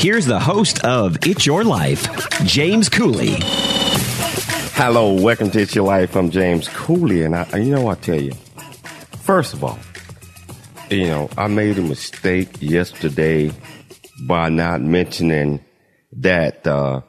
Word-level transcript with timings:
here's 0.00 0.24
the 0.24 0.40
host 0.40 0.82
of 0.82 1.18
It's 1.26 1.44
Your 1.44 1.62
Life, 1.62 2.08
James 2.46 2.88
Cooley. 2.88 3.34
Hello, 4.72 5.12
welcome 5.12 5.50
to 5.50 5.60
It's 5.60 5.74
Your 5.74 5.84
Life. 5.84 6.16
I'm 6.16 6.30
James 6.30 6.68
Cooley, 6.68 7.22
and 7.22 7.36
I, 7.36 7.58
you 7.58 7.74
know, 7.74 7.86
I 7.86 7.96
tell 7.96 8.18
you, 8.18 8.32
first 9.18 9.52
of 9.52 9.62
all, 9.62 9.78
you 10.88 11.04
know, 11.04 11.28
I 11.36 11.48
made 11.48 11.76
a 11.76 11.82
mistake 11.82 12.48
yesterday 12.62 13.52
by 14.22 14.48
not 14.48 14.80
mentioning 14.80 15.62
that 16.12 16.66
uh, 16.66 17.02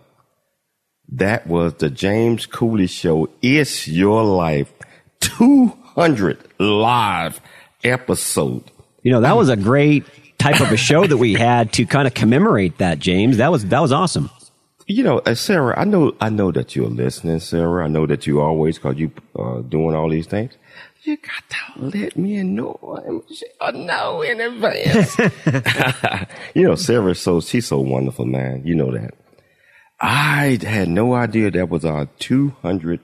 that 1.14 1.47
was 1.47 1.75
the 1.75 1.89
James 1.89 2.45
Cooley 2.45 2.88
Show. 2.88 3.30
It's 3.42 3.88
Your 3.88 4.25
Life 4.25 4.69
200 5.22 6.39
live 6.59 7.39
episode. 7.86 8.69
You 9.02 9.14
know, 9.14 9.22
that 9.22 9.38
was 9.38 9.47
a 9.47 9.56
great 9.56 10.03
type 10.42 10.59
of 10.59 10.72
a 10.72 10.78
show 10.78 11.06
that 11.06 11.17
we 11.17 11.34
had 11.34 11.72
to 11.73 11.86
kind 11.86 12.08
of 12.08 12.14
commemorate 12.14 12.78
that, 12.80 13.00
James. 13.00 13.38
That 13.38 13.52
was 13.52 13.66
that 13.66 13.80
was 13.80 13.92
awesome. 13.92 14.30
You 14.88 15.03
know, 15.03 15.20
uh, 15.20 15.36
Sarah, 15.36 15.80
I 15.80 15.86
know, 15.86 16.14
I 16.20 16.30
know 16.30 16.52
that 16.52 16.75
you're 16.75 16.89
listening, 16.89 17.39
Sarah. 17.39 17.86
I 17.86 17.88
know 17.88 18.06
that 18.08 18.28
you 18.28 18.42
always, 18.42 18.78
cause 18.78 18.97
you 18.97 19.12
uh, 19.38 19.59
doing 19.62 19.95
all 19.95 20.09
these 20.09 20.28
things. 20.28 20.58
You 21.03 21.17
got 21.17 21.50
to 21.50 21.86
let 21.86 22.17
me 22.17 22.44
know, 22.44 23.23
uh, 23.62 23.72
know 23.72 24.22
in 24.22 24.42
advance. 24.42 25.17
you 26.53 26.64
know, 26.64 26.75
Sarah, 26.75 27.16
so 27.16 27.39
she's 27.39 27.67
so 27.67 27.80
wonderful, 27.80 28.25
man. 28.25 28.64
You 28.66 28.75
know 28.75 28.92
that. 28.92 29.14
I 30.00 30.59
had 30.62 30.89
no 30.89 31.14
idea 31.14 31.52
that 31.52 31.69
was 31.69 31.86
our 31.86 32.08
200 32.19 33.00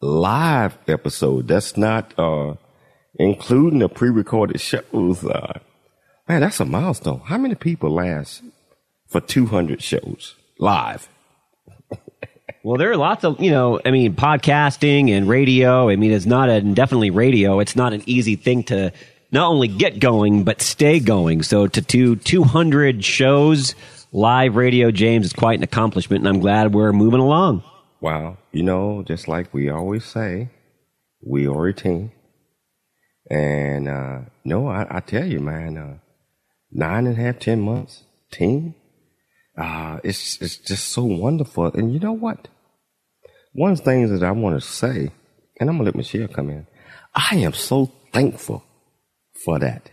live 0.00 0.78
episode. 0.88 1.48
That's 1.48 1.76
not 1.76 2.12
uh, 2.18 2.54
including 3.18 3.78
the 3.78 3.88
pre-recorded 3.88 4.60
shows. 4.60 5.24
Uh, 5.24 5.60
man, 6.28 6.40
that's 6.40 6.60
a 6.60 6.64
milestone. 6.64 7.20
How 7.24 7.38
many 7.38 7.54
people 7.54 7.90
last 7.90 8.42
for 9.06 9.20
200 9.20 9.82
shows? 9.82 10.34
live. 10.58 11.08
well, 12.62 12.78
there 12.78 12.90
are 12.90 12.96
lots 12.96 13.24
of, 13.24 13.40
you 13.40 13.50
know, 13.50 13.80
I 13.84 13.90
mean, 13.90 14.14
podcasting 14.14 15.10
and 15.10 15.28
radio. 15.28 15.88
I 15.88 15.96
mean, 15.96 16.12
it's 16.12 16.26
not 16.26 16.48
a, 16.48 16.60
definitely 16.60 17.10
radio. 17.10 17.60
It's 17.60 17.76
not 17.76 17.92
an 17.92 18.02
easy 18.06 18.36
thing 18.36 18.64
to 18.64 18.92
not 19.30 19.48
only 19.48 19.68
get 19.68 19.98
going, 19.98 20.44
but 20.44 20.60
stay 20.60 21.00
going. 21.00 21.42
So 21.42 21.66
to 21.66 21.80
do 21.80 22.16
200 22.16 23.04
shows, 23.04 23.74
live 24.12 24.56
radio, 24.56 24.90
James, 24.90 25.26
is 25.26 25.32
quite 25.32 25.58
an 25.58 25.64
accomplishment. 25.64 26.20
And 26.20 26.28
I'm 26.28 26.40
glad 26.40 26.74
we're 26.74 26.92
moving 26.92 27.20
along. 27.20 27.62
Wow. 28.00 28.38
You 28.52 28.62
know, 28.62 29.02
just 29.02 29.28
like 29.28 29.52
we 29.52 29.70
always 29.70 30.04
say, 30.04 30.50
we 31.20 31.46
are 31.46 31.66
a 31.66 31.74
team. 31.74 32.12
And, 33.30 33.88
uh, 33.88 34.20
no, 34.44 34.68
I, 34.68 34.86
I 34.88 35.00
tell 35.00 35.26
you, 35.26 35.40
man, 35.40 35.76
uh, 35.76 35.98
nine 36.70 37.06
and 37.06 37.18
a 37.18 37.20
half, 37.20 37.38
ten 37.38 37.60
months, 37.60 38.04
team, 38.30 38.74
uh, 39.56 39.98
it's 40.04 40.40
it's 40.40 40.56
just 40.56 40.88
so 40.90 41.04
wonderful. 41.04 41.66
And 41.66 41.92
you 41.92 41.98
know 41.98 42.12
what? 42.12 42.48
One 43.52 43.72
of 43.72 43.78
the 43.78 43.84
things 43.84 44.10
that 44.10 44.22
I 44.22 44.30
want 44.30 44.60
to 44.60 44.66
say, 44.66 45.10
and 45.58 45.68
I'm 45.68 45.76
gonna 45.76 45.84
let 45.84 45.96
Michelle 45.96 46.28
come 46.28 46.50
in. 46.50 46.66
I 47.14 47.36
am 47.36 47.52
so 47.52 47.90
thankful 48.12 48.62
for 49.44 49.58
that. 49.58 49.90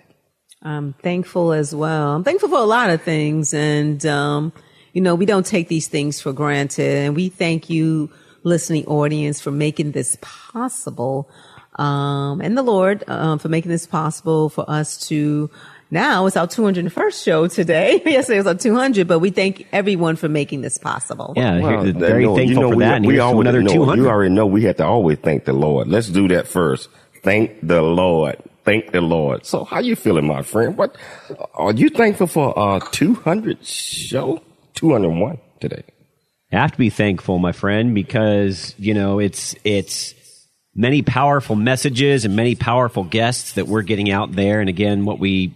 I'm 0.61 0.93
thankful 0.93 1.53
as 1.53 1.73
well. 1.73 2.15
I'm 2.15 2.23
thankful 2.23 2.49
for 2.49 2.59
a 2.59 2.63
lot 2.65 2.89
of 2.89 3.01
things, 3.01 3.53
and 3.53 4.05
um, 4.05 4.53
you 4.93 5.01
know, 5.01 5.15
we 5.15 5.25
don't 5.25 5.45
take 5.45 5.67
these 5.67 5.87
things 5.87 6.21
for 6.21 6.31
granted. 6.31 6.97
And 6.97 7.15
we 7.15 7.29
thank 7.29 7.69
you, 7.69 8.11
listening 8.43 8.85
audience, 8.85 9.41
for 9.41 9.51
making 9.51 9.91
this 9.91 10.17
possible, 10.21 11.29
um, 11.75 12.39
and 12.41 12.57
the 12.57 12.63
Lord 12.63 13.03
um, 13.07 13.39
for 13.39 13.49
making 13.49 13.71
this 13.71 13.87
possible 13.87 14.49
for 14.49 14.69
us 14.69 15.07
to 15.07 15.49
now 15.91 16.25
it's 16.25 16.37
our 16.37 16.47
201st 16.47 17.23
show 17.23 17.47
today. 17.47 18.01
Yesterday 18.05 18.37
was 18.37 18.47
our 18.47 18.55
200, 18.55 19.07
but 19.07 19.19
we 19.19 19.29
thank 19.29 19.67
everyone 19.71 20.15
for 20.15 20.27
making 20.27 20.61
this 20.61 20.77
possible. 20.77 21.33
Yeah, 21.35 21.59
well, 21.59 21.83
very 21.93 22.25
thankful 22.25 22.41
you 22.41 22.55
know, 22.55 22.69
for 22.71 22.75
we, 22.75 22.83
that. 22.83 23.01
we 23.01 23.19
already 23.19 23.41
another 23.41 23.61
know, 23.61 23.73
200. 23.73 24.01
You 24.01 24.09
already 24.09 24.33
know 24.33 24.45
we 24.45 24.63
have 24.63 24.77
to 24.77 24.85
always 24.85 25.19
thank 25.19 25.45
the 25.45 25.53
Lord. 25.53 25.87
Let's 25.87 26.09
do 26.09 26.27
that 26.29 26.47
first. 26.47 26.89
Thank 27.23 27.65
the 27.65 27.81
Lord. 27.81 28.37
Thank 28.63 28.91
the 28.91 29.01
Lord. 29.01 29.45
So 29.45 29.63
how 29.63 29.79
you 29.79 29.95
feeling, 29.95 30.25
my 30.25 30.41
friend? 30.41 30.75
What 30.75 30.95
are 31.53 31.71
you 31.71 31.89
thankful 31.89 32.27
for? 32.27 32.57
Uh, 32.57 32.79
200 32.91 33.63
show, 33.65 34.41
201 34.73 35.39
today. 35.59 35.83
I 36.51 36.57
have 36.57 36.71
to 36.71 36.77
be 36.77 36.89
thankful, 36.89 37.37
my 37.37 37.51
friend, 37.51 37.93
because 37.93 38.73
you 38.77 38.93
know 38.93 39.19
it's 39.19 39.55
it's 39.63 40.15
many 40.73 41.01
powerful 41.01 41.55
messages 41.55 42.25
and 42.25 42.35
many 42.35 42.55
powerful 42.55 43.03
guests 43.03 43.53
that 43.53 43.67
we're 43.67 43.81
getting 43.81 44.11
out 44.11 44.31
there. 44.33 44.59
And 44.59 44.69
again, 44.69 45.05
what 45.05 45.19
we 45.19 45.55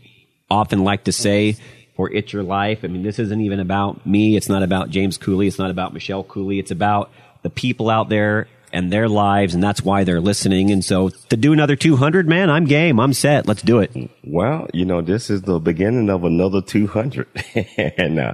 often 0.49 0.83
like 0.83 1.05
to 1.05 1.11
say 1.11 1.57
for 1.95 2.11
It's 2.11 2.31
Your 2.31 2.43
Life. 2.43 2.79
I 2.83 2.87
mean, 2.87 3.03
this 3.03 3.19
isn't 3.19 3.41
even 3.41 3.59
about 3.59 4.05
me. 4.05 4.35
It's 4.35 4.49
not 4.49 4.63
about 4.63 4.89
James 4.89 5.17
Cooley. 5.17 5.47
It's 5.47 5.59
not 5.59 5.71
about 5.71 5.93
Michelle 5.93 6.23
Cooley. 6.23 6.59
It's 6.59 6.71
about 6.71 7.11
the 7.41 7.49
people 7.49 7.89
out 7.89 8.09
there 8.09 8.47
and 8.71 8.91
their 8.91 9.09
lives, 9.09 9.53
and 9.53 9.63
that's 9.63 9.81
why 9.81 10.03
they're 10.03 10.21
listening. 10.21 10.71
And 10.71 10.83
so 10.83 11.09
to 11.09 11.37
do 11.37 11.53
another 11.53 11.75
200, 11.75 12.27
man, 12.27 12.49
I'm 12.49 12.65
game. 12.65 12.99
I'm 12.99 13.13
set. 13.13 13.47
Let's 13.47 13.61
do 13.61 13.79
it. 13.79 13.91
Well, 14.23 14.67
you 14.73 14.85
know, 14.85 15.01
this 15.01 15.29
is 15.29 15.41
the 15.41 15.59
beginning 15.59 16.09
of 16.09 16.23
another 16.23 16.61
200. 16.61 17.27
and 17.97 18.19
uh, 18.19 18.33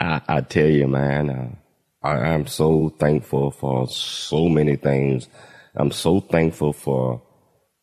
I, 0.00 0.20
I, 0.28 0.40
tell 0.42 0.68
you, 0.68 0.86
man, 0.86 1.30
uh, 1.30 2.06
I, 2.06 2.12
I'm 2.12 2.46
so 2.46 2.90
thankful 2.98 3.50
for 3.50 3.88
so 3.88 4.48
many 4.48 4.76
things. 4.76 5.28
I'm 5.74 5.90
so 5.90 6.20
thankful 6.20 6.72
for 6.72 7.22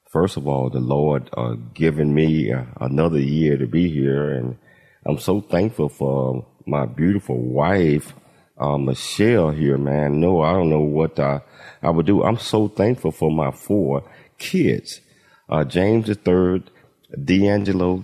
first 0.09 0.37
of 0.37 0.47
all, 0.47 0.69
the 0.69 0.79
Lord 0.79 1.29
uh, 1.35 1.55
giving 1.73 2.13
me 2.13 2.51
uh, 2.51 2.63
another 2.79 3.19
year 3.19 3.57
to 3.57 3.67
be 3.67 3.89
here, 3.89 4.31
and 4.31 4.57
I'm 5.05 5.19
so 5.19 5.41
thankful 5.41 5.89
for 5.89 6.45
my 6.65 6.85
beautiful 6.85 7.37
wife, 7.37 8.13
uh, 8.57 8.77
Michelle 8.77 9.51
here, 9.51 9.77
man. 9.77 10.19
No, 10.19 10.41
I 10.41 10.53
don't 10.53 10.69
know 10.69 10.81
what 10.81 11.19
I, 11.19 11.41
I 11.81 11.89
would 11.89 12.05
do. 12.05 12.23
I'm 12.23 12.37
so 12.37 12.67
thankful 12.67 13.11
for 13.11 13.31
my 13.31 13.51
four 13.51 14.03
kids, 14.37 15.01
uh, 15.49 15.63
James 15.63 16.07
the 16.07 16.15
third, 16.15 16.69
D'Angelo, 17.23 18.03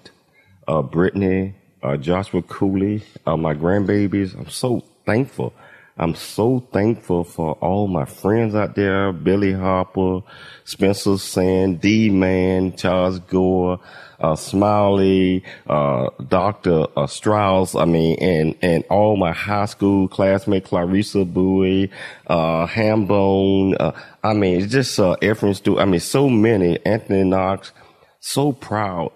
uh, 0.68 0.82
Brittany, 0.82 1.56
uh, 1.82 1.98
Joshua 1.98 2.42
Cooley, 2.42 3.04
my 3.26 3.54
grandbabies. 3.54 4.38
I'm 4.38 4.50
so 4.50 4.84
thankful 5.06 5.54
I'm 5.96 6.16
so 6.16 6.60
thankful 6.72 7.24
for 7.24 7.54
all 7.54 7.88
my 7.88 8.06
friends 8.06 8.56
out 8.56 8.76
there, 8.76 9.12
Billy 9.14 9.54
Harper, 9.54 10.22
Spencer 10.64 11.20
Sand, 11.20 11.82
D 11.82 12.10
Man, 12.10 12.76
Charles 12.76 13.20
Gore, 13.20 13.80
uh, 14.20 14.36
Smiley, 14.36 15.44
uh, 15.68 16.10
Dr. 16.28 16.88
Uh, 16.98 17.06
Strauss, 17.06 17.76
I 17.76 17.86
mean, 17.86 18.18
and, 18.20 18.56
and 18.64 18.84
all 18.90 19.18
my 19.18 19.34
high 19.34 19.66
school 19.66 20.08
classmates, 20.08 20.70
Clarissa 20.70 21.26
Bowie, 21.26 21.92
uh, 22.26 22.66
Hambone, 22.66 23.76
uh, 23.80 23.92
I 24.24 24.34
mean, 24.34 24.62
it's 24.62 24.72
just, 24.72 25.00
uh, 25.00 25.16
Ephraim 25.22 25.54
Stewart, 25.54 25.80
I 25.82 25.86
mean, 25.86 26.00
so 26.00 26.28
many, 26.28 26.84
Anthony 26.86 27.24
Knox, 27.24 27.72
so 28.20 28.52
proud, 28.52 29.12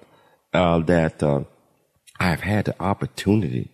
uh, 0.53 0.79
that, 0.81 1.23
uh, 1.23 1.41
I've 2.19 2.41
had 2.41 2.65
the 2.65 2.79
opportunity 2.81 3.71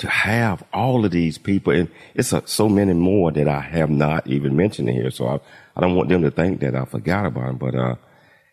to 0.00 0.08
have 0.08 0.64
all 0.72 1.04
of 1.04 1.10
these 1.10 1.36
people, 1.36 1.74
and 1.74 1.88
it's 2.14 2.32
a, 2.32 2.42
so 2.46 2.68
many 2.68 2.94
more 2.94 3.30
that 3.32 3.46
I 3.46 3.60
have 3.60 3.90
not 3.90 4.26
even 4.26 4.56
mentioned 4.56 4.88
here. 4.88 5.10
So 5.10 5.26
I, 5.26 5.40
I 5.76 5.80
don't 5.80 5.94
want 5.94 6.08
them 6.08 6.22
to 6.22 6.30
think 6.30 6.60
that 6.60 6.74
I 6.74 6.86
forgot 6.86 7.26
about 7.26 7.46
them. 7.46 7.56
But 7.58 7.74
uh, 7.74 7.96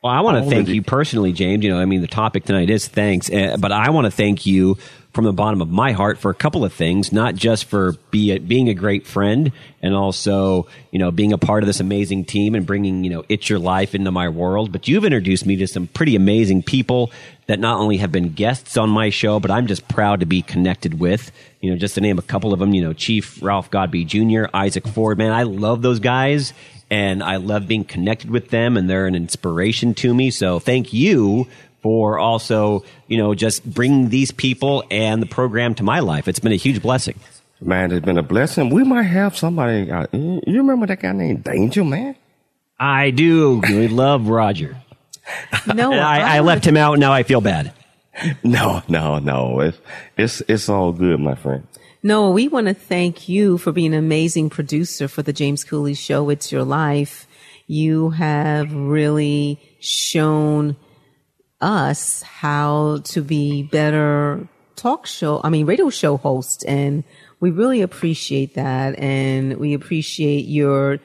Well, 0.04 0.14
I 0.14 0.20
want 0.20 0.44
to 0.44 0.50
thank 0.50 0.68
of 0.68 0.76
you 0.76 0.82
personally, 0.82 1.32
James. 1.32 1.64
You 1.64 1.72
know, 1.72 1.80
I 1.80 1.86
mean, 1.86 2.02
the 2.02 2.08
topic 2.08 2.44
tonight 2.44 2.70
is 2.70 2.88
thanks, 2.88 3.32
uh, 3.32 3.56
but 3.58 3.72
I 3.72 3.92
want 3.92 4.06
to 4.06 4.12
thank 4.12 4.46
you 4.46 4.78
from 5.18 5.26
the 5.26 5.34
bottom 5.34 5.64
of 5.64 5.70
my 5.72 5.94
heart 5.94 6.20
for 6.20 6.30
a 6.30 6.36
couple 6.36 6.64
of 6.64 6.72
things, 6.72 7.12
not 7.12 7.34
just 7.34 7.66
for 7.66 7.94
be 8.12 8.34
a, 8.34 8.38
being 8.38 8.70
a 8.70 8.76
great 8.76 9.08
friend 9.08 9.52
and 9.82 9.96
also, 9.96 10.68
you 10.92 11.00
know, 11.00 11.10
being 11.10 11.34
a 11.34 11.40
part 11.40 11.64
of 11.64 11.68
this 11.68 11.80
amazing 11.80 12.24
team 12.24 12.54
and 12.54 12.68
bringing, 12.68 13.04
you 13.04 13.10
know, 13.10 13.26
It's 13.28 13.50
Your 13.50 13.58
Life 13.58 13.96
into 13.96 14.12
my 14.12 14.30
world, 14.30 14.72
but 14.72 14.88
you've 14.88 15.04
introduced 15.04 15.44
me 15.44 15.56
to 15.56 15.66
some 15.66 15.88
pretty 15.88 16.16
amazing 16.16 16.62
people 16.62 17.12
that 17.48 17.60
not 17.60 17.80
only 17.80 17.98
have 17.98 18.12
been 18.12 18.34
guests 18.34 18.78
on 18.78 18.92
my 18.92 19.10
show, 19.10 19.40
but 19.40 19.50
I'm 19.50 19.66
just 19.66 19.88
proud 19.88 20.20
to 20.20 20.28
be 20.28 20.44
connected 20.44 21.00
with. 21.00 21.32
You 21.62 21.72
know, 21.72 21.78
just 21.78 21.96
to 21.96 22.02
name 22.02 22.20
a 22.20 22.22
couple 22.22 22.54
of 22.54 22.60
them, 22.60 22.76
you 22.76 22.84
know, 22.84 22.94
Chief 22.94 23.42
Ralph 23.42 23.72
Godby 23.72 24.06
Jr., 24.06 24.44
Isaac 24.54 24.88
Ford, 24.88 25.18
man, 25.18 25.32
I 25.32 25.44
love 25.44 25.82
those 25.82 26.00
guys 26.00 26.54
and 26.92 27.24
I 27.24 27.38
love 27.38 27.68
being 27.68 27.86
connected 27.86 28.30
with 28.30 28.50
them 28.50 28.78
and 28.78 28.88
they're 28.88 29.08
an 29.08 29.16
inspiration 29.16 29.96
to 29.96 30.14
me. 30.14 30.30
So 30.30 30.60
thank 30.60 30.94
you 30.94 31.48
for 31.82 32.20
also, 32.20 32.84
you 33.08 33.18
know, 33.18 33.34
just 33.36 33.64
bringing 33.66 34.10
these 34.10 34.32
people 34.32 34.84
and 34.92 35.22
the 35.22 35.26
program 35.28 35.76
to 35.76 35.84
my 35.84 36.00
life. 36.00 36.28
It's 36.28 36.40
been 36.40 36.52
a 36.52 36.56
huge 36.56 36.82
blessing. 36.82 37.20
Man, 37.60 37.92
it's 37.92 38.06
been 38.06 38.18
a 38.18 38.24
blessing. 38.24 38.70
We 38.70 38.84
might 38.84 39.04
have 39.04 39.36
somebody. 39.36 39.90
Uh, 39.90 40.06
you 40.12 40.42
you 40.46 40.58
remember 40.60 40.86
that 40.88 41.00
guy 41.00 41.12
named 41.12 41.44
Danger, 41.44 41.84
man? 41.84 42.16
I 42.80 43.10
do. 43.10 43.60
We 43.68 43.88
love 43.88 44.28
Roger. 44.28 44.78
No, 45.74 45.92
I, 46.00 46.38
I 46.38 46.40
left 46.42 46.66
him 46.66 46.78
out. 46.78 47.00
Now 47.00 47.12
I 47.14 47.24
feel 47.24 47.42
bad. 47.42 47.74
No, 48.44 48.82
no, 48.88 49.20
no. 49.20 49.60
It's 49.60 49.78
it's 50.18 50.42
it's 50.48 50.70
all 50.70 50.92
good, 50.92 51.20
my 51.20 51.36
friend. 51.36 51.68
No, 52.02 52.32
we 52.32 52.48
want 52.48 52.66
to 52.66 52.74
thank 52.74 53.30
you 53.30 53.60
for 53.60 53.72
being 53.72 53.94
an 53.94 54.00
amazing 54.00 54.50
producer 54.50 55.08
for 55.08 55.22
the 55.22 55.34
James 55.34 55.64
Cooley 55.64 55.94
Show. 55.94 56.30
It's 56.32 56.52
your 56.52 56.64
life. 56.64 57.28
You 57.68 58.10
have 58.12 58.74
really 58.74 59.60
shown 59.80 60.78
us 61.62 62.22
how 62.22 63.00
to 63.06 63.22
be 63.22 63.64
better 63.64 64.48
talk 64.76 65.06
show, 65.08 65.42
I 65.44 65.50
mean, 65.50 65.66
radio 65.66 65.90
show 65.90 66.18
hosts. 66.18 66.64
And 66.64 67.04
we 67.40 67.50
really 67.52 67.82
appreciate 67.82 68.54
that. 68.56 68.98
And 69.00 69.58
we 69.58 69.74
appreciate 69.74 70.46
your 70.46 71.00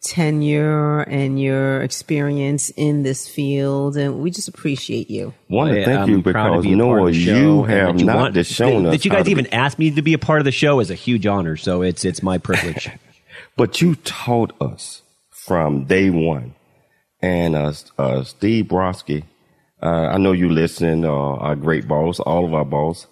tenure 0.00 1.00
and 1.00 1.40
your 1.40 1.82
experience 1.82 2.70
in 2.70 3.02
this 3.02 3.28
field. 3.28 3.96
And 3.96 4.20
we 4.20 4.30
just 4.30 4.48
appreciate 4.48 5.10
you. 5.10 5.34
Want 5.48 5.70
to 5.72 5.80
Yeah, 5.80 5.84
thank 5.84 6.00
I'm 6.00 6.08
you 6.08 6.22
proud 6.22 6.56
to 6.56 6.62
because 6.62 6.64
be 6.64 6.72
a 6.72 6.76
part 6.78 6.98
of 6.98 6.98
Noah, 7.00 7.10
the 7.10 7.18
show, 7.18 7.36
you 7.36 7.62
have 7.64 7.92
that 7.94 8.00
you 8.00 8.06
not 8.06 8.16
want- 8.16 8.34
just 8.34 8.52
shown 8.52 8.84
that, 8.84 8.88
us 8.90 8.94
that 8.94 9.04
you 9.04 9.10
guys 9.10 9.28
even 9.28 9.44
be- 9.44 9.52
asked 9.52 9.78
me 9.78 9.90
to 9.90 10.02
be 10.02 10.14
a 10.14 10.18
part 10.18 10.38
of 10.40 10.44
the 10.44 10.52
show 10.52 10.80
is 10.80 10.90
a 10.90 10.94
huge 10.94 11.26
honor. 11.26 11.56
So 11.56 11.82
it's 11.82 12.04
it's 12.04 12.22
my 12.22 12.38
privilege. 12.38 12.90
but 13.56 13.80
you 13.82 13.96
taught 13.96 14.52
us 14.60 15.02
from 15.30 15.84
day 15.84 16.10
one. 16.10 16.54
And 17.20 17.56
uh, 17.56 17.72
uh, 17.98 18.22
Steve 18.22 18.66
Brodsky, 18.66 19.24
uh, 19.82 19.86
I 19.86 20.18
know 20.18 20.32
you 20.32 20.48
listening, 20.48 21.04
uh, 21.04 21.10
our 21.10 21.54
great 21.54 21.86
boss, 21.86 22.20
all 22.20 22.44
of 22.44 22.54
our 22.54 22.64
boss. 22.64 23.06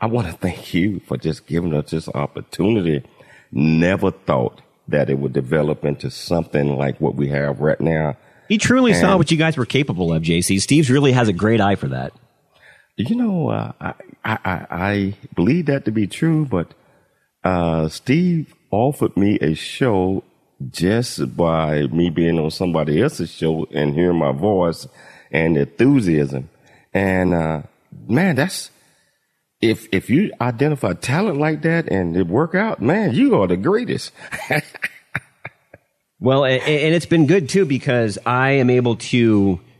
I 0.00 0.06
want 0.06 0.26
to 0.28 0.32
thank 0.40 0.74
you 0.74 1.00
for 1.00 1.16
just 1.16 1.46
giving 1.46 1.74
us 1.74 1.90
this 1.90 2.08
opportunity. 2.08 3.04
Never 3.50 4.10
thought 4.10 4.62
that 4.88 5.10
it 5.10 5.18
would 5.18 5.32
develop 5.32 5.84
into 5.84 6.10
something 6.10 6.76
like 6.76 7.00
what 7.00 7.14
we 7.14 7.28
have 7.28 7.60
right 7.60 7.80
now. 7.80 8.16
he 8.48 8.58
truly 8.58 8.94
saw 8.94 9.16
what 9.16 9.30
you 9.30 9.36
guys 9.36 9.56
were 9.56 9.66
capable 9.66 10.12
of, 10.12 10.22
JC. 10.22 10.60
Steve's 10.60 10.90
really 10.90 11.12
has 11.12 11.28
a 11.28 11.32
great 11.32 11.60
eye 11.60 11.76
for 11.76 11.88
that. 11.88 12.12
You 12.96 13.14
know, 13.14 13.48
uh, 13.50 13.72
I, 13.80 13.94
I, 14.24 14.38
I, 14.44 14.66
I 14.70 15.14
believe 15.34 15.66
that 15.66 15.84
to 15.86 15.90
be 15.90 16.06
true, 16.06 16.44
but 16.44 16.74
uh, 17.44 17.88
Steve 17.88 18.54
offered 18.70 19.16
me 19.16 19.38
a 19.40 19.54
show 19.54 20.24
just 20.70 21.36
by 21.36 21.82
me 21.86 22.10
being 22.10 22.38
on 22.38 22.50
somebody 22.50 23.00
else's 23.00 23.30
show 23.30 23.66
and 23.72 23.94
hearing 23.94 24.18
my 24.18 24.32
voice 24.32 24.86
and 25.32 25.56
enthusiasm. 25.56 26.48
And 26.94 27.34
uh, 27.34 27.62
man, 28.06 28.36
that's 28.36 28.70
if 29.60 29.88
if 29.92 30.10
you 30.10 30.32
identify 30.40 30.92
talent 30.92 31.38
like 31.38 31.62
that 31.62 31.88
and 31.90 32.16
it 32.16 32.26
work 32.28 32.54
out, 32.54 32.80
man, 32.82 33.14
you 33.14 33.34
are 33.40 33.46
the 33.48 33.56
greatest. 33.56 34.12
Well, 36.20 36.44
a- 36.44 36.50
a- 36.60 36.84
and 36.86 36.94
it's 36.94 37.06
been 37.06 37.26
good 37.26 37.48
too 37.48 37.64
because 37.64 38.16
I 38.24 38.50
am 38.52 38.70
able 38.70 38.94
to, 38.96 39.18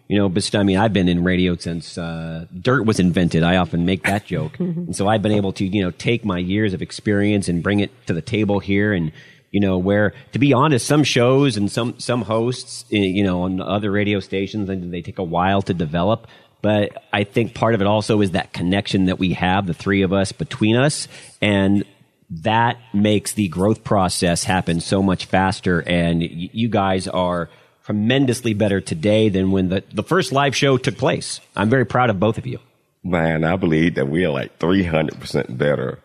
you 0.08 0.18
know, 0.18 0.28
bestow. 0.28 0.58
I 0.58 0.62
mean, 0.64 0.76
I've 0.76 0.92
been 0.92 1.08
in 1.08 1.22
radio 1.22 1.54
since 1.56 1.96
uh, 1.96 2.46
dirt 2.58 2.84
was 2.84 2.98
invented. 2.98 3.44
I 3.44 3.58
often 3.58 3.86
make 3.86 4.02
that 4.04 4.26
joke, 4.26 4.58
and 4.58 4.96
so 4.96 5.06
I've 5.06 5.22
been 5.22 5.30
able 5.32 5.52
to, 5.52 5.64
you 5.64 5.82
know, 5.84 5.92
take 5.92 6.24
my 6.24 6.38
years 6.38 6.74
of 6.74 6.82
experience 6.82 7.48
and 7.48 7.62
bring 7.62 7.78
it 7.78 7.90
to 8.08 8.12
the 8.12 8.22
table 8.22 8.58
here, 8.58 8.92
and 8.92 9.12
you 9.52 9.60
know, 9.60 9.78
where 9.78 10.14
to 10.32 10.38
be 10.40 10.52
honest, 10.52 10.86
some 10.86 11.04
shows 11.04 11.56
and 11.56 11.70
some 11.70 11.98
some 12.00 12.22
hosts, 12.22 12.84
eh, 12.90 12.96
you 12.96 13.22
know, 13.22 13.42
on 13.42 13.60
other 13.60 13.92
radio 13.92 14.18
stations, 14.18 14.68
and 14.68 14.92
they 14.92 15.02
take 15.02 15.18
a 15.18 15.22
while 15.24 15.62
to 15.62 15.74
develop. 15.74 16.26
But 16.62 17.04
I 17.12 17.24
think 17.24 17.54
part 17.54 17.74
of 17.74 17.80
it 17.80 17.86
also 17.86 18.20
is 18.20 18.32
that 18.32 18.52
connection 18.52 19.06
that 19.06 19.18
we 19.18 19.34
have, 19.34 19.66
the 19.66 19.74
three 19.74 20.02
of 20.02 20.12
us 20.12 20.32
between 20.32 20.76
us, 20.76 21.06
and 21.40 21.84
that 22.30 22.78
makes 22.94 23.34
the 23.34 23.48
growth 23.48 23.84
process 23.84 24.44
happen 24.44 24.80
so 24.80 25.02
much 25.02 25.26
faster. 25.26 25.80
And 25.80 26.22
you 26.22 26.68
guys 26.68 27.06
are 27.08 27.50
tremendously 27.84 28.54
better 28.54 28.80
today 28.80 29.28
than 29.28 29.50
when 29.50 29.68
the, 29.68 29.84
the 29.92 30.02
first 30.02 30.32
live 30.32 30.56
show 30.56 30.78
took 30.78 30.96
place. 30.96 31.40
I'm 31.56 31.68
very 31.68 31.84
proud 31.84 32.10
of 32.10 32.18
both 32.18 32.38
of 32.38 32.46
you. 32.46 32.58
Man, 33.04 33.44
I 33.44 33.56
believe 33.56 33.96
that 33.96 34.08
we 34.08 34.24
are 34.24 34.30
like 34.30 34.58
300% 34.60 35.58
better. 35.58 35.98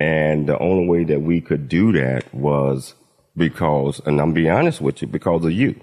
And 0.00 0.48
the 0.48 0.58
only 0.58 0.88
way 0.88 1.04
that 1.04 1.20
we 1.20 1.42
could 1.42 1.68
do 1.68 1.92
that 1.92 2.34
was 2.34 2.94
because, 3.36 4.00
and 4.06 4.18
I'm 4.18 4.32
being 4.32 4.50
honest 4.50 4.80
with 4.80 5.02
you, 5.02 5.08
because 5.08 5.44
of 5.44 5.52
you. 5.52 5.78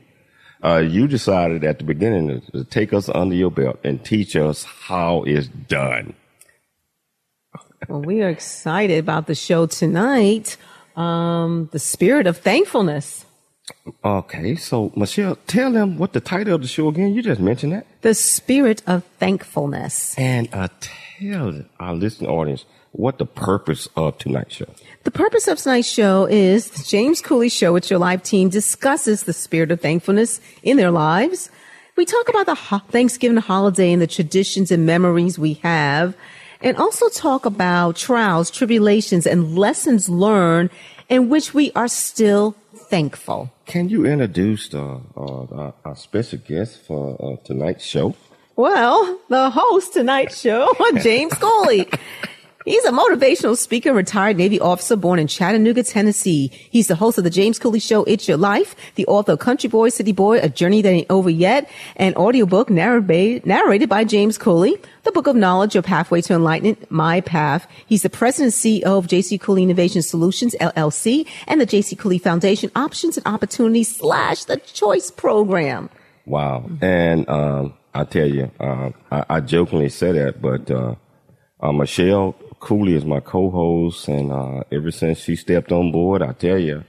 Uh, 0.63 0.77
you 0.77 1.07
decided 1.07 1.63
at 1.63 1.77
the 1.77 1.85
beginning 1.85 2.41
to, 2.41 2.51
to 2.51 2.63
take 2.63 2.91
us 2.93 3.09
under 3.09 3.35
your 3.35 3.51
belt 3.51 3.79
and 3.83 4.03
teach 4.03 4.35
us 4.35 4.63
how 4.63 5.21
it's 5.23 5.47
done. 5.47 6.15
Well, 7.87 8.01
we 8.01 8.23
are 8.23 8.29
excited 8.29 8.97
about 8.97 9.27
the 9.27 9.35
show 9.35 9.67
tonight. 9.67 10.57
Um, 10.95 11.69
the 11.71 11.79
spirit 11.79 12.25
of 12.25 12.37
thankfulness. 12.37 13.23
Okay, 14.03 14.55
so 14.55 14.91
Michelle, 14.95 15.35
tell 15.45 15.71
them 15.71 15.99
what 15.99 16.13
the 16.13 16.21
title 16.21 16.55
of 16.55 16.61
the 16.61 16.67
show 16.67 16.87
again. 16.87 17.13
You 17.13 17.21
just 17.21 17.39
mentioned 17.39 17.73
that. 17.73 17.85
The 18.01 18.15
spirit 18.15 18.81
of 18.87 19.03
thankfulness. 19.19 20.15
And 20.17 20.49
uh, 20.51 20.69
tell 20.79 21.65
our 21.79 21.93
listening 21.93 22.31
audience 22.31 22.65
what 22.97 23.19
the 23.19 23.25
purpose 23.25 23.87
of 23.95 24.17
tonight's 24.17 24.55
show. 24.55 24.65
The 25.03 25.11
purpose 25.11 25.47
of 25.47 25.59
tonight's 25.59 25.87
show 25.87 26.25
is 26.25 26.69
the 26.71 26.83
James 26.83 27.21
Cooley 27.21 27.49
Show 27.49 27.71
with 27.71 27.89
your 27.89 27.99
live 27.99 28.23
team 28.23 28.49
discusses 28.49 29.23
the 29.23 29.33
spirit 29.33 29.71
of 29.71 29.79
thankfulness 29.79 30.41
in 30.63 30.77
their 30.77 30.91
lives. 30.91 31.49
We 31.95 32.05
talk 32.05 32.27
about 32.27 32.47
the 32.47 32.55
ho- 32.55 32.81
Thanksgiving 32.89 33.37
holiday 33.37 33.93
and 33.93 34.01
the 34.01 34.07
traditions 34.07 34.71
and 34.71 34.85
memories 34.85 35.39
we 35.39 35.53
have, 35.63 36.15
and 36.61 36.75
also 36.77 37.07
talk 37.09 37.45
about 37.45 37.95
trials, 37.95 38.49
tribulations, 38.51 39.25
and 39.27 39.57
lessons 39.57 40.09
learned 40.09 40.71
in 41.07 41.29
which 41.29 41.53
we 41.53 41.71
are 41.73 41.87
still 41.87 42.55
thankful. 42.75 43.51
Can 43.65 43.89
you 43.89 44.05
introduce 44.05 44.69
the, 44.69 44.81
uh, 44.81 44.99
our, 45.15 45.73
our 45.85 45.95
special 45.95 46.39
guest 46.39 46.85
for 46.85 47.15
uh, 47.21 47.45
tonight's 47.45 47.85
show? 47.85 48.15
Well, 48.55 49.19
the 49.29 49.51
host 49.51 49.93
tonight's 49.93 50.41
show, 50.41 50.73
James 51.01 51.33
Cooley. 51.35 51.87
He's 52.67 52.83
a 52.83 52.91
motivational 52.91 53.55
speaker, 53.55 53.93
retired 53.93 54.35
Navy 54.35 54.59
officer 54.59 54.97
born 54.97 55.19
in 55.19 55.27
Chattanooga, 55.27 55.83
Tennessee. 55.83 56.49
He's 56.69 56.87
the 56.87 56.95
host 56.95 57.17
of 57.17 57.23
the 57.23 57.29
James 57.29 57.59
Cooley 57.59 57.79
Show, 57.79 58.03
It's 58.03 58.27
Your 58.27 58.35
Life, 58.35 58.75
the 58.95 59.05
author 59.05 59.31
of 59.31 59.39
Country 59.39 59.69
Boy, 59.69 59.87
City 59.87 60.11
Boy, 60.11 60.39
A 60.39 60.49
Journey 60.49 60.81
That 60.81 60.89
Ain't 60.89 61.07
Over 61.09 61.29
Yet, 61.29 61.69
an 61.95 62.13
audiobook 62.15 62.69
narrated, 62.69 63.45
narrated 63.45 63.87
by 63.87 64.03
James 64.03 64.37
Cooley, 64.37 64.75
the 65.03 65.13
Book 65.13 65.27
of 65.27 65.37
Knowledge, 65.37 65.75
Your 65.75 65.81
Pathway 65.81 66.19
to 66.23 66.33
Enlightenment, 66.33 66.91
My 66.91 67.21
Path. 67.21 67.69
He's 67.85 68.01
the 68.01 68.09
president 68.09 68.53
and 68.53 68.83
CEO 68.83 68.97
of 68.97 69.07
JC 69.07 69.39
Cooley 69.39 69.63
Innovation 69.63 70.01
Solutions, 70.01 70.53
LLC, 70.59 71.25
and 71.47 71.61
the 71.61 71.65
JC 71.65 71.97
Cooley 71.97 72.17
Foundation 72.17 72.69
Options 72.75 73.15
and 73.15 73.25
Opportunities 73.25 73.95
slash 73.95 74.43
the 74.43 74.57
Choice 74.57 75.09
Program. 75.09 75.89
Wow. 76.25 76.69
And 76.81 77.29
um, 77.29 77.75
I 77.93 78.03
tell 78.03 78.27
you, 78.27 78.51
uh, 78.59 78.89
I, 79.09 79.23
I 79.29 79.39
jokingly 79.39 79.87
say 79.87 80.11
that, 80.11 80.41
but 80.41 80.69
uh, 80.69 80.95
uh, 81.61 81.71
Michelle 81.71 82.35
Cooley 82.59 82.95
is 82.95 83.05
my 83.05 83.19
co-host, 83.19 84.07
and 84.07 84.31
uh, 84.31 84.63
ever 84.71 84.91
since 84.91 85.19
she 85.19 85.35
stepped 85.35 85.71
on 85.71 85.91
board, 85.91 86.21
I 86.21 86.33
tell 86.33 86.57
you, 86.57 86.83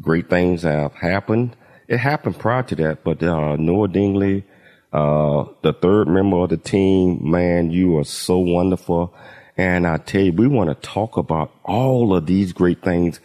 great 0.00 0.30
things 0.30 0.62
have 0.62 0.94
happened. 0.94 1.56
It 1.88 1.98
happened 1.98 2.38
prior 2.38 2.62
to 2.64 2.74
that, 2.76 3.04
but 3.04 3.22
uh, 3.22 3.56
Noah 3.56 3.88
Dingley, 3.88 4.44
uh, 4.92 5.44
the 5.62 5.72
third 5.72 6.08
member 6.08 6.38
of 6.38 6.50
the 6.50 6.56
team, 6.56 7.30
man, 7.30 7.70
you 7.70 7.98
are 7.98 8.04
so 8.04 8.38
wonderful. 8.38 9.14
And 9.56 9.86
I 9.86 9.98
tell 9.98 10.22
you, 10.22 10.32
we 10.32 10.46
want 10.46 10.70
to 10.70 10.88
talk 10.88 11.18
about 11.18 11.52
all 11.64 12.16
of 12.16 12.26
these 12.26 12.52
great 12.52 12.82
things. 12.82 13.20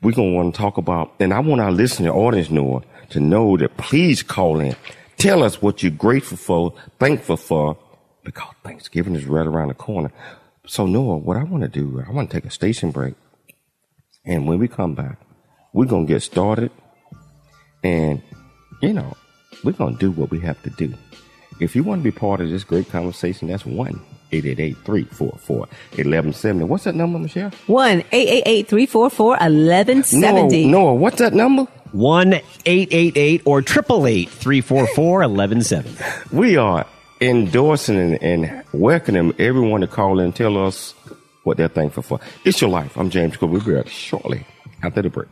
We're 0.00 0.12
going 0.12 0.30
to 0.30 0.36
want 0.36 0.54
to 0.54 0.60
talk 0.60 0.78
about, 0.78 1.12
and 1.18 1.34
I 1.34 1.40
want 1.40 1.60
our 1.60 1.72
listening 1.72 2.10
audience, 2.10 2.50
Noah, 2.50 2.82
to 3.10 3.20
know 3.20 3.56
that 3.56 3.76
please 3.76 4.22
call 4.22 4.60
in. 4.60 4.76
Tell 5.16 5.42
us 5.42 5.60
what 5.60 5.82
you're 5.82 5.90
grateful 5.90 6.36
for, 6.36 6.74
thankful 6.98 7.36
for, 7.36 7.76
because 8.22 8.54
Thanksgiving 8.62 9.16
is 9.16 9.24
right 9.24 9.46
around 9.46 9.68
the 9.68 9.74
corner. 9.74 10.12
So, 10.66 10.86
Noah, 10.86 11.16
what 11.16 11.36
I 11.36 11.42
want 11.42 11.62
to 11.64 11.68
do, 11.68 12.00
I 12.06 12.10
want 12.12 12.30
to 12.30 12.36
take 12.36 12.44
a 12.44 12.50
station 12.50 12.92
break. 12.92 13.14
And 14.24 14.46
when 14.46 14.60
we 14.60 14.68
come 14.68 14.94
back, 14.94 15.18
we're 15.72 15.86
going 15.86 16.06
to 16.06 16.12
get 16.12 16.20
started. 16.20 16.70
And, 17.82 18.22
you 18.80 18.92
know, 18.92 19.16
we're 19.64 19.72
going 19.72 19.94
to 19.94 19.98
do 19.98 20.12
what 20.12 20.30
we 20.30 20.38
have 20.40 20.62
to 20.62 20.70
do. 20.70 20.94
if 21.60 21.74
you 21.74 21.82
want 21.82 21.98
to 22.00 22.04
be 22.04 22.12
part 22.16 22.40
of 22.40 22.48
this 22.48 22.62
great 22.62 22.88
conversation, 22.88 23.48
that's 23.48 23.66
one 23.66 24.00
888-344-1170. 24.30 26.68
What's 26.68 26.84
that 26.84 26.94
number, 26.94 27.18
Michelle? 27.18 27.50
1-888-344-1170. 27.66 30.20
Noah, 30.20 30.66
Noah, 30.66 30.94
what's 30.94 31.18
that 31.18 31.34
number? 31.34 31.64
1 31.90 32.34
888 32.64 33.42
or 33.44 33.58
888 33.58 34.28
344 34.30 35.18
1170. 35.28 35.90
We 36.34 36.56
are 36.56 36.86
endorsing 37.22 37.98
and, 37.98 38.22
and 38.22 38.64
welcoming 38.72 39.32
everyone 39.38 39.80
to 39.80 39.86
call 39.86 40.18
in 40.18 40.26
and 40.26 40.36
tell 40.36 40.58
us 40.58 40.94
what 41.44 41.56
they're 41.56 41.68
thankful 41.68 42.02
for. 42.02 42.20
It's 42.44 42.60
your 42.60 42.70
life. 42.70 42.96
I'm 42.96 43.10
James 43.10 43.36
Cole. 43.36 43.48
We'll 43.48 43.64
be 43.64 43.74
back 43.74 43.88
shortly 43.88 44.44
after 44.82 45.02
the 45.02 45.10
break. 45.10 45.28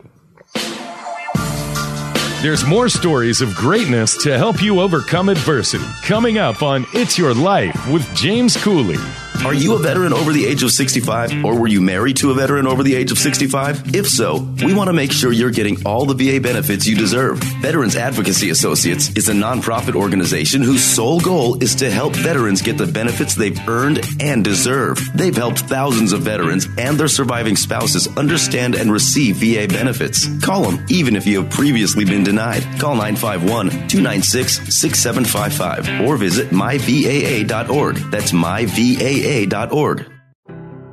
There's 2.41 2.65
more 2.65 2.89
stories 2.89 3.41
of 3.41 3.53
greatness 3.53 4.23
to 4.23 4.35
help 4.35 4.63
you 4.63 4.79
overcome 4.79 5.29
adversity. 5.29 5.85
Coming 6.01 6.39
up 6.39 6.63
on 6.63 6.87
It's 6.93 7.17
Your 7.17 7.35
Life 7.35 7.87
with 7.87 8.03
James 8.15 8.57
Cooley. 8.57 8.97
Are 9.43 9.55
you 9.55 9.73
a 9.73 9.79
veteran 9.79 10.13
over 10.13 10.31
the 10.31 10.45
age 10.45 10.61
of 10.61 10.71
65 10.71 11.43
or 11.43 11.59
were 11.59 11.67
you 11.67 11.81
married 11.81 12.17
to 12.17 12.29
a 12.29 12.33
veteran 12.33 12.67
over 12.67 12.83
the 12.83 12.95
age 12.95 13.11
of 13.11 13.17
65? 13.17 13.95
If 13.95 14.07
so, 14.07 14.47
we 14.63 14.75
want 14.75 14.89
to 14.89 14.93
make 14.93 15.11
sure 15.11 15.31
you're 15.31 15.49
getting 15.49 15.83
all 15.83 16.05
the 16.05 16.13
VA 16.13 16.39
benefits 16.39 16.85
you 16.85 16.95
deserve. 16.95 17.39
Veterans 17.59 17.95
Advocacy 17.95 18.51
Associates 18.51 19.09
is 19.15 19.29
a 19.29 19.33
nonprofit 19.33 19.95
organization 19.95 20.61
whose 20.61 20.83
sole 20.83 21.19
goal 21.19 21.61
is 21.61 21.73
to 21.75 21.89
help 21.89 22.15
veterans 22.15 22.61
get 22.61 22.77
the 22.77 22.85
benefits 22.85 23.33
they've 23.33 23.59
earned 23.67 24.05
and 24.19 24.43
deserve. 24.43 24.99
They've 25.15 25.35
helped 25.35 25.61
thousands 25.61 26.13
of 26.13 26.21
veterans 26.21 26.67
and 26.77 26.99
their 26.99 27.07
surviving 27.07 27.55
spouses 27.55 28.07
understand 28.15 28.75
and 28.75 28.91
receive 28.91 29.37
VA 29.37 29.67
benefits. 29.67 30.27
Call 30.45 30.69
them 30.69 30.85
even 30.89 31.15
if 31.15 31.25
you 31.25 31.41
have 31.41 31.51
previously 31.51 32.05
been 32.05 32.23
denied. 32.23 32.61
Call 32.79 32.93
951 32.95 33.69
296 33.89 34.75
6755 34.75 36.07
or 36.07 36.15
visit 36.15 36.51
myvaa.org. 36.51 37.95
That's 38.11 38.31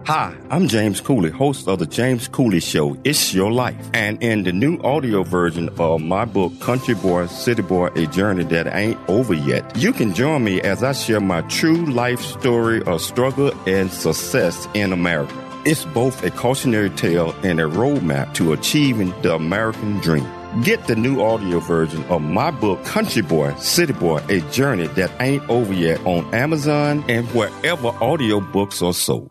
Hi, 0.07 0.33
I'm 0.49 0.69
James 0.69 1.01
Cooley, 1.01 1.29
host 1.29 1.67
of 1.67 1.81
the 1.81 1.87
James 1.87 2.29
Cooley 2.29 2.61
Show. 2.61 2.97
It's 3.03 3.35
your 3.35 3.51
life. 3.51 3.91
And 3.93 4.23
in 4.23 4.45
the 4.45 4.53
new 4.53 4.79
audio 4.83 5.25
version 5.25 5.69
of 5.81 6.03
my 6.03 6.25
book, 6.25 6.53
Country 6.61 6.95
Boy, 6.95 7.27
City 7.27 7.63
Boy, 7.63 7.89
A 7.97 8.07
Journey 8.07 8.45
That 8.45 8.73
Ain't 8.73 8.97
Over 9.09 9.35
Yet, 9.35 9.77
you 9.77 9.93
can 9.93 10.15
join 10.15 10.45
me 10.45 10.61
as 10.61 10.85
I 10.85 10.93
share 10.93 11.19
my 11.19 11.41
true 11.49 11.85
life 11.87 12.21
story 12.21 12.81
of 12.85 13.01
struggle 13.01 13.51
and 13.67 13.91
success 13.91 14.69
in 14.73 14.93
America. 14.93 15.35
It's 15.65 15.85
both 15.87 16.23
a 16.23 16.31
cautionary 16.31 16.91
tale 16.91 17.35
and 17.43 17.59
a 17.59 17.65
roadmap 17.65 18.35
to 18.35 18.53
achieving 18.53 19.13
the 19.23 19.35
American 19.35 19.99
dream. 19.99 20.38
Get 20.63 20.87
the 20.87 20.97
new 20.97 21.21
audio 21.21 21.61
version 21.61 22.03
of 22.05 22.23
my 22.23 22.51
book, 22.51 22.83
Country 22.83 23.21
Boy, 23.21 23.55
City 23.57 23.93
Boy, 23.93 24.25
A 24.31 24.41
Journey 24.51 24.87
That 24.87 25.13
Ain't 25.21 25.47
Over 25.51 25.75
Yet 25.75 26.05
on 26.07 26.25
Amazon 26.35 27.05
and 27.07 27.29
wherever 27.29 27.91
audiobooks 27.91 28.83
are 28.83 28.95
sold. 28.95 29.31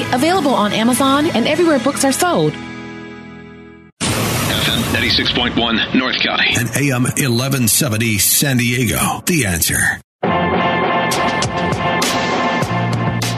available 0.13 0.53
on 0.53 0.73
Amazon 0.73 1.27
and 1.27 1.47
everywhere 1.47 1.79
books 1.79 2.03
are 2.03 2.11
sold. 2.11 2.53
FM 4.01 4.81
96.1 4.93 5.95
North 5.95 6.19
County 6.19 6.53
and 6.57 6.69
AM 6.75 7.03
1170 7.03 8.17
San 8.17 8.57
Diego. 8.57 9.21
The 9.25 9.45
answer. 9.45 10.01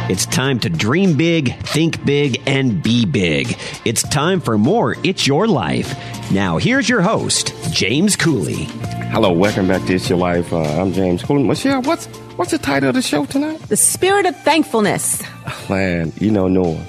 It's 0.10 0.26
time 0.26 0.60
to 0.60 0.70
dream 0.70 1.16
big, 1.16 1.56
think 1.60 2.06
big, 2.06 2.42
and 2.46 2.84
be 2.84 3.06
big. 3.06 3.58
It's 3.86 4.04
time 4.04 4.42
for 4.42 4.58
more 4.58 4.96
It's 5.04 5.26
Your 5.26 5.48
Life. 5.48 5.96
Now, 6.30 6.58
here's 6.58 6.90
your 6.90 7.02
host, 7.02 7.54
James 7.72 8.16
Cooley. 8.16 8.66
Hello, 9.14 9.32
welcome 9.32 9.68
back 9.68 9.84
to 9.88 9.94
It's 9.96 10.10
Your 10.10 10.20
Life. 10.20 10.52
Uh, 10.52 10.62
I'm 10.62 10.92
James 10.92 11.24
Cooley. 11.24 11.44
Michelle, 11.44 11.82
what's 11.84 12.08
what's 12.36 12.52
the 12.52 12.58
title 12.58 12.90
of 12.90 12.96
the 12.96 13.02
show 13.02 13.26
tonight? 13.26 13.60
The 13.70 13.78
Spirit 13.78 14.26
of 14.26 14.36
Thankfulness. 14.38 15.24
Man, 15.70 16.12
you 16.20 16.32
know, 16.32 16.48
Noah, 16.48 16.84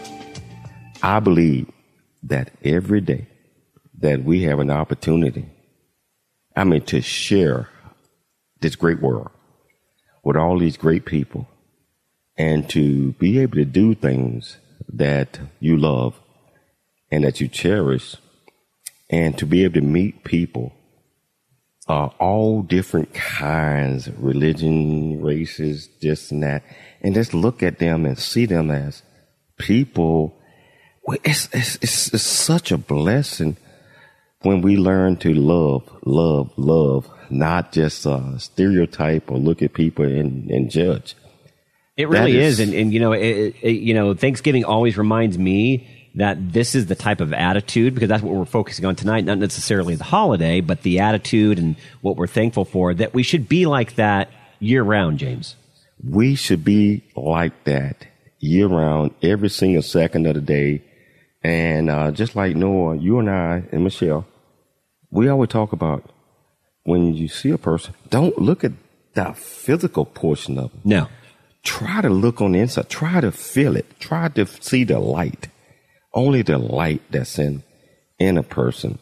I 1.02 1.20
believe 1.20 1.70
that 2.22 2.50
every 2.64 3.00
day 3.00 3.26
that 3.98 4.24
we 4.24 4.42
have 4.44 4.58
an 4.58 4.70
opportunity, 4.70 5.46
I 6.56 6.64
mean, 6.64 6.82
to 6.86 7.00
share 7.00 7.68
this 8.60 8.76
great 8.76 9.00
world 9.00 9.30
with 10.22 10.36
all 10.36 10.58
these 10.58 10.76
great 10.76 11.04
people 11.04 11.46
and 12.36 12.68
to 12.70 13.12
be 13.12 13.38
able 13.40 13.56
to 13.56 13.64
do 13.64 13.94
things 13.94 14.56
that 14.88 15.38
you 15.60 15.76
love 15.76 16.18
and 17.10 17.24
that 17.24 17.40
you 17.40 17.48
cherish 17.48 18.16
and 19.10 19.36
to 19.38 19.46
be 19.46 19.64
able 19.64 19.74
to 19.74 19.80
meet 19.80 20.24
people 20.24 20.72
uh, 21.88 22.06
all 22.18 22.62
different 22.62 23.12
kinds 23.12 24.08
religion 24.18 25.22
races 25.22 25.88
this 26.00 26.30
and 26.30 26.42
that. 26.42 26.62
And 27.02 27.14
just 27.14 27.34
look 27.34 27.62
at 27.62 27.78
them 27.78 28.06
and 28.06 28.18
see 28.18 28.46
them 28.46 28.70
as 28.70 29.02
people. 29.58 30.40
It's, 31.22 31.48
it's, 31.52 31.76
it's, 31.76 32.14
it's 32.14 32.22
such 32.22 32.72
a 32.72 32.78
blessing 32.78 33.56
when 34.40 34.62
we 34.62 34.76
learn 34.76 35.16
to 35.16 35.34
love 35.34 35.90
love 36.04 36.52
love 36.56 37.10
not 37.30 37.72
just 37.72 38.06
uh, 38.06 38.38
stereotype 38.38 39.30
or 39.30 39.38
look 39.38 39.62
at 39.62 39.72
people 39.72 40.04
and, 40.04 40.50
and 40.50 40.70
judge. 40.70 41.16
It 41.96 42.08
really 42.08 42.36
is, 42.38 42.58
is, 42.58 42.68
and, 42.68 42.74
and 42.76 42.92
you 42.92 42.98
know, 42.98 43.12
it, 43.12 43.54
it, 43.62 43.70
you 43.70 43.94
know, 43.94 44.14
Thanksgiving 44.14 44.64
always 44.64 44.98
reminds 44.98 45.38
me 45.38 45.93
that 46.14 46.52
this 46.52 46.74
is 46.74 46.86
the 46.86 46.94
type 46.94 47.20
of 47.20 47.32
attitude 47.32 47.94
because 47.94 48.08
that's 48.08 48.22
what 48.22 48.34
we're 48.34 48.44
focusing 48.44 48.84
on 48.84 48.96
tonight. 48.96 49.24
Not 49.24 49.38
necessarily 49.38 49.96
the 49.96 50.04
holiday, 50.04 50.60
but 50.60 50.82
the 50.82 51.00
attitude 51.00 51.58
and 51.58 51.76
what 52.02 52.16
we're 52.16 52.26
thankful 52.26 52.64
for. 52.64 52.94
That 52.94 53.14
we 53.14 53.22
should 53.22 53.48
be 53.48 53.66
like 53.66 53.96
that 53.96 54.30
year 54.60 54.82
round, 54.82 55.18
James. 55.18 55.56
We 56.02 56.34
should 56.34 56.64
be 56.64 57.02
like 57.16 57.64
that 57.64 58.06
year 58.38 58.66
round, 58.66 59.14
every 59.22 59.50
single 59.50 59.82
second 59.82 60.26
of 60.26 60.34
the 60.34 60.40
day. 60.40 60.82
And 61.42 61.90
uh, 61.90 62.10
just 62.10 62.36
like 62.36 62.56
Noah, 62.56 62.96
you 62.96 63.18
and 63.18 63.28
I 63.28 63.64
and 63.72 63.84
Michelle, 63.84 64.26
we 65.10 65.28
always 65.28 65.50
talk 65.50 65.72
about 65.72 66.10
when 66.84 67.14
you 67.14 67.28
see 67.28 67.50
a 67.50 67.58
person, 67.58 67.94
don't 68.10 68.38
look 68.38 68.64
at 68.64 68.72
the 69.14 69.32
physical 69.34 70.04
portion 70.04 70.58
of 70.58 70.70
them. 70.70 70.80
No 70.84 71.08
try 71.64 72.02
to 72.02 72.10
look 72.10 72.40
on 72.40 72.52
the 72.52 72.60
inside, 72.60 72.88
try 72.88 73.20
to 73.20 73.32
feel 73.32 73.74
it, 73.76 73.98
try 73.98 74.28
to 74.28 74.46
see 74.46 74.84
the 74.84 75.00
light, 75.00 75.48
only 76.14 76.42
the 76.42 76.58
light 76.58 77.02
that's 77.10 77.38
in 77.38 77.62
in 78.18 78.38
a 78.38 78.42
person. 78.42 78.98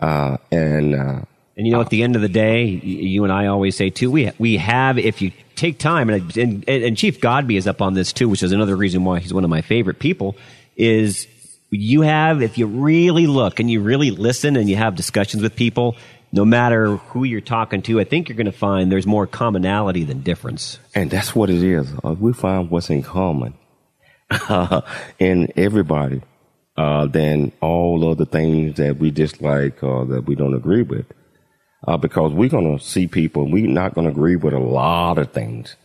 Uh, 0.00 0.36
and 0.50 0.94
uh, 0.94 1.20
And 1.56 1.66
you 1.66 1.72
know, 1.72 1.80
at 1.80 1.90
the 1.90 2.02
end 2.02 2.16
of 2.16 2.22
the 2.22 2.28
day, 2.28 2.64
you 2.64 3.24
and 3.24 3.32
I 3.32 3.46
always 3.46 3.76
say 3.76 3.90
too, 3.90 4.10
we 4.10 4.30
we 4.38 4.56
have 4.56 4.98
if 4.98 5.20
you 5.20 5.32
take 5.56 5.78
time, 5.78 6.08
and 6.10 6.36
and, 6.36 6.68
and 6.68 6.96
Chief 6.96 7.20
Godby 7.20 7.56
is 7.56 7.66
up 7.66 7.82
on 7.82 7.94
this 7.94 8.12
too, 8.12 8.28
which 8.28 8.42
is 8.42 8.52
another 8.52 8.76
reason 8.76 9.04
why 9.04 9.20
he's 9.20 9.34
one 9.34 9.44
of 9.44 9.50
my 9.50 9.62
favorite 9.62 9.98
people. 9.98 10.36
Is 10.76 11.26
you 11.70 12.02
have 12.02 12.42
if 12.42 12.58
you 12.58 12.66
really 12.66 13.26
look 13.26 13.60
and 13.60 13.70
you 13.70 13.80
really 13.80 14.10
listen 14.10 14.56
and 14.56 14.68
you 14.68 14.76
have 14.76 14.94
discussions 14.96 15.42
with 15.42 15.54
people, 15.56 15.96
no 16.32 16.44
matter 16.44 16.96
who 16.96 17.24
you're 17.24 17.40
talking 17.40 17.82
to, 17.82 18.00
I 18.00 18.04
think 18.04 18.28
you're 18.28 18.36
going 18.36 18.46
to 18.46 18.52
find 18.52 18.90
there's 18.90 19.06
more 19.06 19.26
commonality 19.26 20.04
than 20.04 20.22
difference. 20.22 20.78
And 20.94 21.10
that's 21.10 21.34
what 21.34 21.50
it 21.50 21.62
is. 21.62 21.92
Uh, 22.04 22.14
we 22.18 22.32
find 22.32 22.70
what's 22.70 22.90
in 22.90 23.02
common 23.02 23.54
in 25.18 25.52
everybody 25.56 26.22
uh, 26.76 27.06
than 27.06 27.52
all 27.60 28.10
of 28.10 28.18
the 28.18 28.26
things 28.26 28.76
that 28.76 28.98
we 28.98 29.10
dislike 29.10 29.82
or 29.82 30.04
that 30.06 30.26
we 30.26 30.34
don't 30.34 30.54
agree 30.54 30.82
with. 30.82 31.06
Uh, 31.86 31.96
because 31.98 32.32
we're 32.32 32.48
going 32.48 32.78
to 32.78 32.82
see 32.82 33.06
people, 33.06 33.50
we're 33.50 33.68
not 33.68 33.94
going 33.94 34.06
to 34.06 34.10
agree 34.10 34.36
with 34.36 34.54
a 34.54 34.58
lot 34.58 35.18
of 35.18 35.30
things. 35.32 35.76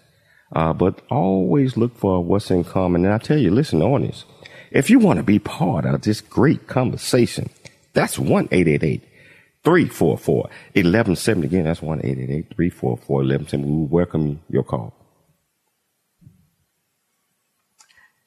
Uh, 0.55 0.73
but 0.73 1.01
always 1.11 1.77
look 1.77 1.95
for 1.97 2.23
what's 2.23 2.49
in 2.49 2.63
common. 2.63 3.05
And 3.05 3.13
I 3.13 3.17
tell 3.17 3.37
you, 3.37 3.51
listen, 3.51 3.81
audience, 3.81 4.25
if 4.71 4.89
you 4.89 4.97
want 4.97 5.17
to 5.17 5.23
be 5.23 5.39
part 5.39 5.85
of 5.85 6.01
this 6.01 6.21
great 6.21 6.67
conversation, 6.67 7.49
that's 7.93 8.17
1 8.17 8.47
344 8.47 10.35
1170. 10.37 11.47
Again, 11.47 11.65
that's 11.65 11.81
1 11.81 11.99
344 12.01 12.89
1170. 12.89 13.67
We 13.67 13.85
welcome 13.85 14.41
your 14.49 14.63
call. 14.63 14.98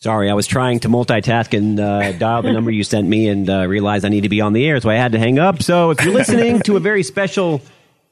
Sorry, 0.02 0.28
I 0.28 0.34
was 0.34 0.48
trying 0.48 0.80
to 0.80 0.88
multitask 0.88 1.56
and 1.56 1.78
uh, 1.78 2.10
dial 2.10 2.42
the 2.42 2.50
number 2.50 2.72
you 2.72 2.82
sent 2.82 3.06
me 3.06 3.28
and 3.28 3.48
uh, 3.48 3.68
realized 3.68 4.04
I 4.04 4.08
need 4.08 4.22
to 4.22 4.28
be 4.28 4.40
on 4.40 4.52
the 4.52 4.66
air, 4.66 4.80
so 4.80 4.90
I 4.90 4.96
had 4.96 5.12
to 5.12 5.18
hang 5.20 5.38
up. 5.38 5.62
So 5.62 5.92
if 5.92 6.02
you're 6.02 6.12
listening 6.12 6.58
to 6.62 6.76
a 6.76 6.80
very 6.80 7.04
special 7.04 7.62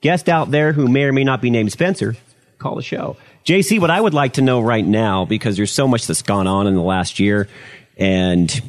guest 0.00 0.28
out 0.28 0.52
there 0.52 0.72
who 0.72 0.86
may 0.86 1.02
or 1.02 1.12
may 1.12 1.24
not 1.24 1.42
be 1.42 1.50
named 1.50 1.72
Spencer, 1.72 2.14
call 2.60 2.76
the 2.76 2.82
show. 2.82 3.16
JC, 3.44 3.80
what 3.80 3.90
I 3.90 4.00
would 4.00 4.14
like 4.14 4.34
to 4.34 4.40
know 4.40 4.60
right 4.60 4.86
now, 4.86 5.24
because 5.24 5.56
there's 5.56 5.72
so 5.72 5.88
much 5.88 6.06
that's 6.06 6.22
gone 6.22 6.46
on 6.46 6.68
in 6.68 6.76
the 6.76 6.80
last 6.80 7.18
year, 7.18 7.48
and 7.96 8.62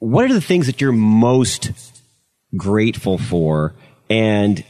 what 0.00 0.24
are 0.24 0.34
the 0.34 0.40
things 0.40 0.66
that 0.66 0.80
you're 0.80 0.90
most 0.90 1.70
grateful 2.56 3.18
for? 3.18 3.72
And 4.08 4.64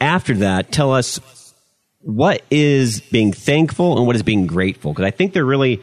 after 0.00 0.32
that, 0.36 0.72
tell 0.72 0.94
us 0.94 1.20
what 2.00 2.42
is 2.50 3.02
being 3.02 3.34
thankful 3.34 3.98
and 3.98 4.06
what 4.06 4.16
is 4.16 4.22
being 4.22 4.46
grateful, 4.46 4.94
because 4.94 5.04
I 5.04 5.10
think 5.10 5.34
they're 5.34 5.44
really 5.44 5.82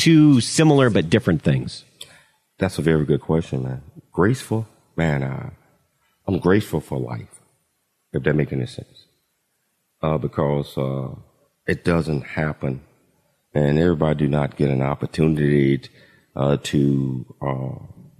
two 0.00 0.40
similar 0.40 0.88
but 0.88 1.10
different 1.10 1.42
things? 1.42 1.84
That's 2.58 2.78
a 2.78 2.82
very 2.82 3.04
good 3.04 3.20
question, 3.20 3.62
man. 3.62 3.82
Graceful, 4.12 4.66
man. 4.96 5.22
Uh, 5.22 5.50
I'm 6.26 6.38
grateful 6.38 6.80
for 6.80 6.98
life, 6.98 7.40
if 8.12 8.22
that 8.22 8.34
makes 8.34 8.52
any 8.52 8.66
sense, 8.66 9.06
uh, 10.02 10.18
because 10.18 10.76
uh, 10.78 11.14
it 11.66 11.84
doesn't 11.84 12.22
happen, 12.22 12.80
and 13.54 13.78
everybody 13.78 14.24
do 14.24 14.28
not 14.28 14.56
get 14.56 14.70
an 14.70 14.82
opportunity 14.82 15.82
uh, 16.34 16.56
to 16.62 17.26
uh, 17.42 17.74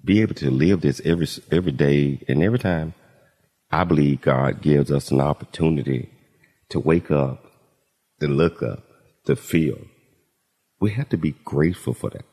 be 0.04 0.20
able 0.20 0.34
to 0.34 0.50
live 0.50 0.82
this 0.82 1.00
every 1.04 1.28
every 1.50 1.72
day 1.72 2.22
and 2.28 2.42
every 2.42 2.58
time. 2.58 2.94
I 3.70 3.84
believe 3.84 4.22
God 4.22 4.62
gives 4.62 4.90
us 4.90 5.10
an 5.10 5.20
opportunity 5.20 6.10
to 6.70 6.80
wake 6.80 7.10
up, 7.10 7.52
to 8.20 8.26
look 8.26 8.62
up, 8.62 8.82
to 9.26 9.36
feel, 9.36 9.78
we 10.80 10.92
have 10.92 11.08
to 11.10 11.18
be 11.18 11.32
grateful 11.44 11.94
for 11.94 12.10
that. 12.10 12.24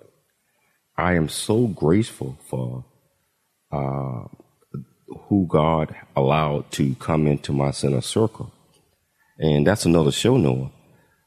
I 0.97 1.15
am 1.15 1.29
so 1.29 1.67
grateful 1.67 2.39
for 2.49 2.85
uh, 3.71 4.25
who 5.29 5.47
God 5.47 5.95
allowed 6.15 6.71
to 6.73 6.95
come 6.95 7.27
into 7.27 7.53
my 7.53 7.71
center 7.71 8.01
circle. 8.01 8.53
And 9.39 9.67
that's 9.67 9.85
another 9.85 10.11
show, 10.11 10.37
Noah, 10.37 10.71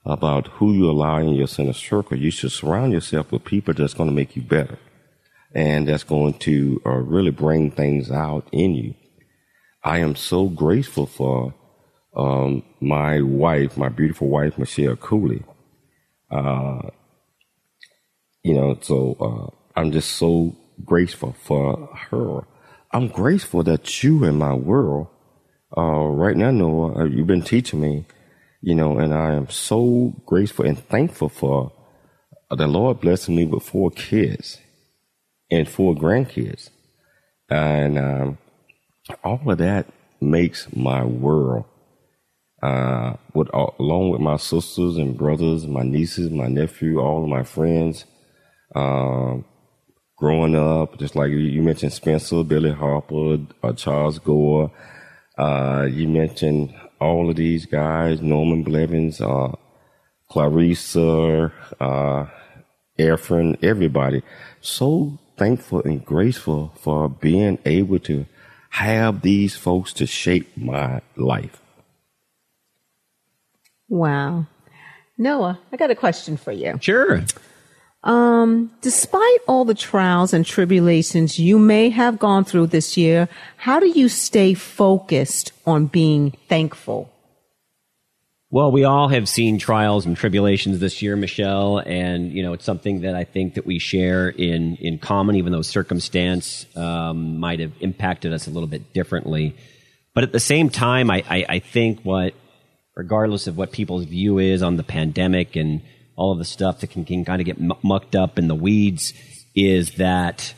about 0.07 0.49
who 0.49 0.73
you 0.73 0.91
allow 0.91 1.19
in 1.19 1.35
your 1.35 1.49
center 1.49 1.73
circle. 1.75 2.17
You 2.19 2.31
should 2.31 2.53
surround 2.53 2.93
yourself 2.93 3.33
with 3.33 3.45
people 3.45 3.75
that's 3.75 3.95
going 3.95 4.09
to 4.11 4.15
make 4.17 4.37
you 4.37 4.43
better 4.43 4.79
and 5.55 5.89
that's 5.89 6.05
going 6.05 6.35
to 6.35 6.81
uh, 6.87 6.91
really 6.91 7.31
bring 7.33 7.71
things 7.71 8.11
out 8.11 8.49
in 8.53 8.75
you. 8.75 8.95
I 9.85 9.99
am 9.99 10.17
so 10.17 10.49
grateful 10.49 11.07
for 11.07 11.55
um, 12.17 12.65
my 12.81 13.23
wife, 13.23 13.77
my 13.77 13.89
beautiful 13.89 14.29
wife, 14.29 14.59
Michelle 14.59 14.97
Cooley. 14.97 15.45
Uh, 16.31 16.91
you 18.45 18.55
know, 18.55 18.79
so 18.81 19.17
uh, 19.21 19.81
I'm 19.81 19.93
just 19.93 20.13
so 20.13 20.57
grateful 20.85 21.35
for 21.45 21.89
her. 22.11 22.43
I'm 22.93 23.09
grateful 23.09 23.63
that 23.65 24.03
you 24.05 24.25
in 24.25 24.39
my 24.39 24.55
world 24.55 25.09
uh, 25.77 25.83
right 26.09 26.37
now, 26.37 26.51
Noah, 26.51 27.01
uh, 27.01 27.05
you've 27.05 27.29
been 27.29 27.43
teaching 27.43 27.81
me, 27.81 28.07
you 28.61 28.75
know, 28.75 28.99
and 28.99 29.15
I 29.15 29.35
am 29.35 29.49
so 29.51 30.15
grateful 30.27 30.67
and 30.67 30.79
thankful 30.79 31.29
for 31.29 31.73
the 32.51 32.67
Lord 32.67 33.01
blessing 33.01 33.37
me 33.37 33.47
with 33.47 33.65
four 33.65 33.91
kids 33.91 34.59
and 35.51 35.69
four 35.69 35.95
grandkids. 35.95 36.71
And 37.51 37.99
um, 37.99 38.39
all 39.25 39.41
of 39.51 39.59
that 39.59 39.89
makes 40.21 40.75
my 40.75 41.05
world. 41.05 41.67
Uh, 42.63 43.15
with 43.35 43.49
along 43.55 44.11
with 44.11 44.21
my 44.21 44.37
sisters 44.37 44.97
and 44.97 45.19
brothers, 45.19 45.67
my 45.67 45.83
nieces, 45.83 46.31
my 46.31 46.49
nephew, 46.49 47.01
all 47.01 47.23
of 47.23 47.29
my 47.29 47.45
friends, 47.45 48.05
um, 48.75 49.45
growing 50.17 50.55
up, 50.55 50.99
just 50.99 51.17
like 51.17 51.31
you 51.31 51.63
mentioned 51.63 51.93
Spencer, 51.93 52.45
Billy 52.45 52.73
Harper, 52.73 53.39
uh, 53.63 53.73
Charles 53.73 54.19
Gore. 54.19 54.71
Uh, 55.39 55.89
you 55.91 56.07
mentioned 56.09 56.75
all 57.01 57.31
of 57.31 57.37
these 57.37 57.67
guys, 57.67 58.21
Norman 58.21 58.63
Blevins, 58.63 59.21
uh, 59.21 59.53
Clarissa, 60.29 61.53
uh, 61.81 62.27
Efren, 62.99 63.59
everybody. 63.63 64.23
So 64.61 65.19
thankful 65.37 65.83
and 65.83 66.05
grateful 66.05 66.73
for 66.81 67.09
being 67.09 67.59
able 67.65 67.99
to 68.01 68.27
have 68.71 69.23
these 69.23 69.57
folks 69.57 69.93
to 69.95 70.07
shape 70.07 70.57
my 70.57 71.01
life. 71.17 71.61
Wow. 73.89 74.47
Noah, 75.19 75.59
I 75.73 75.77
got 75.77 75.91
a 75.91 75.95
question 75.95 76.37
for 76.37 76.53
you. 76.53 76.79
Sure. 76.81 77.25
Um, 78.03 78.73
despite 78.81 79.39
all 79.47 79.65
the 79.65 79.75
trials 79.75 80.33
and 80.33 80.47
tribulations 80.47 81.39
you 81.39 81.59
may 81.59 81.91
have 81.91 82.19
gone 82.19 82.45
through 82.45 82.69
this 82.69 82.97
year, 82.97 83.29
how 83.59 83.79
do 83.79 83.89
you 83.89 84.09
stay 84.09 84.55
focused 84.55 85.53
on 85.67 85.87
being 85.87 86.31
thankful? 86.49 87.13
Well, 88.53 88.73
we 88.73 88.83
all 88.83 89.09
have 89.09 89.29
seen 89.29 89.59
trials 89.59 90.07
and 90.07 90.17
tribulations 90.17 90.81
this 90.81 91.03
year, 91.03 91.15
Michelle, 91.15 91.79
and 91.79 92.33
you 92.33 92.43
know 92.43 92.53
it's 92.53 92.65
something 92.65 93.03
that 93.03 93.15
I 93.15 93.23
think 93.23 93.55
that 93.55 93.65
we 93.65 93.79
share 93.79 94.29
in 94.29 94.77
in 94.77 94.99
common, 94.99 95.37
even 95.37 95.53
though 95.53 95.63
circumstance 95.63 96.67
um, 96.77 97.39
might 97.39 97.61
have 97.61 97.73
impacted 97.79 98.33
us 98.33 98.49
a 98.49 98.51
little 98.51 98.67
bit 98.67 98.93
differently. 98.93 99.55
But 100.15 100.25
at 100.25 100.33
the 100.33 100.41
same 100.41 100.69
time, 100.69 101.13
I, 101.13 101.23
I, 101.29 101.47
I 101.49 101.59
think 101.61 102.01
what, 102.01 102.35
regardless 102.97 103.47
of 103.47 103.57
what 103.57 103.71
people's 103.71 104.05
view 104.05 104.39
is 104.39 104.63
on 104.63 104.77
the 104.77 104.83
pandemic 104.83 105.55
and 105.55 105.83
all 106.21 106.33
of 106.33 106.39
the 106.39 106.45
stuff 106.45 106.81
that 106.81 106.89
can, 106.89 107.07
can 107.07 107.25
kind 107.25 107.41
of 107.41 107.47
get 107.47 107.83
mucked 107.83 108.15
up 108.15 108.39
in 108.39 108.47
the 108.47 108.55
weeds 108.55 109.15
is 109.55 109.93
that 109.93 110.53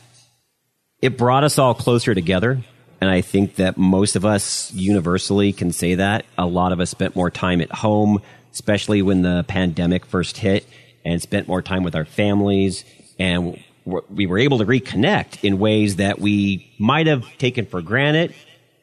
it 1.01 1.17
brought 1.17 1.45
us 1.45 1.57
all 1.57 1.73
closer 1.73 2.13
together. 2.13 2.61
And 2.99 3.09
I 3.09 3.21
think 3.21 3.55
that 3.55 3.77
most 3.77 4.17
of 4.17 4.25
us 4.25 4.73
universally 4.73 5.53
can 5.53 5.71
say 5.71 5.95
that. 5.95 6.25
A 6.37 6.45
lot 6.45 6.73
of 6.73 6.81
us 6.81 6.89
spent 6.89 7.15
more 7.15 7.31
time 7.31 7.61
at 7.61 7.71
home, 7.71 8.21
especially 8.51 9.01
when 9.01 9.21
the 9.21 9.45
pandemic 9.47 10.05
first 10.05 10.35
hit, 10.35 10.67
and 11.05 11.21
spent 11.21 11.47
more 11.47 11.61
time 11.61 11.83
with 11.83 11.95
our 11.95 12.05
families. 12.05 12.83
And 13.17 13.57
we 13.85 14.25
were 14.25 14.39
able 14.39 14.57
to 14.57 14.65
reconnect 14.65 15.45
in 15.45 15.59
ways 15.59 15.95
that 15.95 16.19
we 16.19 16.73
might 16.77 17.07
have 17.07 17.25
taken 17.37 17.67
for 17.67 17.81
granted 17.81 18.35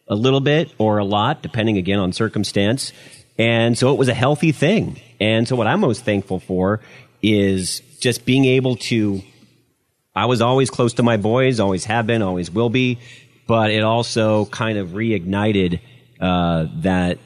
a 0.09 0.15
little 0.15 0.41
bit 0.41 0.73
or 0.79 0.97
a 0.97 1.05
lot, 1.05 1.43
depending 1.43 1.77
again 1.77 1.99
on 1.99 2.15
circumstance. 2.15 2.95
And 3.41 3.79
so 3.79 3.91
it 3.91 3.99
was 3.99 4.09
a 4.09 4.15
healthy 4.15 4.53
thing. 4.53 5.01
And 5.19 5.49
so 5.49 5.57
what 5.57 5.67
I'm 5.67 5.81
most 5.81 6.05
thankful 6.05 6.41
for 6.41 6.81
is 7.23 7.81
just 7.99 8.27
being 8.27 8.45
able 8.45 8.77
to, 8.77 9.23
I 10.15 10.27
was 10.27 10.43
always 10.43 10.69
close 10.69 10.93
to 10.95 11.03
my 11.03 11.17
boys, 11.17 11.59
always 11.59 11.87
have 11.87 12.07
been, 12.07 12.21
always 12.21 12.51
will 12.51 12.69
be, 12.69 12.99
but 13.47 13.71
it 13.71 13.83
also 13.83 14.45
kind 14.45 14.77
of 14.77 14.89
reignited, 14.89 15.81
uh, 16.21 16.67
that, 16.83 17.17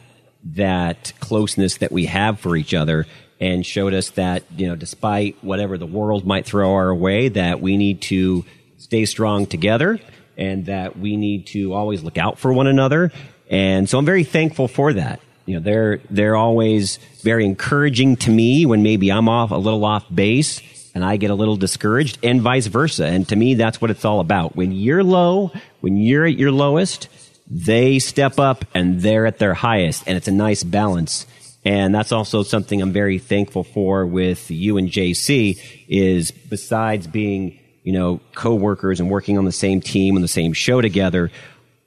that 0.45 1.13
closeness 1.19 1.79
that 1.79 1.91
we 1.91 2.07
have 2.07 2.39
for 2.39 2.57
each 2.57 2.75
other 2.75 3.07
and 3.41 3.67
showed 3.67 3.93
us 3.93 4.11
that, 4.11 4.45
you 4.57 4.69
know, 4.69 4.77
despite 4.77 5.43
whatever 5.43 5.79
the 5.79 5.87
world 5.87 6.25
might 6.25 6.47
throw 6.47 6.75
our 6.75 6.95
way, 6.95 7.29
that 7.29 7.61
we 7.61 7.77
need 7.77 8.01
to 8.03 8.45
stay 8.79 9.05
strong 9.05 9.47
together 9.47 9.99
and 10.37 10.67
that 10.67 10.97
we 10.97 11.17
need 11.17 11.49
to 11.49 11.73
always 11.73 12.05
look 12.05 12.19
out 12.19 12.39
for 12.39 12.53
one 12.53 12.69
another. 12.69 13.11
And 13.51 13.89
so 13.89 13.99
I'm 13.99 14.07
very 14.07 14.23
thankful 14.23 14.69
for 14.69 14.93
that 14.93 15.19
you 15.47 15.55
know 15.55 15.61
they're 15.61 15.99
they're 16.11 16.37
always 16.37 16.99
very 17.23 17.45
encouraging 17.45 18.17
to 18.17 18.31
me 18.31 18.67
when 18.67 18.83
maybe 18.83 19.11
I'm 19.11 19.29
off 19.29 19.51
a 19.51 19.57
little 19.57 19.85
off 19.85 20.05
base 20.15 20.61
and 20.95 21.05
I 21.05 21.17
get 21.17 21.31
a 21.31 21.35
little 21.35 21.57
discouraged 21.57 22.19
and 22.23 22.41
vice 22.41 22.67
versa. 22.67 23.07
And 23.07 23.29
to 23.29 23.37
me 23.37 23.55
that's 23.55 23.81
what 23.81 23.91
it's 23.91 24.05
all 24.05 24.21
about. 24.21 24.57
When 24.57 24.73
you're 24.73 25.05
low, 25.05 25.53
when 25.81 25.97
you're 25.97 26.27
at 26.27 26.39
your 26.39 26.53
lowest, 26.53 27.09
they 27.51 27.99
step 27.99 28.39
up 28.39 28.65
and 28.75 29.01
they're 29.01 29.27
at 29.27 29.39
their 29.39 29.55
highest, 29.55 30.05
and 30.07 30.17
it's 30.17 30.29
a 30.29 30.33
nice 30.33 30.63
balance. 30.63 31.27
And 31.65 31.95
that's 31.95 32.13
also 32.13 32.43
something 32.43 32.83
I'm 32.83 32.93
very 32.93 33.19
thankful 33.19 33.65
for 33.65 34.07
with 34.07 34.51
you 34.51 34.77
and 34.77 34.91
JC 34.91 35.59
is 35.89 36.31
besides 36.31 37.07
being, 37.07 37.59
you 37.83 37.93
know, 37.93 38.21
co-workers 38.35 39.01
and 39.01 39.11
working 39.11 39.39
on 39.39 39.47
the 39.47 39.53
same 39.53 39.81
team 39.81 40.17
and 40.17 40.23
the 40.23 40.29
same 40.29 40.53
show 40.53 40.83
together, 40.83 41.31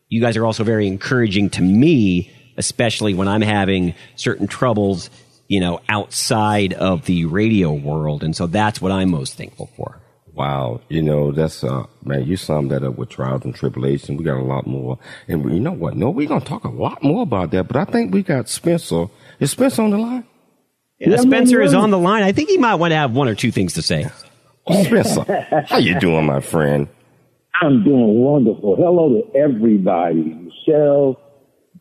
you 0.09 0.19
guys 0.19 0.35
are 0.35 0.45
also 0.45 0.63
very 0.63 0.87
encouraging 0.87 1.51
to 1.51 1.61
me, 1.61 2.31
especially 2.57 3.13
when 3.13 3.27
I'm 3.27 3.41
having 3.41 3.93
certain 4.15 4.47
troubles, 4.47 5.09
you 5.47 5.59
know, 5.59 5.79
outside 5.87 6.73
of 6.73 7.05
the 7.05 7.25
radio 7.25 7.71
world. 7.71 8.23
And 8.23 8.35
so 8.35 8.47
that's 8.47 8.81
what 8.81 8.91
I'm 8.91 9.09
most 9.09 9.35
thankful 9.35 9.69
for. 9.77 10.01
Wow, 10.33 10.81
you 10.87 11.01
know 11.01 11.31
that's 11.31 11.63
uh 11.63 11.87
man, 12.03 12.27
you 12.27 12.37
summed 12.37 12.69
that 12.69 12.83
up 12.83 12.95
with 12.95 13.09
trials 13.09 13.43
and 13.43 13.55
tribulations. 13.55 14.19
We 14.19 14.23
got 14.23 14.37
a 14.37 14.43
lot 14.43 14.67
more, 14.67 14.99
and 15.27 15.43
we, 15.43 15.55
you 15.55 15.59
know 15.59 15.71
what? 15.71 15.97
No, 15.97 16.11
we're 16.11 16.27
gonna 16.27 16.45
talk 16.45 16.63
a 16.63 16.69
lot 16.69 17.01
more 17.01 17.23
about 17.23 17.49
that. 17.51 17.67
But 17.67 17.77
I 17.77 17.85
think 17.85 18.13
we 18.13 18.21
got 18.21 18.47
Spencer. 18.47 19.07
Is 19.39 19.49
Spencer 19.49 19.81
on 19.81 19.89
the 19.89 19.97
line? 19.97 20.25
Yeah, 20.99 21.17
Spencer 21.17 21.59
is 21.59 21.73
on 21.73 21.89
the 21.89 21.97
line. 21.97 22.21
I 22.21 22.33
think 22.33 22.49
he 22.49 22.59
might 22.59 22.75
want 22.75 22.91
to 22.91 22.97
have 22.97 23.13
one 23.15 23.27
or 23.27 23.33
two 23.33 23.51
things 23.51 23.73
to 23.73 23.81
say. 23.81 24.11
Spencer, 24.83 25.23
how 25.67 25.77
you 25.77 25.99
doing, 25.99 26.27
my 26.27 26.39
friend? 26.39 26.87
I'm 27.59 27.83
doing 27.83 28.21
wonderful. 28.21 28.75
Hello 28.75 29.09
to 29.19 29.39
everybody, 29.39 30.21
Michelle, 30.23 31.19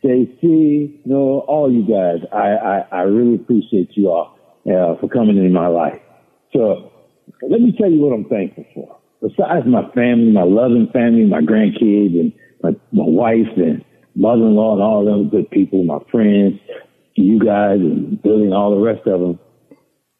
JC, 0.07 1.05
know, 1.05 1.45
all 1.49 1.71
you 1.73 1.83
guys. 1.83 2.27
I 2.33 2.55
I, 2.55 2.99
I 2.99 3.03
really 3.03 3.35
appreciate 3.35 3.91
you 3.95 4.09
all 4.09 4.39
uh, 4.67 5.01
for 5.01 5.09
coming 5.09 5.37
into 5.37 5.51
my 5.51 5.67
life. 5.67 6.01
So 6.53 6.93
let 7.43 7.61
me 7.61 7.75
tell 7.77 7.91
you 7.91 8.01
what 8.01 8.15
I'm 8.15 8.29
thankful 8.29 8.65
for. 8.75 8.97
Besides 9.21 9.67
my 9.67 9.91
family, 9.93 10.31
my 10.31 10.45
loving 10.45 10.89
family, 10.93 11.25
my 11.25 11.41
grandkids, 11.41 12.15
and 12.15 12.33
my, 12.63 12.71
my 12.93 13.09
wife 13.09 13.53
and 13.57 13.85
mother-in-law 14.15 14.75
and 14.75 14.83
all 14.83 15.05
them 15.05 15.29
good 15.29 15.51
people, 15.51 15.85
my 15.85 15.99
friends, 16.11 16.61
you 17.15 17.41
guys, 17.41 17.81
and 17.81 18.23
Billy 18.23 18.45
and 18.45 18.55
all 18.55 18.71
the 18.71 18.85
rest 18.85 19.07
of 19.07 19.21
them. 19.21 19.39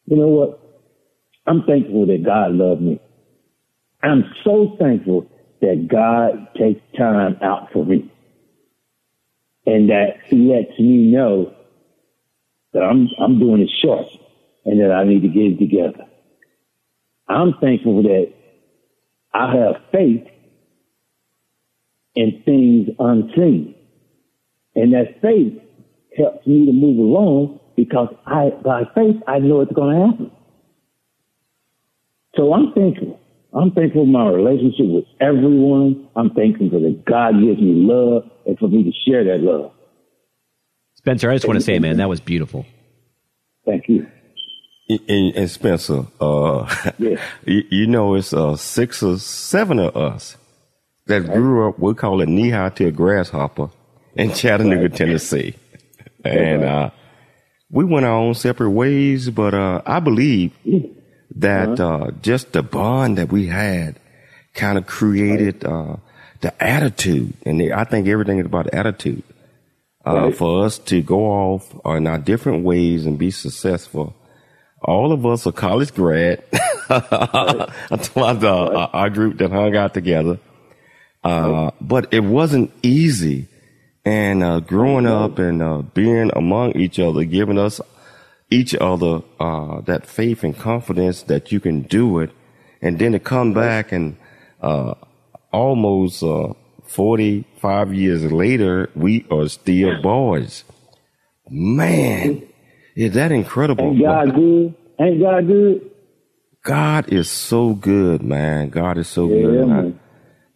You 0.05 0.17
know 0.17 0.27
what? 0.27 0.59
I'm 1.45 1.63
thankful 1.63 2.05
that 2.07 2.25
God 2.25 2.51
loved 2.51 2.81
me. 2.81 2.99
I'm 4.03 4.23
so 4.43 4.75
thankful 4.79 5.29
that 5.61 5.87
God 5.89 6.47
takes 6.59 6.81
time 6.97 7.37
out 7.41 7.69
for 7.71 7.85
me. 7.85 8.11
And 9.67 9.89
that 9.89 10.15
he 10.25 10.37
lets 10.37 10.79
me 10.79 11.11
know 11.11 11.53
that 12.73 12.79
I'm, 12.79 13.07
I'm 13.19 13.37
doing 13.37 13.61
it 13.61 13.69
short 13.83 14.07
and 14.65 14.79
that 14.79 14.91
I 14.91 15.03
need 15.03 15.21
to 15.21 15.27
get 15.27 15.53
it 15.53 15.59
together. 15.59 16.05
I'm 17.27 17.53
thankful 17.61 18.01
that 18.03 18.33
I 19.33 19.55
have 19.55 19.75
faith 19.91 20.25
in 22.15 22.41
things 22.45 22.89
unseen. 22.97 23.75
And 24.75 24.93
that 24.93 25.21
faith 25.21 25.61
helps 26.17 26.47
me 26.47 26.65
to 26.65 26.71
move 26.71 26.97
along 26.99 27.59
because 27.75 28.09
I, 28.25 28.49
by 28.63 28.83
faith, 28.95 29.17
I 29.27 29.39
know 29.39 29.61
it's 29.61 29.73
going 29.73 29.95
to 29.95 30.05
happen. 30.07 30.31
So 32.35 32.53
I'm 32.53 32.73
thankful. 32.73 33.19
I'm 33.57 33.71
thankful 33.71 34.03
for 34.03 34.07
my 34.07 34.29
relationship 34.29 34.85
with 34.87 35.05
everyone. 35.19 36.07
I'm 36.15 36.29
thankful 36.31 36.69
for 36.69 36.79
that 36.79 37.03
God 37.05 37.33
gives 37.33 37.59
me 37.59 37.73
love 37.75 38.23
and 38.45 38.57
for 38.59 38.67
me 38.67 38.83
to 38.83 38.91
share 39.05 39.23
that 39.23 39.39
love. 39.43 39.71
Spencer, 40.95 41.31
I 41.31 41.35
just 41.35 41.47
want 41.47 41.57
to 41.57 41.65
say, 41.65 41.79
man, 41.79 41.97
that 41.97 42.09
was 42.09 42.19
beautiful. 42.19 42.65
Thank 43.65 43.89
you. 43.89 44.07
And, 44.89 45.35
and 45.35 45.49
Spencer, 45.49 46.05
uh, 46.21 46.91
Yeah. 46.97 47.21
you, 47.45 47.63
you 47.69 47.87
know, 47.87 48.15
it's 48.15 48.31
uh, 48.31 48.55
six 48.55 49.01
or 49.01 49.17
seven 49.17 49.79
of 49.79 49.97
us 49.97 50.37
that 51.07 51.25
grew 51.25 51.67
up. 51.67 51.79
We 51.79 51.93
call 51.95 52.21
it 52.21 52.29
knee 52.29 52.51
high 52.51 52.69
to 52.69 52.85
a 52.85 52.91
grasshopper 52.91 53.69
in 54.15 54.33
Chattanooga, 54.33 54.89
Tennessee, 54.89 55.55
and 56.23 56.63
uh, 56.63 56.89
we 57.69 57.85
went 57.85 58.05
our 58.05 58.13
own 58.13 58.33
separate 58.33 58.71
ways. 58.71 59.29
But 59.29 59.53
uh, 59.53 59.81
I 59.85 59.99
believe 59.99 60.53
that 61.35 61.79
uh, 61.79 62.11
just 62.21 62.53
the 62.53 62.63
bond 62.63 63.17
that 63.17 63.31
we 63.31 63.47
had 63.47 63.99
kind 64.53 64.77
of 64.77 64.87
created 64.87 65.63
uh, 65.65 65.97
the 66.41 66.63
attitude, 66.63 67.33
and 67.45 67.61
I 67.73 67.83
think 67.83 68.07
everything 68.07 68.39
is 68.39 68.45
about 68.45 68.73
attitude. 68.73 69.23
Uh, 70.05 70.27
Right. 70.27 70.37
For 70.37 70.63
us 70.65 70.77
to 70.79 71.01
go 71.01 71.25
off 71.25 71.75
in 71.85 72.07
our 72.07 72.17
different 72.17 72.63
ways 72.63 73.05
and 73.05 73.19
be 73.19 73.29
successful 73.29 74.15
all 74.81 75.11
of 75.11 75.25
us 75.25 75.47
are 75.47 75.51
college 75.51 75.93
grad. 75.93 76.43
That's 76.89 78.15
why 78.15 78.33
the, 78.33 78.49
uh, 78.49 78.89
our 78.93 79.09
group 79.09 79.37
that 79.39 79.51
hung 79.51 79.75
out 79.75 79.93
together. 79.93 80.39
Uh, 81.23 81.71
but 81.81 82.13
it 82.13 82.21
wasn't 82.21 82.71
easy. 82.83 83.47
And 84.05 84.43
uh, 84.43 84.61
growing 84.61 85.05
up 85.05 85.39
and 85.39 85.61
uh, 85.61 85.79
being 85.79 86.31
among 86.33 86.77
each 86.77 86.99
other, 86.99 87.25
giving 87.25 87.57
us 87.57 87.81
each 88.51 88.75
other 88.75 89.21
uh, 89.39 89.81
that 89.81 90.07
faith 90.07 90.43
and 90.43 90.57
confidence 90.57 91.23
that 91.23 91.51
you 91.51 91.59
can 91.59 91.83
do 91.83 92.19
it, 92.19 92.31
and 92.81 92.99
then 92.99 93.13
to 93.13 93.19
come 93.19 93.53
back 93.53 93.91
and 93.91 94.17
uh, 94.61 94.95
almost 95.53 96.23
uh, 96.23 96.53
45 96.87 97.93
years 97.93 98.31
later, 98.31 98.89
we 98.95 99.25
are 99.31 99.47
still 99.49 100.01
boys. 100.01 100.63
Man, 101.49 102.43
is 102.95 103.13
that 103.15 103.31
incredible? 103.31 103.85
Ain't 103.85 104.01
God 104.01 104.35
good? 104.35 104.75
Ain't 104.99 105.21
God 105.21 105.47
good? 105.47 105.91
God 106.63 107.09
is 107.09 107.29
so 107.29 107.73
good, 107.73 108.23
man. 108.23 108.69
God 108.69 108.97
is 108.97 109.07
so 109.07 109.27
Yeah, 109.27 109.35
good. 109.37 109.59
And. 109.61 109.73
I, 109.73 109.85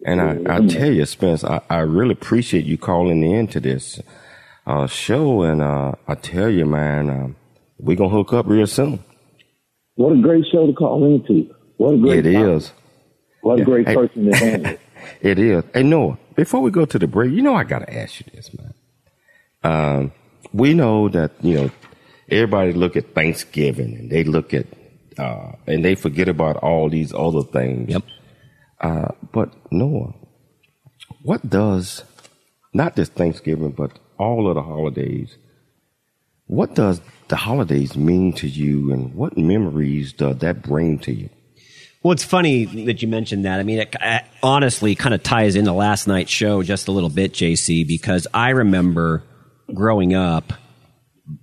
and 0.05 0.21
I, 0.21 0.39
I 0.47 0.61
tell 0.61 0.91
you, 0.91 1.05
Spence, 1.05 1.43
I, 1.43 1.61
I 1.69 1.79
really 1.79 2.13
appreciate 2.13 2.65
you 2.65 2.77
calling 2.77 3.23
in 3.23 3.47
to 3.49 3.59
this 3.59 4.01
uh, 4.67 4.87
show. 4.87 5.43
And 5.43 5.61
uh, 5.61 5.93
I 6.07 6.15
tell 6.15 6.49
you, 6.49 6.65
man, 6.65 7.09
um, 7.09 7.35
we're 7.81 7.97
going 7.97 8.09
to 8.09 8.15
hook 8.15 8.33
up 8.33 8.47
real 8.47 8.67
soon. 8.67 9.03
What 9.95 10.13
a 10.13 10.21
great 10.21 10.45
show 10.51 10.67
to 10.67 10.73
call 10.73 11.03
into. 11.05 11.53
What 11.77 11.95
a 11.95 11.97
great 11.97 12.25
It 12.25 12.33
topic. 12.33 12.49
is. 12.57 12.71
What 13.41 13.59
a 13.59 13.65
great 13.65 13.87
Hey. 13.87 13.95
person 13.95 14.25
to 14.31 14.37
handle. 14.37 14.71
it. 14.73 14.79
It 15.21 15.39
is. 15.39 15.63
Hey, 15.73 15.81
Noah, 15.83 16.17
before 16.35 16.61
we 16.61 16.69
go 16.69 16.85
to 16.85 16.99
the 16.99 17.07
break, 17.07 17.31
you 17.31 17.41
know, 17.41 17.55
I 17.55 17.63
got 17.63 17.79
to 17.79 17.91
ask 17.91 18.19
you 18.19 18.25
this, 18.35 18.51
man. 18.55 18.73
Um, 19.63 20.11
we 20.53 20.75
know 20.75 21.09
that, 21.09 21.31
you 21.41 21.55
know, 21.55 21.71
everybody 22.29 22.73
look 22.73 22.95
at 22.95 23.15
Thanksgiving 23.15 23.95
and 23.95 24.11
they 24.11 24.23
look 24.23 24.53
at, 24.53 24.67
uh, 25.17 25.53
and 25.65 25.83
they 25.83 25.95
forget 25.95 26.27
about 26.27 26.57
all 26.57 26.87
these 26.89 27.13
other 27.15 27.41
things. 27.41 27.89
Yep. 27.89 28.03
Uh, 28.79 29.07
but 29.33 29.51
Noah, 29.71 30.13
what 31.23 31.49
does, 31.49 32.03
not 32.73 32.95
just 32.95 33.13
Thanksgiving, 33.13 33.71
but 33.71 33.97
all 34.19 34.47
of 34.47 34.55
the 34.55 34.61
holidays, 34.61 35.35
what 36.51 36.75
does 36.75 36.99
the 37.29 37.37
holidays 37.37 37.95
mean 37.95 38.33
to 38.33 38.45
you 38.45 38.91
and 38.91 39.15
what 39.15 39.37
memories 39.37 40.11
does 40.11 40.39
that 40.39 40.61
bring 40.61 40.99
to 40.99 41.13
you? 41.13 41.29
Well, 42.03 42.11
it's 42.11 42.25
funny 42.25 42.65
that 42.87 43.01
you 43.01 43.07
mentioned 43.07 43.45
that. 43.45 43.61
I 43.61 43.63
mean, 43.63 43.79
it 43.79 43.95
honestly 44.43 44.93
kind 44.95 45.15
of 45.15 45.23
ties 45.23 45.55
into 45.55 45.71
last 45.71 46.07
night's 46.07 46.29
show 46.29 46.61
just 46.61 46.89
a 46.89 46.91
little 46.91 47.09
bit, 47.09 47.31
JC, 47.31 47.87
because 47.87 48.27
I 48.33 48.49
remember 48.49 49.23
growing 49.73 50.13
up 50.13 50.51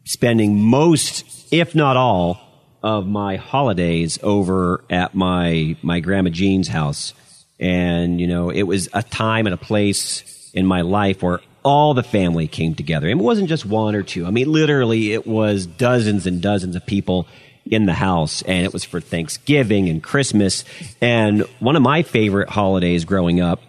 spending 0.05 0.61
most, 0.61 1.25
if 1.51 1.75
not 1.75 1.97
all, 1.97 2.39
of 2.83 3.07
my 3.07 3.37
holidays 3.37 4.19
over 4.23 4.85
at 4.91 5.15
my 5.15 5.75
my 5.83 6.01
grandma 6.01 6.29
Jean's 6.29 6.69
house, 6.69 7.15
and 7.59 8.21
you 8.21 8.27
know, 8.27 8.51
it 8.51 8.65
was 8.65 8.91
a 8.93 9.03
time 9.03 9.47
and 9.47 9.55
a 9.55 9.59
place 9.59 10.51
in 10.53 10.67
my 10.67 10.83
life 10.83 11.23
where 11.23 11.41
all 11.69 11.93
the 11.93 12.03
family 12.03 12.49
came 12.49 12.75
together. 12.75 13.11
And 13.11 13.21
it 13.21 13.23
wasn't 13.23 13.51
just 13.51 13.67
one 13.67 13.95
or 13.95 14.03
two. 14.03 14.25
I 14.25 14.31
mean, 14.31 14.51
literally, 14.51 15.13
it 15.13 15.27
was 15.27 15.67
dozens 15.67 16.27
and 16.27 16.41
dozens 16.41 16.75
of 16.75 16.87
people 16.87 17.29
in 17.67 17.85
the 17.85 17.93
house, 17.93 18.41
and 18.41 18.65
it 18.65 18.73
was 18.73 18.85
for 18.85 19.03
Thanksgiving 19.03 19.91
and 19.91 20.03
Christmas. 20.03 20.65
And 21.03 21.43
one 21.61 21.77
of 21.77 21.83
my 21.83 22.03
favorite 22.03 22.49
holidays 22.49 23.05
growing 23.05 23.43
up 23.43 23.61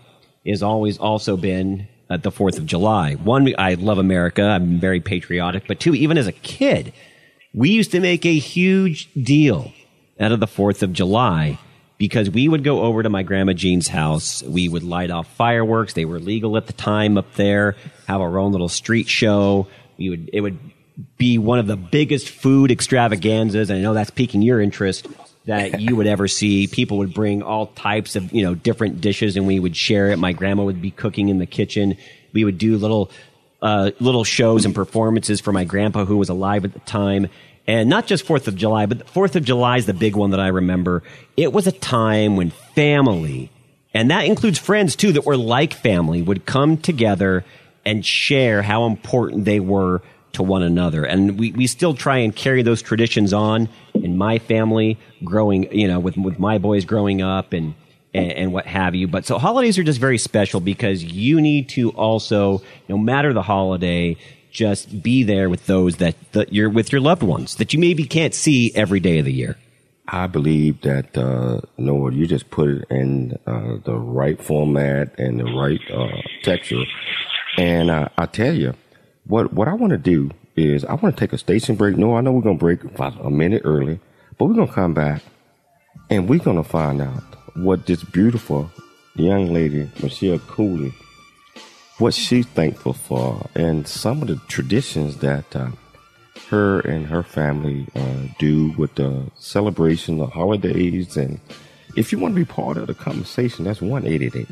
is 0.46 0.64
always 0.64 0.98
also 0.98 1.36
been 1.36 1.90
uh, 2.10 2.16
the 2.16 2.32
Fourth 2.32 2.58
of 2.58 2.66
July. 2.66 3.16
One, 3.16 3.54
I 3.58 3.74
love 3.74 3.98
America. 3.98 4.44
I'm 4.44 4.80
very 4.80 5.02
patriotic. 5.02 5.68
But 5.68 5.82
two, 5.82 5.94
even 5.94 6.18
as 6.18 6.28
a 6.28 6.32
kid, 6.32 6.94
we 7.54 7.72
used 7.72 7.92
to 7.92 8.00
make 8.00 8.26
a 8.26 8.40
huge 8.40 9.14
deal 9.14 9.74
out 10.22 10.32
of 10.32 10.40
the 10.40 10.48
Fourth 10.48 10.84
of 10.84 10.94
July 10.94 11.60
because 12.00 12.30
we 12.30 12.48
would 12.48 12.64
go 12.64 12.82
over 12.82 13.04
to 13.04 13.10
my 13.10 13.22
grandma 13.22 13.54
Jean's 13.54 13.90
house. 13.90 14.42
We 14.42 14.68
would 14.68 14.84
light 14.84 15.12
off 15.12 15.28
fireworks. 15.36 15.94
They 15.94 16.06
were 16.06 16.18
legal 16.18 16.58
at 16.58 16.66
the 16.66 16.74
time 16.74 17.18
up 17.18 17.36
there. 17.36 17.76
Have 18.08 18.22
our 18.22 18.40
own 18.40 18.54
little 18.54 18.70
street 18.70 19.08
show. 19.08 19.68
We 19.98 20.10
would 20.10 20.30
it 20.34 20.42
would 20.42 20.58
be 21.18 21.38
one 21.38 21.60
of 21.60 21.68
the 21.68 21.78
biggest 21.78 22.30
food 22.30 22.72
extravaganzas. 22.72 23.70
And 23.70 23.80
I 23.80 23.82
know 23.82 23.94
that's 23.94 24.10
piquing 24.10 24.42
your 24.42 24.62
interest 24.62 25.08
that 25.46 25.82
you 25.82 25.98
would 25.98 26.08
ever 26.08 26.28
see. 26.28 26.68
People 26.68 27.00
would 27.00 27.14
bring 27.14 27.44
all 27.44 27.68
types 27.68 28.16
of 28.16 28.32
you 28.34 28.44
know 28.44 28.56
different 28.56 29.02
dishes, 29.02 29.36
and 29.36 29.46
we 29.46 29.60
would 29.60 29.76
share 29.76 30.10
it. 30.10 30.18
My 30.18 30.32
grandma 30.32 30.64
would 30.64 30.82
be 30.82 30.92
cooking 30.92 31.28
in 31.28 31.38
the 31.38 31.46
kitchen. 31.46 31.98
We 32.32 32.46
would 32.46 32.58
do 32.58 32.78
little 32.78 33.12
uh, 33.62 33.92
little 34.00 34.24
shows 34.24 34.64
and 34.64 34.74
performances 34.74 35.42
for 35.42 35.52
my 35.52 35.66
grandpa 35.66 36.06
who 36.06 36.16
was 36.16 36.30
alive 36.30 36.64
at 36.64 36.74
the 36.74 36.80
time. 36.80 37.28
And 37.70 37.88
not 37.88 38.08
just 38.08 38.26
Fourth 38.26 38.48
of 38.48 38.56
July, 38.56 38.88
but 38.88 39.08
Fourth 39.08 39.36
of 39.36 39.44
July 39.44 39.78
is 39.78 39.86
the 39.86 39.94
big 39.94 40.16
one 40.16 40.32
that 40.32 40.40
I 40.40 40.48
remember. 40.48 41.04
It 41.38 41.54
was 41.54 41.68
a 41.68 41.72
time 41.72 42.36
when 42.36 42.50
family, 42.50 43.52
and 43.94 44.10
that 44.10 44.26
includes 44.26 44.58
friends 44.58 44.96
too, 44.96 45.12
that 45.12 45.24
were 45.24 45.38
like 45.38 45.76
family, 45.76 46.24
would 46.24 46.48
come 46.48 46.78
together 46.78 47.46
and 47.86 48.04
share 48.04 48.64
how 48.64 48.88
important 48.88 49.46
they 49.46 49.60
were 49.60 50.02
to 50.34 50.42
one 50.42 50.64
another. 50.64 51.04
And 51.04 51.38
we, 51.38 51.52
we 51.52 51.68
still 51.68 51.94
try 51.94 52.18
and 52.18 52.36
carry 52.36 52.64
those 52.64 52.82
traditions 52.82 53.34
on 53.34 53.70
in 53.94 54.18
my 54.18 54.40
family 54.40 54.98
growing, 55.24 55.72
you 55.72 55.88
know, 55.88 56.00
with, 56.00 56.18
with 56.18 56.40
my 56.40 56.58
boys 56.58 56.86
growing 56.86 57.22
up 57.22 57.54
and, 57.54 57.76
and, 58.16 58.32
and 58.32 58.52
what 58.52 58.66
have 58.66 58.96
you. 58.96 59.08
But 59.08 59.28
so 59.28 59.38
holidays 59.38 59.78
are 59.78 59.84
just 59.84 60.00
very 60.00 60.18
special 60.18 60.60
because 60.60 61.04
you 61.04 61.40
need 61.40 61.70
to 61.70 61.92
also, 61.92 62.64
no 62.88 62.98
matter 62.98 63.32
the 63.32 63.44
holiday, 63.44 64.18
just 64.52 65.02
be 65.02 65.24
there 65.24 65.50
with 65.50 65.66
those 65.68 65.98
that, 65.98 66.16
that 66.32 66.54
you're 66.54 66.70
with 66.70 66.92
your 66.92 67.02
loved 67.02 67.24
ones 67.24 67.56
that 67.56 67.74
you 67.74 67.80
maybe 67.80 68.06
can't 68.06 68.34
see 68.34 68.72
every 68.76 69.00
day 69.00 69.20
of 69.20 69.26
the 69.26 69.34
year. 69.34 69.58
I 70.08 70.26
believe 70.28 70.82
that, 70.82 71.16
uh, 71.16 71.62
Noah, 71.78 72.12
you 72.12 72.26
just 72.26 72.50
put 72.50 72.70
it 72.70 72.86
in 72.90 73.38
uh, 73.46 73.78
the 73.84 73.96
right 73.96 74.42
format 74.42 75.18
and 75.20 75.40
the 75.40 75.46
right 75.46 75.80
uh, 75.92 76.22
texture. 76.42 76.84
And 77.58 77.92
uh, 77.92 78.10
I 78.18 78.26
tell 78.26 78.54
you, 78.54 78.74
what 79.26 79.54
what 79.54 79.68
I 79.68 79.74
want 79.74 79.92
to 79.92 79.98
do 79.98 80.32
is 80.56 80.84
I 80.84 80.94
want 80.96 81.16
to 81.16 81.20
take 81.20 81.34
a 81.34 81.38
station 81.38 81.76
break. 81.76 81.96
No, 81.96 82.16
I 82.16 82.22
know 82.22 82.32
we're 82.32 82.42
gonna 82.42 82.58
break 82.58 82.80
a 83.00 83.30
minute 83.30 83.62
early, 83.66 84.00
but 84.38 84.46
we're 84.46 84.56
gonna 84.56 84.72
come 84.72 84.94
back 84.94 85.22
and 86.10 86.28
we're 86.28 86.40
gonna 86.40 86.64
find 86.64 87.02
out 87.02 87.24
what 87.56 87.86
this 87.86 88.04
beautiful 88.04 88.72
young 89.16 89.54
lady 89.54 89.90
Michelle 90.02 90.40
Cooley, 90.40 90.94
what 92.00 92.14
she's 92.14 92.46
thankful 92.48 92.94
for, 92.94 93.48
and 93.56 93.88
some 93.88 94.22
of 94.22 94.28
the 94.28 94.38
traditions 94.48 95.18
that 95.18 95.56
uh, 95.56 95.70
her 96.50 96.80
and 96.82 97.06
her 97.08 97.24
family 97.24 97.88
uh, 97.96 98.34
do 98.40 98.72
with 98.78 98.96
the 98.96 99.24
celebration, 99.36 100.18
the 100.18 100.28
holidays, 100.28 101.18
and 101.18 101.40
if 101.96 102.12
you 102.12 102.20
want 102.20 102.34
to 102.34 102.40
be 102.40 102.46
part 102.46 102.78
of 102.78 102.88
the 102.88 102.94
conversation, 102.94 103.66
that's 103.66 103.82
one 103.82 104.06
eight 104.06 104.22
eight 104.22 104.36
eight 104.36 104.48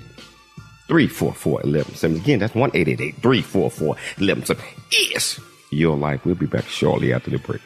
344 0.88 1.52
1170. 1.54 2.20
Again, 2.20 2.40
that's 2.40 2.56
1 2.56 2.72
344 2.72 3.88
1170. 3.90 4.64
Yes, 5.12 5.40
your 5.70 5.98
life. 5.98 6.26
We'll 6.26 6.36
be 6.36 6.46
back 6.46 6.66
shortly 6.66 7.14
after 7.14 7.30
the 7.30 7.40
break. 7.40 7.62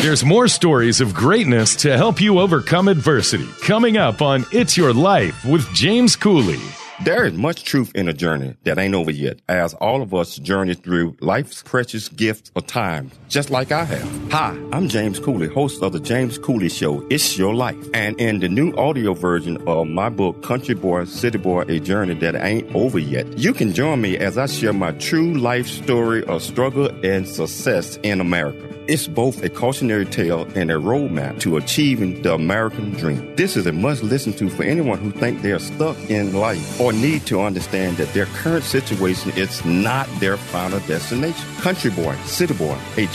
There's 0.00 0.24
more 0.24 0.46
stories 0.46 1.00
of 1.00 1.12
greatness 1.12 1.74
to 1.76 1.96
help 1.96 2.20
you 2.20 2.38
overcome 2.38 2.86
adversity 2.86 3.48
coming 3.62 3.96
up 3.96 4.22
on 4.22 4.44
It's 4.52 4.76
Your 4.76 4.92
Life 4.92 5.44
with 5.44 5.66
James 5.74 6.14
Cooley. 6.14 6.60
There 7.04 7.24
is 7.26 7.32
much 7.34 7.62
truth 7.62 7.92
in 7.94 8.08
a 8.08 8.12
journey 8.12 8.56
that 8.64 8.76
ain't 8.76 8.94
over 8.96 9.12
yet, 9.12 9.40
as 9.48 9.72
all 9.74 10.02
of 10.02 10.12
us 10.12 10.34
journey 10.36 10.74
through 10.74 11.16
life's 11.20 11.62
precious 11.62 12.08
gifts 12.08 12.50
of 12.56 12.66
time, 12.66 13.12
just 13.28 13.50
like 13.50 13.70
I 13.70 13.84
have. 13.84 14.32
Hi, 14.32 14.58
I'm 14.72 14.88
James 14.88 15.18
Cooley, 15.18 15.48
host 15.48 15.82
of 15.82 15.92
the 15.92 16.00
James 16.00 16.38
Cooley 16.38 16.68
Show, 16.68 17.06
It's 17.10 17.38
Your 17.38 17.54
Life. 17.54 17.76
And 17.94 18.18
in 18.20 18.40
the 18.40 18.48
new 18.48 18.72
audio 18.76 19.14
version 19.14 19.56
of 19.68 19.86
my 19.86 20.08
book, 20.08 20.42
Country 20.42 20.74
Boy, 20.74 21.04
City 21.04 21.38
Boy, 21.38 21.62
A 21.68 21.78
Journey 21.78 22.14
That 22.14 22.34
Ain't 22.34 22.74
Over 22.74 22.98
Yet, 22.98 23.38
you 23.38 23.52
can 23.52 23.72
join 23.72 24.00
me 24.00 24.16
as 24.16 24.38
I 24.38 24.46
share 24.46 24.72
my 24.72 24.92
true 24.92 25.34
life 25.34 25.66
story 25.66 26.24
of 26.24 26.42
struggle 26.42 26.88
and 27.04 27.28
success 27.28 27.98
in 28.02 28.20
America. 28.20 28.68
It's 28.88 29.06
both 29.06 29.44
a 29.44 29.50
cautionary 29.50 30.06
tale 30.06 30.48
and 30.54 30.70
a 30.70 30.76
roadmap 30.76 31.40
to 31.40 31.58
achieving 31.58 32.22
the 32.22 32.32
American 32.32 32.92
dream. 32.92 33.36
This 33.36 33.54
is 33.54 33.66
a 33.66 33.72
must 33.72 34.02
listen 34.02 34.32
to 34.34 34.48
for 34.48 34.62
anyone 34.62 34.98
who 34.98 35.10
think 35.10 35.42
they 35.42 35.52
are 35.52 35.58
stuck 35.58 35.98
in 36.08 36.32
life 36.32 36.80
or 36.80 36.94
need 36.94 37.26
to 37.26 37.42
understand 37.42 37.98
that 37.98 38.14
their 38.14 38.24
current 38.24 38.64
situation 38.64 39.30
is 39.36 39.62
not 39.66 40.08
their 40.20 40.38
final 40.38 40.80
destination. 40.80 41.46
Country 41.56 41.90
Boy, 41.90 42.16
City 42.24 42.54
Boy, 42.54 42.78
a 42.96 43.06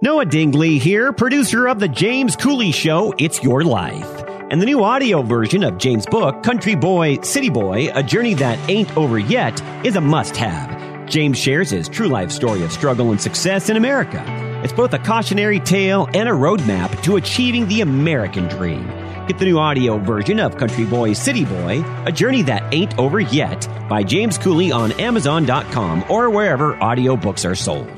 Noah 0.00 0.26
Dingley 0.26 0.78
here, 0.78 1.12
producer 1.12 1.66
of 1.66 1.80
The 1.80 1.88
James 1.88 2.36
Cooley 2.36 2.70
Show, 2.70 3.12
It's 3.18 3.42
Your 3.42 3.64
Life. 3.64 4.22
And 4.48 4.62
the 4.62 4.66
new 4.66 4.84
audio 4.84 5.22
version 5.22 5.64
of 5.64 5.76
James' 5.76 6.06
book, 6.06 6.44
Country 6.44 6.76
Boy, 6.76 7.20
City 7.22 7.50
Boy, 7.50 7.90
A 7.92 8.02
Journey 8.04 8.34
That 8.34 8.60
Ain't 8.70 8.96
Over 8.96 9.18
Yet, 9.18 9.60
is 9.84 9.96
a 9.96 10.00
must 10.00 10.36
have. 10.36 11.08
James 11.08 11.36
shares 11.36 11.70
his 11.70 11.88
true 11.88 12.06
life 12.06 12.30
story 12.30 12.62
of 12.62 12.70
struggle 12.70 13.10
and 13.10 13.20
success 13.20 13.70
in 13.70 13.76
America. 13.76 14.22
It's 14.62 14.72
both 14.72 14.92
a 14.92 15.00
cautionary 15.00 15.58
tale 15.58 16.06
and 16.14 16.28
a 16.28 16.32
roadmap 16.32 17.02
to 17.02 17.16
achieving 17.16 17.66
the 17.66 17.80
American 17.80 18.46
dream. 18.46 18.86
Get 19.26 19.38
the 19.38 19.46
new 19.46 19.58
audio 19.58 19.98
version 19.98 20.38
of 20.38 20.58
Country 20.58 20.84
Boy, 20.84 21.12
City 21.12 21.44
Boy, 21.44 21.82
A 22.06 22.12
Journey 22.12 22.42
That 22.42 22.72
Ain't 22.72 22.96
Over 23.00 23.18
Yet 23.18 23.66
by 23.88 24.04
James 24.04 24.38
Cooley 24.38 24.70
on 24.70 24.92
Amazon.com 24.92 26.04
or 26.08 26.30
wherever 26.30 26.74
audiobooks 26.74 27.44
are 27.44 27.56
sold. 27.56 27.97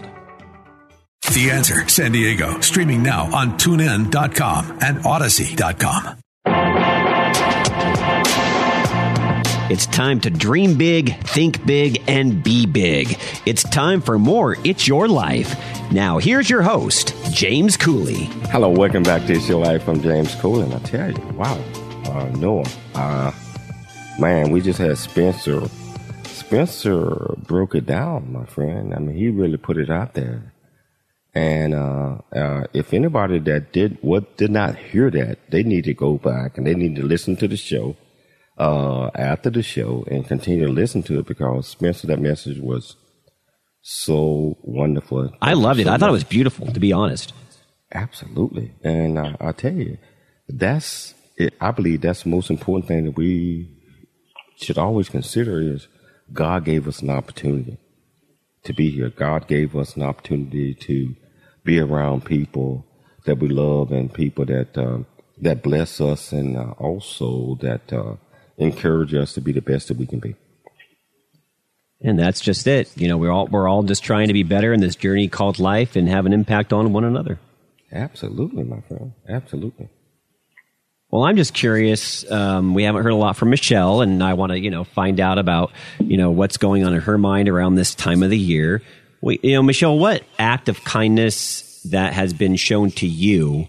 The 1.32 1.52
Answer 1.52 1.88
San 1.88 2.10
Diego, 2.10 2.60
streaming 2.60 3.04
now 3.04 3.32
on 3.32 3.56
tunein.com 3.56 4.78
and 4.82 4.98
audacy.com. 4.98 6.18
It's 9.70 9.86
time 9.86 10.20
to 10.22 10.30
dream 10.30 10.76
big, 10.76 11.16
think 11.22 11.64
big, 11.64 12.02
and 12.08 12.42
be 12.42 12.66
big. 12.66 13.16
It's 13.46 13.62
time 13.62 14.00
for 14.00 14.18
more 14.18 14.56
It's 14.64 14.88
Your 14.88 15.06
Life. 15.06 15.54
Now, 15.92 16.18
here's 16.18 16.50
your 16.50 16.62
host, 16.62 17.14
James 17.30 17.76
Cooley. 17.76 18.24
Hello, 18.50 18.68
welcome 18.68 19.04
back 19.04 19.24
to 19.26 19.34
It's 19.34 19.48
Your 19.48 19.64
Life. 19.64 19.86
I'm 19.86 20.02
James 20.02 20.34
Cooley, 20.34 20.64
and 20.64 20.74
I 20.74 20.80
tell 20.80 21.12
you, 21.12 21.22
wow, 21.36 21.62
uh, 22.06 22.24
Noah, 22.38 22.66
uh, 22.96 23.30
man, 24.18 24.50
we 24.50 24.60
just 24.60 24.80
had 24.80 24.98
Spencer. 24.98 25.62
Spencer 26.24 27.36
broke 27.38 27.76
it 27.76 27.86
down, 27.86 28.32
my 28.32 28.46
friend. 28.46 28.92
I 28.92 28.98
mean, 28.98 29.14
he 29.14 29.28
really 29.28 29.58
put 29.58 29.76
it 29.76 29.90
out 29.90 30.14
there. 30.14 30.49
And 31.34 31.74
uh, 31.74 32.18
uh, 32.34 32.64
if 32.72 32.92
anybody 32.92 33.38
that 33.40 33.72
did 33.72 33.98
what 34.00 34.36
did 34.36 34.50
not 34.50 34.76
hear 34.76 35.10
that, 35.10 35.38
they 35.50 35.62
need 35.62 35.84
to 35.84 35.94
go 35.94 36.18
back 36.18 36.58
and 36.58 36.66
they 36.66 36.74
need 36.74 36.96
to 36.96 37.02
listen 37.04 37.36
to 37.36 37.46
the 37.48 37.56
show 37.56 37.96
uh, 38.58 39.10
after 39.14 39.48
the 39.48 39.62
show 39.62 40.04
and 40.10 40.26
continue 40.26 40.66
to 40.66 40.72
listen 40.72 41.02
to 41.04 41.20
it 41.20 41.26
because 41.26 41.68
Spencer, 41.68 42.08
that 42.08 42.20
message 42.20 42.58
was 42.58 42.96
so 43.82 44.58
wonderful. 44.62 45.30
I 45.40 45.54
loved 45.54 45.80
it. 45.80 45.86
So 45.86 45.92
I 45.92 45.98
thought 45.98 46.08
it 46.08 46.12
was 46.12 46.24
beautiful, 46.24 46.66
to 46.72 46.80
be 46.80 46.92
honest. 46.92 47.32
Absolutely. 47.92 48.72
And 48.82 49.18
uh, 49.18 49.36
I 49.40 49.52
tell 49.52 49.72
you, 49.72 49.98
that's 50.48 51.14
it. 51.36 51.54
I 51.60 51.70
believe 51.70 52.00
that's 52.00 52.24
the 52.24 52.28
most 52.28 52.50
important 52.50 52.88
thing 52.88 53.04
that 53.04 53.16
we 53.16 53.76
should 54.56 54.78
always 54.78 55.08
consider 55.08 55.60
is 55.60 55.88
God 56.32 56.64
gave 56.64 56.86
us 56.86 57.00
an 57.00 57.10
opportunity 57.10 57.78
to 58.64 58.72
be 58.72 58.90
here. 58.90 59.10
God 59.10 59.48
gave 59.48 59.74
us 59.74 59.96
an 59.96 60.02
opportunity 60.02 60.74
to 60.74 61.16
be 61.64 61.78
around 61.78 62.24
people 62.24 62.84
that 63.26 63.38
we 63.38 63.48
love 63.48 63.92
and 63.92 64.12
people 64.12 64.44
that 64.46 64.76
um, 64.76 65.06
that 65.38 65.62
bless 65.62 66.00
us 66.00 66.32
and 66.32 66.56
uh, 66.56 66.72
also 66.78 67.56
that 67.60 67.92
uh, 67.92 68.16
encourage 68.58 69.14
us 69.14 69.32
to 69.34 69.40
be 69.40 69.52
the 69.52 69.62
best 69.62 69.88
that 69.88 69.96
we 69.96 70.06
can 70.06 70.20
be. 70.20 70.34
And 72.02 72.18
that's 72.18 72.40
just 72.40 72.66
it. 72.66 72.96
You 72.96 73.08
know, 73.08 73.18
we're 73.18 73.30
all 73.30 73.46
we're 73.46 73.68
all 73.68 73.82
just 73.82 74.02
trying 74.02 74.28
to 74.28 74.32
be 74.32 74.42
better 74.42 74.72
in 74.72 74.80
this 74.80 74.96
journey 74.96 75.28
called 75.28 75.58
life 75.58 75.96
and 75.96 76.08
have 76.08 76.26
an 76.26 76.32
impact 76.32 76.72
on 76.72 76.92
one 76.92 77.04
another. 77.04 77.38
Absolutely, 77.92 78.64
my 78.64 78.80
friend. 78.82 79.12
Absolutely. 79.28 79.88
Well, 81.10 81.24
I'm 81.24 81.36
just 81.36 81.54
curious. 81.54 82.30
Um, 82.30 82.72
we 82.72 82.84
haven't 82.84 83.02
heard 83.02 83.12
a 83.12 83.16
lot 83.16 83.36
from 83.36 83.50
Michelle, 83.50 84.00
and 84.00 84.22
I 84.22 84.34
want 84.34 84.52
to, 84.52 84.60
you 84.60 84.70
know, 84.70 84.84
find 84.84 85.18
out 85.18 85.38
about, 85.38 85.72
you 85.98 86.16
know, 86.16 86.30
what's 86.30 86.56
going 86.56 86.84
on 86.84 86.94
in 86.94 87.00
her 87.00 87.18
mind 87.18 87.48
around 87.48 87.74
this 87.74 87.96
time 87.96 88.22
of 88.22 88.30
the 88.30 88.38
year. 88.38 88.80
You 89.22 89.52
know, 89.52 89.62
Michelle, 89.62 89.98
what 89.98 90.22
act 90.38 90.68
of 90.68 90.82
kindness 90.84 91.82
that 91.84 92.12
has 92.12 92.32
been 92.32 92.56
shown 92.56 92.90
to 92.92 93.06
you? 93.06 93.68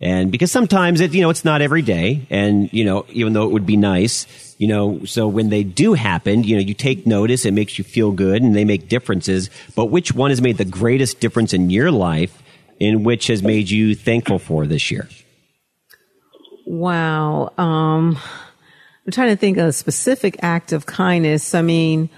And 0.00 0.32
because 0.32 0.50
sometimes 0.50 1.00
it, 1.00 1.14
you 1.14 1.20
know, 1.20 1.30
it's 1.30 1.44
not 1.44 1.62
every 1.62 1.82
day, 1.82 2.26
and 2.28 2.72
you 2.72 2.84
know, 2.84 3.06
even 3.10 3.32
though 3.32 3.44
it 3.44 3.52
would 3.52 3.66
be 3.66 3.76
nice, 3.76 4.56
you 4.58 4.66
know, 4.66 5.04
so 5.04 5.28
when 5.28 5.48
they 5.48 5.62
do 5.62 5.94
happen, 5.94 6.42
you 6.42 6.56
know, 6.56 6.62
you 6.62 6.74
take 6.74 7.06
notice, 7.06 7.46
it 7.46 7.52
makes 7.52 7.78
you 7.78 7.84
feel 7.84 8.10
good, 8.10 8.42
and 8.42 8.54
they 8.54 8.64
make 8.64 8.88
differences. 8.88 9.48
But 9.76 9.86
which 9.86 10.12
one 10.12 10.30
has 10.30 10.42
made 10.42 10.58
the 10.58 10.64
greatest 10.64 11.20
difference 11.20 11.52
in 11.52 11.70
your 11.70 11.90
life? 11.92 12.42
in 12.82 13.04
which 13.04 13.28
has 13.28 13.44
made 13.44 13.70
you 13.70 13.94
thankful 13.94 14.40
for 14.40 14.66
this 14.66 14.90
year? 14.90 15.08
Wow. 16.66 17.52
Um, 17.56 18.18
I'm 19.06 19.12
trying 19.12 19.28
to 19.28 19.36
think 19.36 19.56
of 19.56 19.66
a 19.66 19.72
specific 19.72 20.36
act 20.42 20.72
of 20.72 20.84
kindness. 20.84 21.54
I 21.54 21.62
mean, 21.62 22.10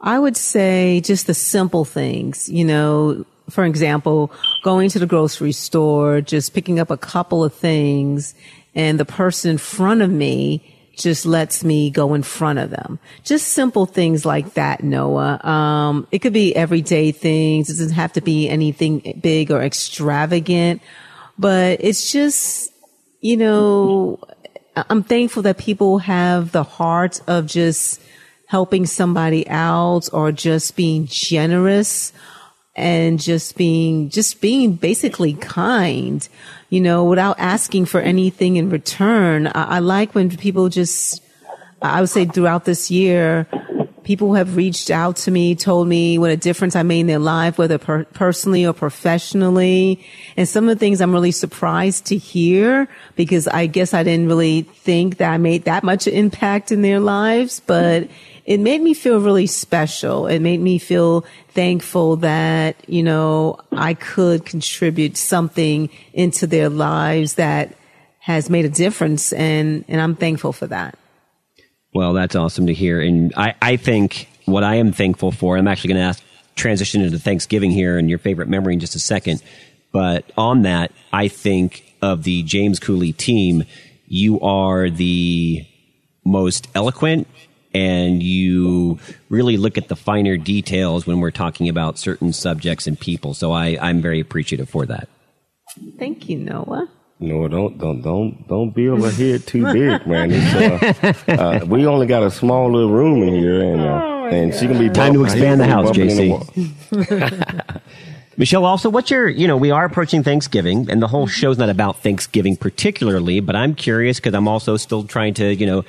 I 0.00 0.18
would 0.18 0.36
say 0.36 1.00
just 1.00 1.26
the 1.26 1.34
simple 1.34 1.84
things, 1.84 2.48
you 2.48 2.64
know, 2.64 3.24
for 3.50 3.64
example, 3.64 4.32
going 4.62 4.90
to 4.90 4.98
the 4.98 5.06
grocery 5.06 5.52
store, 5.52 6.20
just 6.20 6.52
picking 6.52 6.78
up 6.78 6.90
a 6.90 6.96
couple 6.96 7.44
of 7.44 7.54
things 7.54 8.34
and 8.74 9.00
the 9.00 9.04
person 9.04 9.52
in 9.52 9.58
front 9.58 10.02
of 10.02 10.10
me 10.10 10.72
just 10.96 11.26
lets 11.26 11.62
me 11.62 11.90
go 11.90 12.14
in 12.14 12.22
front 12.22 12.58
of 12.58 12.70
them. 12.70 12.98
Just 13.22 13.48
simple 13.48 13.86
things 13.86 14.24
like 14.24 14.54
that, 14.54 14.82
Noah. 14.82 15.40
Um, 15.44 16.06
it 16.10 16.20
could 16.20 16.32
be 16.32 16.56
everyday 16.56 17.12
things. 17.12 17.68
It 17.68 17.74
doesn't 17.74 17.94
have 17.94 18.14
to 18.14 18.20
be 18.20 18.48
anything 18.48 19.20
big 19.20 19.50
or 19.50 19.62
extravagant, 19.62 20.82
but 21.38 21.78
it's 21.80 22.10
just, 22.10 22.72
you 23.20 23.36
know, 23.36 24.20
I'm 24.76 25.02
thankful 25.02 25.42
that 25.42 25.58
people 25.58 25.98
have 25.98 26.52
the 26.52 26.62
heart 26.62 27.20
of 27.26 27.46
just 27.46 28.00
helping 28.46 28.86
somebody 28.86 29.46
out 29.48 30.08
or 30.12 30.32
just 30.32 30.76
being 30.76 31.06
generous 31.06 32.12
and 32.76 33.18
just 33.18 33.56
being, 33.56 34.10
just 34.10 34.40
being 34.40 34.74
basically 34.74 35.34
kind, 35.34 36.28
you 36.68 36.80
know, 36.80 37.04
without 37.04 37.38
asking 37.38 37.86
for 37.86 38.00
anything 38.00 38.56
in 38.56 38.70
return. 38.70 39.46
I, 39.48 39.76
I 39.76 39.78
like 39.80 40.14
when 40.14 40.34
people 40.36 40.68
just, 40.68 41.22
I 41.80 42.00
would 42.00 42.10
say 42.10 42.26
throughout 42.26 42.64
this 42.64 42.90
year, 42.90 43.48
people 44.06 44.34
have 44.34 44.56
reached 44.56 44.88
out 44.88 45.16
to 45.16 45.32
me, 45.32 45.56
told 45.56 45.88
me 45.88 46.16
what 46.16 46.30
a 46.30 46.36
difference 46.36 46.76
I 46.76 46.84
made 46.84 47.00
in 47.00 47.06
their 47.08 47.18
life, 47.18 47.58
whether 47.58 47.76
per- 47.76 48.04
personally 48.04 48.64
or 48.64 48.72
professionally. 48.72 50.06
And 50.36 50.48
some 50.48 50.68
of 50.68 50.76
the 50.76 50.78
things 50.78 51.00
I'm 51.00 51.12
really 51.12 51.32
surprised 51.32 52.06
to 52.06 52.16
hear 52.16 52.88
because 53.16 53.48
I 53.48 53.66
guess 53.66 53.92
I 53.92 54.04
didn't 54.04 54.28
really 54.28 54.62
think 54.62 55.16
that 55.16 55.32
I 55.32 55.38
made 55.38 55.64
that 55.64 55.82
much 55.82 56.06
impact 56.06 56.70
in 56.70 56.82
their 56.82 57.00
lives, 57.00 57.60
but 57.66 58.08
it 58.46 58.60
made 58.60 58.80
me 58.80 58.94
feel 58.94 59.20
really 59.20 59.48
special. 59.48 60.28
It 60.28 60.38
made 60.38 60.60
me 60.60 60.78
feel 60.78 61.24
thankful 61.48 62.16
that, 62.18 62.76
you 62.88 63.02
know, 63.02 63.58
I 63.72 63.94
could 63.94 64.46
contribute 64.46 65.16
something 65.16 65.90
into 66.12 66.46
their 66.46 66.68
lives 66.68 67.34
that 67.34 67.76
has 68.20 68.48
made 68.48 68.64
a 68.64 68.68
difference. 68.68 69.32
And, 69.32 69.84
and 69.88 70.00
I'm 70.00 70.14
thankful 70.14 70.52
for 70.52 70.68
that. 70.68 70.96
Well, 71.92 72.12
that's 72.12 72.36
awesome 72.36 72.68
to 72.68 72.74
hear. 72.74 73.00
And 73.00 73.34
I, 73.36 73.54
I 73.60 73.76
think 73.76 74.28
what 74.44 74.62
I 74.62 74.76
am 74.76 74.92
thankful 74.92 75.32
for, 75.32 75.56
I'm 75.56 75.66
actually 75.66 75.94
going 75.94 76.02
to 76.02 76.08
ask, 76.08 76.22
transition 76.54 77.02
into 77.02 77.18
Thanksgiving 77.18 77.70
here 77.70 77.98
and 77.98 78.08
your 78.08 78.18
favorite 78.18 78.48
memory 78.48 78.74
in 78.74 78.80
just 78.80 78.94
a 78.94 78.98
second. 78.98 79.42
But 79.92 80.24
on 80.38 80.62
that, 80.62 80.92
I 81.12 81.28
think 81.28 81.84
of 82.00 82.22
the 82.22 82.42
James 82.44 82.78
Cooley 82.78 83.12
team, 83.12 83.64
you 84.06 84.40
are 84.40 84.88
the 84.88 85.66
most 86.24 86.68
eloquent 86.74 87.28
and 87.76 88.22
you 88.22 88.98
really 89.28 89.58
look 89.58 89.76
at 89.76 89.88
the 89.88 89.96
finer 89.96 90.38
details 90.38 91.06
when 91.06 91.20
we're 91.20 91.30
talking 91.30 91.68
about 91.68 91.98
certain 91.98 92.32
subjects 92.32 92.86
and 92.86 92.98
people. 92.98 93.34
So 93.34 93.52
I, 93.52 93.76
I'm 93.80 94.00
very 94.00 94.18
appreciative 94.18 94.70
for 94.70 94.86
that. 94.86 95.10
Thank 95.98 96.30
you, 96.30 96.38
Noah. 96.38 96.88
No, 97.18 97.48
don't 97.48 97.78
don't 97.78 98.00
don't 98.02 98.48
don't 98.48 98.74
build 98.74 99.04
a 99.04 99.10
head 99.10 99.46
too 99.46 99.70
big, 99.72 100.06
man. 100.06 100.32
Uh, 100.32 101.12
uh, 101.28 101.64
we 101.66 101.86
only 101.86 102.06
got 102.06 102.22
a 102.22 102.30
small 102.30 102.70
little 102.70 102.90
room 102.90 103.22
in 103.22 103.34
here, 103.34 103.62
and 103.62 103.80
uh, 103.80 104.02
oh 104.04 104.26
and 104.26 104.54
she 104.54 104.66
can 104.66 104.78
be 104.78 104.90
time 104.90 105.14
to 105.14 105.24
expand 105.24 105.60
the 105.60 105.66
house, 105.66 105.90
JC. 105.90 107.80
Michelle, 108.38 108.66
also, 108.66 108.90
what's 108.90 109.10
your, 109.10 109.28
you 109.28 109.48
know, 109.48 109.56
we 109.56 109.70
are 109.70 109.86
approaching 109.86 110.22
Thanksgiving 110.22 110.90
and 110.90 111.00
the 111.00 111.08
whole 111.08 111.26
show's 111.26 111.56
not 111.56 111.70
about 111.70 112.02
Thanksgiving 112.02 112.54
particularly, 112.54 113.40
but 113.40 113.56
I'm 113.56 113.74
curious 113.74 114.18
because 114.18 114.34
I'm 114.34 114.46
also 114.46 114.76
still 114.76 115.04
trying 115.04 115.32
to, 115.34 115.54
you 115.54 115.64
know, 115.64 115.84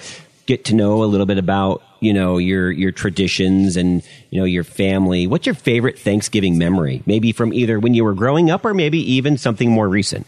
get 0.47 0.65
to 0.65 0.75
know 0.75 1.03
a 1.03 1.05
little 1.05 1.27
bit 1.27 1.37
about 1.37 1.83
you 1.99 2.13
know 2.13 2.37
your 2.37 2.71
your 2.71 2.91
traditions 2.91 3.77
and 3.77 4.01
you 4.31 4.39
know 4.39 4.45
your 4.45 4.63
family. 4.63 5.27
What's 5.27 5.45
your 5.45 5.55
favorite 5.55 5.99
Thanksgiving 5.99 6.57
memory? 6.57 7.03
Maybe 7.05 7.31
from 7.31 7.53
either 7.53 7.79
when 7.79 7.93
you 7.93 8.03
were 8.03 8.15
growing 8.15 8.49
up 8.49 8.65
or 8.65 8.73
maybe 8.73 8.99
even 9.13 9.37
something 9.37 9.69
more 9.69 9.87
recent. 9.87 10.25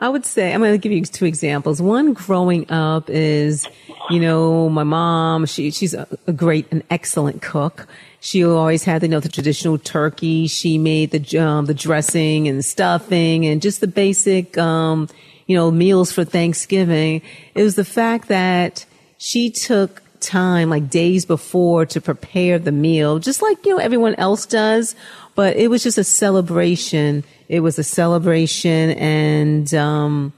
I 0.00 0.08
would 0.08 0.24
say 0.24 0.54
I'm 0.54 0.60
going 0.60 0.72
to 0.72 0.78
give 0.78 0.92
you 0.92 1.04
two 1.04 1.24
examples. 1.24 1.82
One 1.82 2.12
growing 2.12 2.70
up 2.70 3.10
is, 3.10 3.66
you 4.10 4.20
know, 4.20 4.68
my 4.68 4.84
mom. 4.84 5.44
She 5.46 5.72
she's 5.72 5.92
a, 5.92 6.06
great, 6.36 6.70
an 6.70 6.84
excellent 6.88 7.42
cook. 7.42 7.88
She 8.20 8.44
always 8.44 8.84
had, 8.84 9.02
you 9.02 9.08
know, 9.08 9.18
the 9.18 9.28
traditional 9.28 9.76
turkey. 9.76 10.46
She 10.46 10.78
made 10.78 11.10
the 11.10 11.38
um, 11.38 11.66
the 11.66 11.74
dressing 11.74 12.46
and 12.46 12.64
stuffing 12.64 13.44
and 13.46 13.60
just 13.60 13.80
the 13.80 13.88
basic, 13.88 14.56
um, 14.56 15.08
you 15.46 15.56
know, 15.56 15.70
meals 15.72 16.12
for 16.12 16.24
Thanksgiving. 16.24 17.22
It 17.56 17.64
was 17.64 17.74
the 17.74 17.84
fact 17.84 18.28
that 18.28 18.86
she 19.18 19.50
took 19.50 20.02
time, 20.20 20.70
like 20.70 20.90
days 20.90 21.24
before 21.24 21.86
to 21.86 22.00
prepare 22.00 22.58
the 22.58 22.72
meal, 22.72 23.18
just 23.18 23.42
like, 23.42 23.64
you 23.66 23.72
know, 23.72 23.78
everyone 23.78 24.14
else 24.16 24.46
does. 24.46 24.94
But 25.34 25.56
it 25.56 25.68
was 25.68 25.82
just 25.82 25.98
a 25.98 26.04
celebration. 26.04 27.24
It 27.48 27.60
was 27.60 27.78
a 27.78 27.84
celebration 27.84 28.90
and, 28.92 29.72
um, 29.74 30.32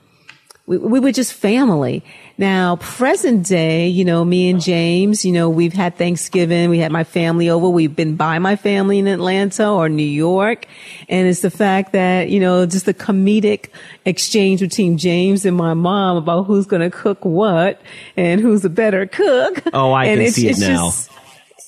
we, 0.71 0.79
we 0.79 1.01
were 1.01 1.11
just 1.11 1.35
family. 1.35 2.05
Now, 2.39 2.77
present 2.77 3.45
day, 3.45 3.89
you 3.89 4.05
know, 4.05 4.25
me 4.25 4.49
and 4.49 4.61
James, 4.61 5.25
you 5.25 5.33
know, 5.33 5.51
we've 5.51 5.73
had 5.73 5.97
Thanksgiving. 5.97 6.71
We 6.71 6.79
had 6.79 6.93
my 6.93 7.03
family 7.03 7.51
over. 7.51 7.69
We've 7.69 7.95
been 7.95 8.15
by 8.15 8.39
my 8.39 8.55
family 8.55 9.01
in 9.01 9.09
Atlanta 9.09 9.69
or 9.69 9.89
New 9.89 10.05
York. 10.05 10.67
And 11.09 11.27
it's 11.27 11.41
the 11.41 11.51
fact 11.51 11.93
that, 11.93 12.31
you 12.31 12.39
know, 12.39 12.67
just 12.67 12.87
the 12.87 12.95
comedic 12.95 13.71
exchange 14.05 14.61
between 14.61 14.97
James 14.97 15.45
and 15.45 15.57
my 15.57 15.75
mom 15.75 16.17
about 16.19 16.45
who's 16.45 16.67
going 16.67 16.89
to 16.89 16.97
cook 16.97 17.25
what 17.25 17.83
and 18.17 18.41
who's 18.41 18.65
a 18.65 18.71
better 18.71 19.07
cook. 19.07 19.65
Oh, 19.73 19.91
I 19.91 20.05
and 20.05 20.21
can 20.21 20.31
see 20.31 20.51
it 20.51 20.61
now. 20.61 20.87
Just, 20.87 21.11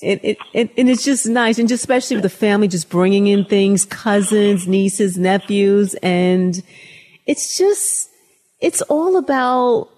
it, 0.01 0.23
it, 0.23 0.37
it, 0.53 0.71
and 0.77 0.89
it's 0.89 1.03
just 1.03 1.27
nice. 1.27 1.59
And 1.59 1.67
just 1.67 1.83
especially 1.83 2.15
with 2.15 2.23
the 2.23 2.29
family 2.29 2.69
just 2.69 2.89
bringing 2.89 3.27
in 3.27 3.43
things, 3.43 3.83
cousins, 3.83 4.65
nieces, 4.65 5.17
nephews. 5.17 5.93
And 5.95 6.63
it's 7.25 7.57
just, 7.57 8.11
it's 8.63 8.81
all 8.83 9.17
about 9.17 9.89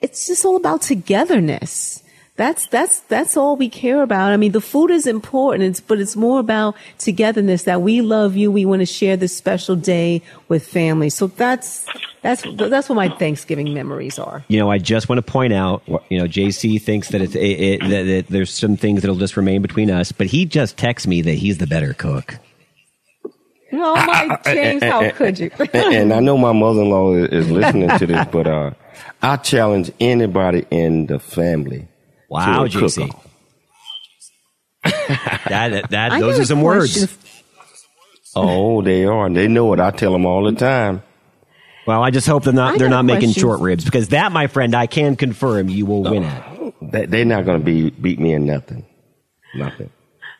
it's 0.00 0.26
just 0.26 0.44
all 0.44 0.56
about 0.56 0.82
togetherness. 0.82 2.02
That's, 2.36 2.66
that's, 2.66 3.00
that's 3.00 3.34
all 3.34 3.56
we 3.56 3.70
care 3.70 4.02
about. 4.02 4.30
I 4.30 4.36
mean, 4.36 4.52
the 4.52 4.60
food 4.60 4.90
is 4.90 5.06
important, 5.06 5.80
but 5.88 5.98
it's 5.98 6.16
more 6.16 6.38
about 6.38 6.76
togetherness 6.98 7.62
that 7.62 7.80
we 7.80 8.02
love 8.02 8.36
you. 8.36 8.52
We 8.52 8.66
want 8.66 8.80
to 8.80 8.86
share 8.86 9.16
this 9.16 9.34
special 9.34 9.74
day 9.74 10.20
with 10.48 10.66
family. 10.66 11.08
So 11.08 11.28
that's, 11.28 11.86
that's, 12.20 12.44
that's 12.56 12.90
what 12.90 12.96
my 12.96 13.08
Thanksgiving 13.08 13.72
memories 13.72 14.18
are. 14.18 14.44
You 14.48 14.58
know, 14.58 14.70
I 14.70 14.76
just 14.76 15.08
want 15.08 15.16
to 15.16 15.32
point 15.32 15.54
out, 15.54 15.82
you 16.10 16.18
know, 16.18 16.26
JC 16.26 16.80
thinks 16.80 17.08
that 17.08 17.22
it's, 17.22 17.34
it, 17.34 17.38
it, 17.38 17.80
that, 17.80 18.02
that 18.02 18.26
there's 18.28 18.52
some 18.52 18.76
things 18.76 19.00
that'll 19.00 19.16
just 19.16 19.38
remain 19.38 19.62
between 19.62 19.90
us, 19.90 20.12
but 20.12 20.26
he 20.26 20.44
just 20.44 20.76
texts 20.76 21.06
me 21.06 21.22
that 21.22 21.34
he's 21.34 21.56
the 21.56 21.66
better 21.66 21.94
cook. 21.94 22.38
Oh 23.78 23.94
my 23.94 24.38
James, 24.44 24.82
how 24.82 25.10
could 25.10 25.38
you? 25.38 25.50
and 25.72 26.12
I 26.12 26.20
know 26.20 26.36
my 26.38 26.52
mother-in-law 26.52 27.14
is 27.14 27.50
listening 27.50 27.90
to 27.98 28.06
this, 28.06 28.26
but 28.32 28.46
uh, 28.46 28.70
I 29.22 29.36
challenge 29.36 29.90
anybody 30.00 30.66
in 30.70 31.06
the 31.06 31.18
family. 31.18 31.88
Wow, 32.28 32.66
to 32.66 32.78
JC. 32.78 33.22
that 34.84 35.90
that 35.90 36.20
those 36.20 36.38
are 36.38 36.44
some 36.44 36.62
words. 36.62 37.16
Oh, 38.34 38.82
they 38.82 39.04
are. 39.04 39.30
They 39.30 39.48
know 39.48 39.72
it. 39.72 39.80
I 39.80 39.90
tell 39.90 40.12
them 40.12 40.26
all 40.26 40.44
the 40.44 40.52
time. 40.52 41.02
Well, 41.86 42.02
I 42.02 42.10
just 42.10 42.26
hope 42.26 42.44
they're 42.44 42.52
not 42.52 42.78
they're 42.78 42.88
not 42.88 43.04
making 43.04 43.32
short 43.32 43.60
ribs 43.60 43.84
because 43.84 44.08
that, 44.08 44.32
my 44.32 44.48
friend, 44.48 44.74
I 44.74 44.86
can 44.86 45.16
confirm 45.16 45.68
you 45.68 45.86
will 45.86 46.02
win 46.02 46.24
at. 46.24 46.56
They, 46.82 47.06
they're 47.06 47.24
not 47.24 47.44
going 47.44 47.60
to 47.60 47.64
be 47.64 47.90
beat 47.90 48.18
me 48.18 48.32
in 48.32 48.44
nothing. 48.44 48.84
Nothing. 49.54 49.90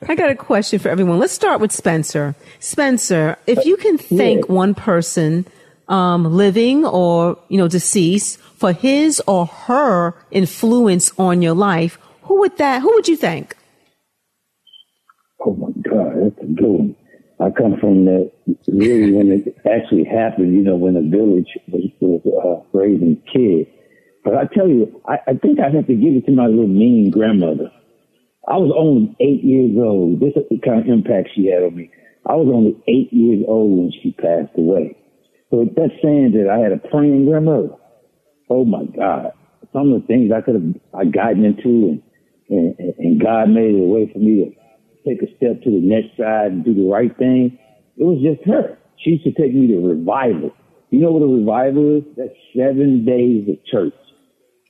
I 0.03 0.15
got 0.15 0.31
a 0.31 0.35
question 0.35 0.79
for 0.79 0.91
everyone. 0.91 1.19
Let's 1.19 1.33
start 1.33 1.61
with 1.61 1.73
Spencer. 1.73 2.35
Spencer, 2.61 3.37
if 3.47 3.65
you 3.65 3.77
can 3.77 3.97
thank 3.97 4.49
one 4.49 4.75
person, 4.75 5.47
um, 5.89 6.25
living 6.37 6.85
or, 6.85 7.39
you 7.49 7.57
know, 7.57 7.69
deceased 7.69 8.39
for 8.39 8.73
his 8.73 9.23
or 9.27 9.47
her 9.47 10.15
influence 10.31 11.13
on 11.19 11.41
your 11.41 11.55
life, 11.55 11.99
who 12.23 12.41
would 12.41 12.59
that, 12.59 12.83
who 12.83 12.93
would 12.95 13.09
you 13.09 13.17
thank? 13.17 13.57
Oh 15.41 15.55
my 15.55 15.69
God, 15.89 16.13
that's 16.23 16.43
a 16.43 16.53
good 16.53 16.67
one. 16.67 16.97
I 17.41 17.51
come 17.51 17.77
from 17.81 18.05
the, 18.05 18.31
really 18.69 19.13
when 19.13 19.31
it 19.31 19.57
actually 19.71 20.05
happened, 20.05 20.55
you 20.55 20.63
know, 20.63 20.77
when 20.77 20.95
the 20.95 21.03
village 21.03 21.49
was, 21.69 21.91
was 22.01 22.65
uh, 22.73 22.77
raising 22.77 23.23
kids. 23.33 23.71
But 24.25 24.35
I 24.35 24.45
tell 24.53 24.69
you, 24.69 25.01
I, 25.07 25.19
I 25.29 25.35
think 25.35 25.61
I 25.61 25.71
have 25.71 25.87
to 25.87 25.95
give 25.95 26.15
it 26.15 26.27
to 26.27 26.33
my 26.33 26.47
little 26.47 26.67
mean 26.67 27.11
grandmother. 27.11 27.71
I 28.49 28.57
was 28.57 28.71
only 28.77 29.17
eight 29.21 29.43
years 29.43 29.75
old. 29.77 30.21
This 30.21 30.35
is 30.37 30.47
the 30.51 30.61
kind 30.63 30.81
of 30.81 30.87
impact 30.87 31.31
she 31.35 31.47
had 31.47 31.63
on 31.63 31.75
me. 31.75 31.91
I 32.27 32.35
was 32.35 32.47
only 32.53 32.79
eight 32.87 33.13
years 33.13 33.45
old 33.47 33.79
when 33.79 33.93
she 34.03 34.13
passed 34.13 34.55
away. 34.57 34.97
So 35.51 35.65
that's 35.77 35.95
saying 36.03 36.33
that 36.35 36.51
I 36.51 36.59
had 36.59 36.73
a 36.73 36.79
praying 36.79 37.27
grandmother. 37.27 37.75
Oh 38.51 38.65
my 38.65 38.85
God. 38.85 39.33
Some 39.73 39.93
of 39.93 40.03
the 40.03 40.07
things 40.07 40.31
I 40.31 40.41
could 40.41 40.55
have 40.55 40.75
I 40.95 41.05
gotten 41.05 41.45
into 41.45 42.03
and, 42.49 42.75
and, 42.79 42.95
and 42.99 43.21
God 43.21 43.51
made 43.51 43.75
it 43.75 43.83
a 43.83 43.87
way 43.87 44.11
for 44.13 44.19
me 44.19 44.47
to 44.47 44.51
take 45.09 45.23
a 45.23 45.31
step 45.37 45.63
to 45.63 45.71
the 45.71 45.83
next 45.83 46.17
side 46.17 46.53
and 46.53 46.65
do 46.65 46.75
the 46.75 46.89
right 46.89 47.17
thing. 47.19 47.59
It 47.97 48.05
was 48.05 48.23
just 48.23 48.47
her. 48.49 48.79
She 49.03 49.19
used 49.19 49.25
to 49.25 49.33
take 49.33 49.55
me 49.55 49.69
to 49.69 49.79
revival. 49.79 50.51
You 50.91 51.01
know 51.01 51.13
what 51.13 51.23
a 51.23 51.27
revival 51.27 51.99
is? 51.99 52.05
That's 52.17 52.35
seven 52.57 53.05
days 53.05 53.49
at 53.51 53.65
church. 53.67 53.95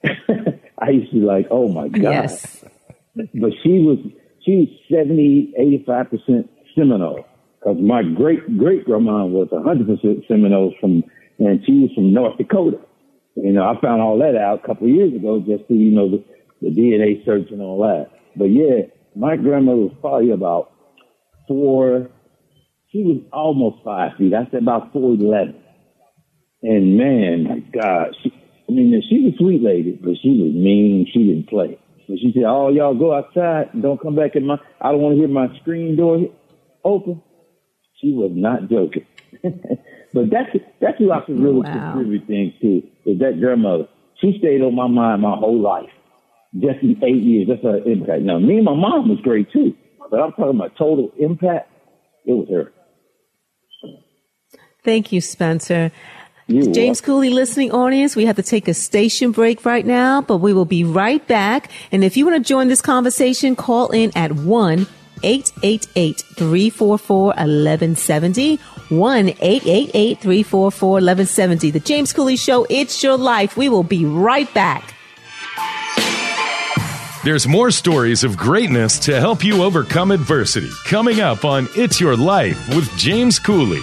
I 0.78 0.90
used 0.90 1.12
to 1.12 1.20
be 1.20 1.26
like, 1.26 1.46
oh 1.50 1.68
my 1.68 1.88
God. 1.88 2.02
Yes. 2.02 2.55
But 3.16 3.52
she 3.62 3.80
was, 3.80 3.98
she 4.44 4.52
was 4.56 4.68
70, 4.92 5.54
85% 5.88 6.48
Seminole. 6.76 7.24
Cause 7.64 7.76
my 7.80 8.02
great, 8.02 8.58
great 8.58 8.84
grandma 8.84 9.24
was 9.24 9.48
100% 9.48 10.28
Seminole 10.28 10.74
from, 10.80 11.02
and 11.38 11.60
she 11.66 11.72
was 11.72 11.90
from 11.94 12.12
North 12.12 12.38
Dakota. 12.38 12.78
You 13.34 13.52
know, 13.52 13.64
I 13.64 13.80
found 13.80 14.00
all 14.00 14.18
that 14.18 14.36
out 14.36 14.60
a 14.62 14.66
couple 14.66 14.86
of 14.86 14.94
years 14.94 15.12
ago 15.14 15.40
just 15.40 15.66
through, 15.66 15.78
you 15.78 15.90
know, 15.90 16.10
the, 16.10 16.24
the 16.62 16.70
DNA 16.70 17.24
search 17.24 17.50
and 17.50 17.60
all 17.60 17.80
that. 17.80 18.10
But 18.36 18.46
yeah, 18.46 18.86
my 19.16 19.36
grandmother 19.36 19.78
was 19.78 19.96
probably 20.00 20.30
about 20.30 20.72
four, 21.48 22.10
she 22.92 23.02
was 23.02 23.22
almost 23.32 23.84
five 23.84 24.12
feet. 24.16 24.32
I 24.34 24.48
said 24.50 24.62
about 24.62 24.94
4'11. 24.94 25.54
And 26.62 26.96
man, 26.96 27.44
my 27.44 27.58
God, 27.78 28.16
she, 28.22 28.32
I 28.68 28.72
mean, 28.72 29.02
she 29.08 29.20
was 29.20 29.34
a 29.34 29.36
sweet 29.36 29.62
lady, 29.62 29.92
but 29.92 30.14
she 30.22 30.30
was 30.30 30.54
mean. 30.54 31.06
She 31.12 31.26
didn't 31.26 31.48
play. 31.48 31.78
But 32.08 32.18
she 32.18 32.32
said, 32.34 32.44
"Oh, 32.46 32.68
y'all 32.68 32.94
go 32.98 33.14
outside 33.14 33.70
and 33.72 33.82
don't 33.82 34.00
come 34.00 34.14
back 34.14 34.36
in 34.36 34.46
my. 34.46 34.56
I 34.80 34.92
don't 34.92 35.00
want 35.00 35.14
to 35.14 35.18
hear 35.18 35.28
my 35.28 35.48
screen 35.60 35.96
door 35.96 36.18
open." 36.84 37.22
She 38.00 38.12
was 38.12 38.30
not 38.34 38.68
joking. 38.68 39.06
but 40.14 40.30
that's 40.30 40.50
that's 40.80 40.98
who 40.98 41.12
I 41.12 41.20
can 41.24 41.40
really 41.40 41.62
Wow. 41.62 41.92
contribute 41.92 42.26
things 42.26 42.52
to. 42.60 42.82
Is 43.10 43.18
that 43.18 43.40
grandmother? 43.40 43.84
She 44.20 44.36
stayed 44.38 44.62
on 44.62 44.74
my 44.74 44.86
mind 44.86 45.22
my 45.22 45.36
whole 45.36 45.60
life. 45.60 45.90
Just 46.54 46.82
in 46.82 47.02
eight 47.04 47.22
years, 47.22 47.48
that's 47.48 47.62
her 47.62 47.78
impact. 47.84 48.22
Now, 48.22 48.38
me 48.38 48.56
and 48.56 48.64
my 48.64 48.74
mom 48.74 49.08
was 49.08 49.18
great 49.20 49.50
too, 49.52 49.74
but 50.10 50.20
I'm 50.20 50.32
talking 50.32 50.58
about 50.58 50.76
total 50.78 51.10
impact. 51.18 51.70
It 52.24 52.32
was 52.32 52.48
her. 52.50 52.72
Thank 54.82 55.12
you, 55.12 55.20
Spencer. 55.20 55.90
You 56.48 56.72
James 56.72 57.00
Cooley 57.00 57.30
listening 57.30 57.72
audience, 57.72 58.14
we 58.14 58.26
have 58.26 58.36
to 58.36 58.42
take 58.42 58.68
a 58.68 58.74
station 58.74 59.32
break 59.32 59.64
right 59.64 59.84
now, 59.84 60.20
but 60.22 60.36
we 60.36 60.52
will 60.52 60.64
be 60.64 60.84
right 60.84 61.26
back. 61.26 61.72
And 61.90 62.04
if 62.04 62.16
you 62.16 62.24
want 62.24 62.36
to 62.36 62.48
join 62.48 62.68
this 62.68 62.80
conversation, 62.80 63.56
call 63.56 63.90
in 63.90 64.12
at 64.16 64.30
1 64.30 64.86
888 65.24 66.20
344 66.20 67.24
1170. 67.26 68.56
1 68.56 69.28
888 69.28 70.20
344 70.20 70.90
1170. 70.90 71.70
The 71.72 71.80
James 71.80 72.12
Cooley 72.12 72.36
Show, 72.36 72.64
it's 72.70 73.02
your 73.02 73.16
life. 73.16 73.56
We 73.56 73.68
will 73.68 73.82
be 73.82 74.04
right 74.04 74.52
back. 74.54 74.94
There's 77.24 77.48
more 77.48 77.72
stories 77.72 78.22
of 78.22 78.36
greatness 78.36 79.00
to 79.00 79.18
help 79.18 79.42
you 79.42 79.64
overcome 79.64 80.12
adversity 80.12 80.70
coming 80.84 81.20
up 81.20 81.44
on 81.44 81.66
It's 81.74 82.00
Your 82.00 82.16
Life 82.16 82.68
with 82.68 82.88
James 82.96 83.40
Cooley. 83.40 83.82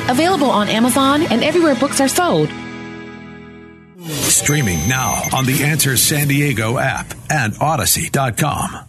available 0.09 0.49
on 0.49 0.67
Amazon 0.67 1.23
and 1.23 1.43
everywhere 1.43 1.75
books 1.75 1.99
are 2.01 2.07
sold. 2.07 2.49
Streaming 4.07 4.87
now 4.87 5.21
on 5.33 5.45
the 5.45 5.63
Answer 5.63 5.95
San 5.97 6.27
Diego 6.27 6.77
app 6.77 7.13
and 7.29 7.53
audacy.com. 7.53 8.87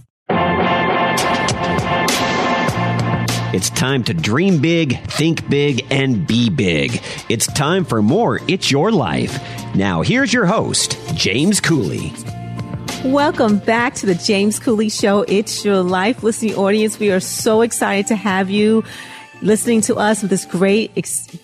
It's 3.55 3.69
time 3.69 4.03
to 4.05 4.15
dream 4.15 4.63
big, 4.63 4.99
think 5.09 5.47
big, 5.51 5.87
and 5.91 6.27
be 6.27 6.49
big. 6.49 7.03
It's 7.29 7.47
time 7.47 7.85
for 7.85 8.01
more 8.01 8.41
It's 8.49 8.71
Your 8.71 8.91
Life. 8.91 9.39
Now, 9.75 10.01
here's 10.01 10.33
your 10.33 10.47
host, 10.47 10.97
James 11.15 11.61
Cooley. 11.61 12.15
Welcome 13.05 13.59
back 13.59 13.95
to 13.97 14.07
the 14.07 14.15
James 14.15 14.59
Cooley 14.59 14.89
Show. 14.89 15.27
It's 15.29 15.67
your 15.67 15.83
life 15.83 16.23
listening 16.23 16.55
audience. 16.55 16.99
We 16.99 17.11
are 17.13 17.21
so 17.21 17.61
excited 17.61 18.07
to 18.07 18.17
have 18.17 18.49
you 18.49 18.85
listening 19.43 19.81
to 19.83 19.97
us 19.97 20.23
with 20.23 20.31
this 20.31 20.45
great, 20.45 20.93
ex- 20.97 21.37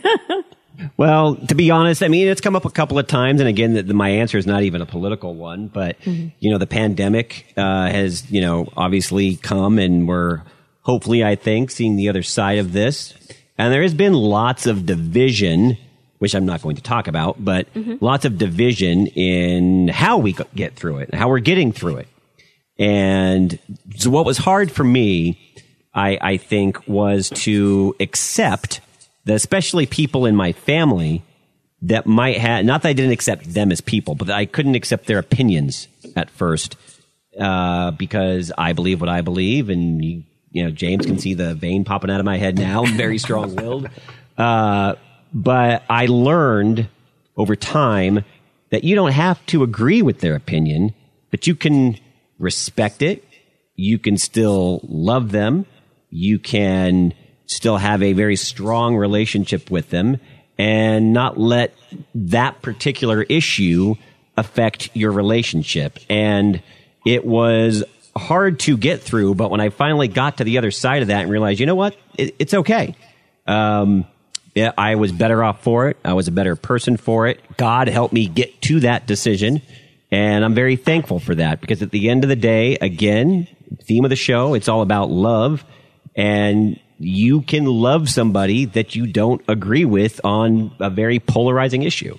well, 0.98 1.36
to 1.36 1.56
be 1.56 1.72
honest, 1.72 2.04
I 2.04 2.08
mean, 2.08 2.28
it's 2.28 2.42
come 2.42 2.56
up 2.56 2.66
a 2.66 2.70
couple 2.70 3.00
of 3.00 3.08
times. 3.08 3.40
And 3.40 3.50
again, 3.50 3.74
the, 3.74 3.84
the, 3.84 3.94
my 3.94 4.10
answer 4.10 4.38
is 4.38 4.46
not 4.46 4.64
even 4.64 4.82
a 4.82 4.86
political 4.86 5.36
one, 5.36 5.68
but, 5.68 5.98
you 6.40 6.52
know, 6.52 6.58
the 6.58 6.68
pandemic 6.68 7.54
uh, 7.58 7.90
has, 7.90 8.30
you 8.32 8.42
know, 8.42 8.68
obviously 8.78 9.36
come 9.36 9.80
and 9.80 10.08
we're 10.08 10.42
hopefully, 10.82 11.24
I 11.24 11.36
think, 11.36 11.72
seeing 11.72 11.96
the 11.96 12.10
other 12.10 12.24
side 12.24 12.58
of 12.60 12.74
this. 12.74 13.14
And 13.58 13.74
there 13.74 13.82
has 13.82 13.94
been 13.94 14.14
lots 14.14 14.66
of 14.66 14.86
division, 14.86 15.78
which 16.20 16.34
I'm 16.34 16.46
not 16.46 16.62
going 16.62 16.78
to 16.78 16.82
talk 16.82 17.08
about, 17.08 17.44
but 17.44 17.68
lots 18.02 18.26
of 18.26 18.38
division 18.38 19.08
in 19.08 19.90
how 19.90 20.18
we 20.18 20.36
get 20.56 20.76
through 20.76 21.00
it, 21.00 21.14
how 21.14 21.30
we're 21.30 21.40
getting 21.40 21.72
through 21.74 21.98
it. 21.98 22.08
And 22.78 23.60
so 23.98 24.10
what 24.10 24.26
was 24.26 24.38
hard 24.38 24.72
for 24.72 24.86
me, 24.86 25.38
I, 25.94 26.18
I 26.22 26.38
think, 26.38 26.88
was 26.88 27.30
to 27.32 27.96
accept 28.00 28.80
that 29.30 29.36
especially 29.36 29.86
people 29.86 30.26
in 30.26 30.36
my 30.36 30.54
family 30.54 31.24
that 31.84 32.08
might 32.08 32.38
have, 32.38 32.66
not 32.66 32.82
that 32.82 32.90
I 32.90 32.94
didn't 32.94 33.12
accept 33.12 33.54
them 33.54 33.72
as 33.72 33.80
people, 33.80 34.16
but 34.16 34.32
I 34.32 34.48
couldn't 34.48 34.74
accept 34.74 35.06
their 35.06 35.20
opinions 35.20 35.88
at 36.16 36.32
first, 36.32 36.76
uh, 37.40 37.92
because 37.92 38.52
I 38.58 38.74
believe 38.74 39.00
what 39.00 39.10
I 39.10 39.22
believe. 39.22 39.70
And, 39.70 40.04
you, 40.04 40.24
you 40.52 40.64
know, 40.64 40.72
James 40.72 41.06
can 41.06 41.20
see 41.20 41.36
the 41.36 41.54
vein 41.54 41.84
popping 41.84 42.10
out 42.10 42.20
of 42.20 42.26
my 42.26 42.38
head 42.38 42.58
now. 42.58 42.84
I'm 42.84 42.98
very 42.98 43.20
strong 43.20 43.56
willed. 43.56 43.88
Uh, 44.36 44.96
but 45.32 45.84
I 45.88 46.08
learned 46.08 46.90
over 47.38 47.56
time 47.56 48.26
that 48.72 48.84
you 48.84 48.96
don't 48.96 49.12
have 49.12 49.46
to 49.46 49.62
agree 49.62 50.02
with 50.02 50.22
their 50.22 50.36
opinion, 50.36 50.96
but 51.30 51.46
you 51.46 51.54
can 51.54 52.00
respect 52.40 53.04
it. 53.04 53.24
You 53.76 54.00
can 54.00 54.18
still 54.18 54.82
love 54.84 55.32
them. 55.32 55.68
You 56.10 56.40
can 56.40 57.14
still 57.50 57.78
have 57.78 58.04
a 58.04 58.14
very 58.14 58.36
strong 58.36 58.95
relationship 58.95 59.72
with 59.72 59.89
them 59.89 60.20
and 60.58 61.14
not 61.14 61.38
let 61.39 61.74
that 62.14 62.62
particular 62.62 63.24
issue 63.24 63.95
affect 64.38 64.95
your 64.95 65.12
relationship. 65.12 65.97
And 66.10 66.62
it 67.06 67.26
was 67.26 67.84
hard 68.16 68.60
to 68.62 68.78
get 68.78 69.02
through, 69.02 69.36
but 69.36 69.50
when 69.50 69.62
I 69.62 69.70
finally 69.70 70.08
got 70.08 70.38
to 70.38 70.43
the 70.43 70.60
other 70.60 70.70
side 70.70 71.02
of 71.02 71.08
that 71.08 71.24
and 71.24 71.32
realized, 71.32 71.60
you 71.60 71.66
know 71.66 71.76
what, 71.76 71.97
it, 72.18 72.36
it's 72.38 72.54
okay. 72.54 72.95
Um, 73.47 74.06
yeah, 74.54 74.72
I 74.78 74.95
was 74.95 75.12
better 75.12 75.43
off 75.43 75.64
for 75.64 75.89
it. 75.89 75.97
I 76.06 76.14
was 76.14 76.28
a 76.28 76.32
better 76.32 76.56
person 76.56 76.97
for 76.97 77.28
it. 77.28 77.41
God 77.58 77.88
helped 77.88 78.14
me 78.14 78.28
get 78.28 78.62
to 78.64 78.82
that 78.82 79.08
decision. 79.08 79.62
And 80.12 80.45
I'm 80.45 80.54
very 80.54 80.76
thankful 80.76 81.20
for 81.20 81.34
that 81.36 81.62
because 81.62 81.82
at 81.82 81.91
the 81.91 82.10
end 82.10 82.24
of 82.24 82.30
the 82.30 82.36
day, 82.36 82.76
again, 82.76 83.47
theme 83.84 84.04
of 84.04 84.10
the 84.10 84.16
show, 84.16 84.54
it's 84.54 84.68
all 84.68 84.82
about 84.82 85.10
love. 85.10 85.64
And 86.16 86.80
you 87.00 87.41
can 87.41 87.66
love 87.66 88.10
somebody 88.10 88.66
that 88.66 88.95
you 88.95 89.08
don't 89.08 89.41
agree 89.47 89.86
with 89.86 90.20
on 90.24 90.72
a 90.80 90.89
very 90.89 91.20
polarizing 91.20 91.84
issue. 91.84 92.18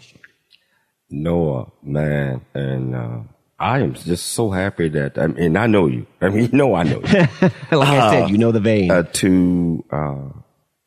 Noah, 1.11 1.71
man, 1.83 2.41
and 2.55 2.95
uh, 2.95 3.19
I 3.59 3.81
am 3.81 3.95
just 3.95 4.29
so 4.29 4.51
happy 4.51 4.89
that 4.89 5.19
I 5.19 5.27
mean 5.27 5.57
I 5.57 5.67
know 5.67 5.87
you. 5.87 6.07
I 6.21 6.31
mean, 6.31 6.45
you 6.45 6.57
know 6.57 6.75
I 6.75 6.85
know 6.85 7.01
you. 7.01 7.19
like 7.73 7.89
I 7.89 8.11
said, 8.11 8.31
you 8.31 8.39
know 8.39 8.53
the 8.53 8.61
vein. 8.61 8.91
Uh, 8.91 9.03
to 9.03 9.85
uh, 9.91 10.29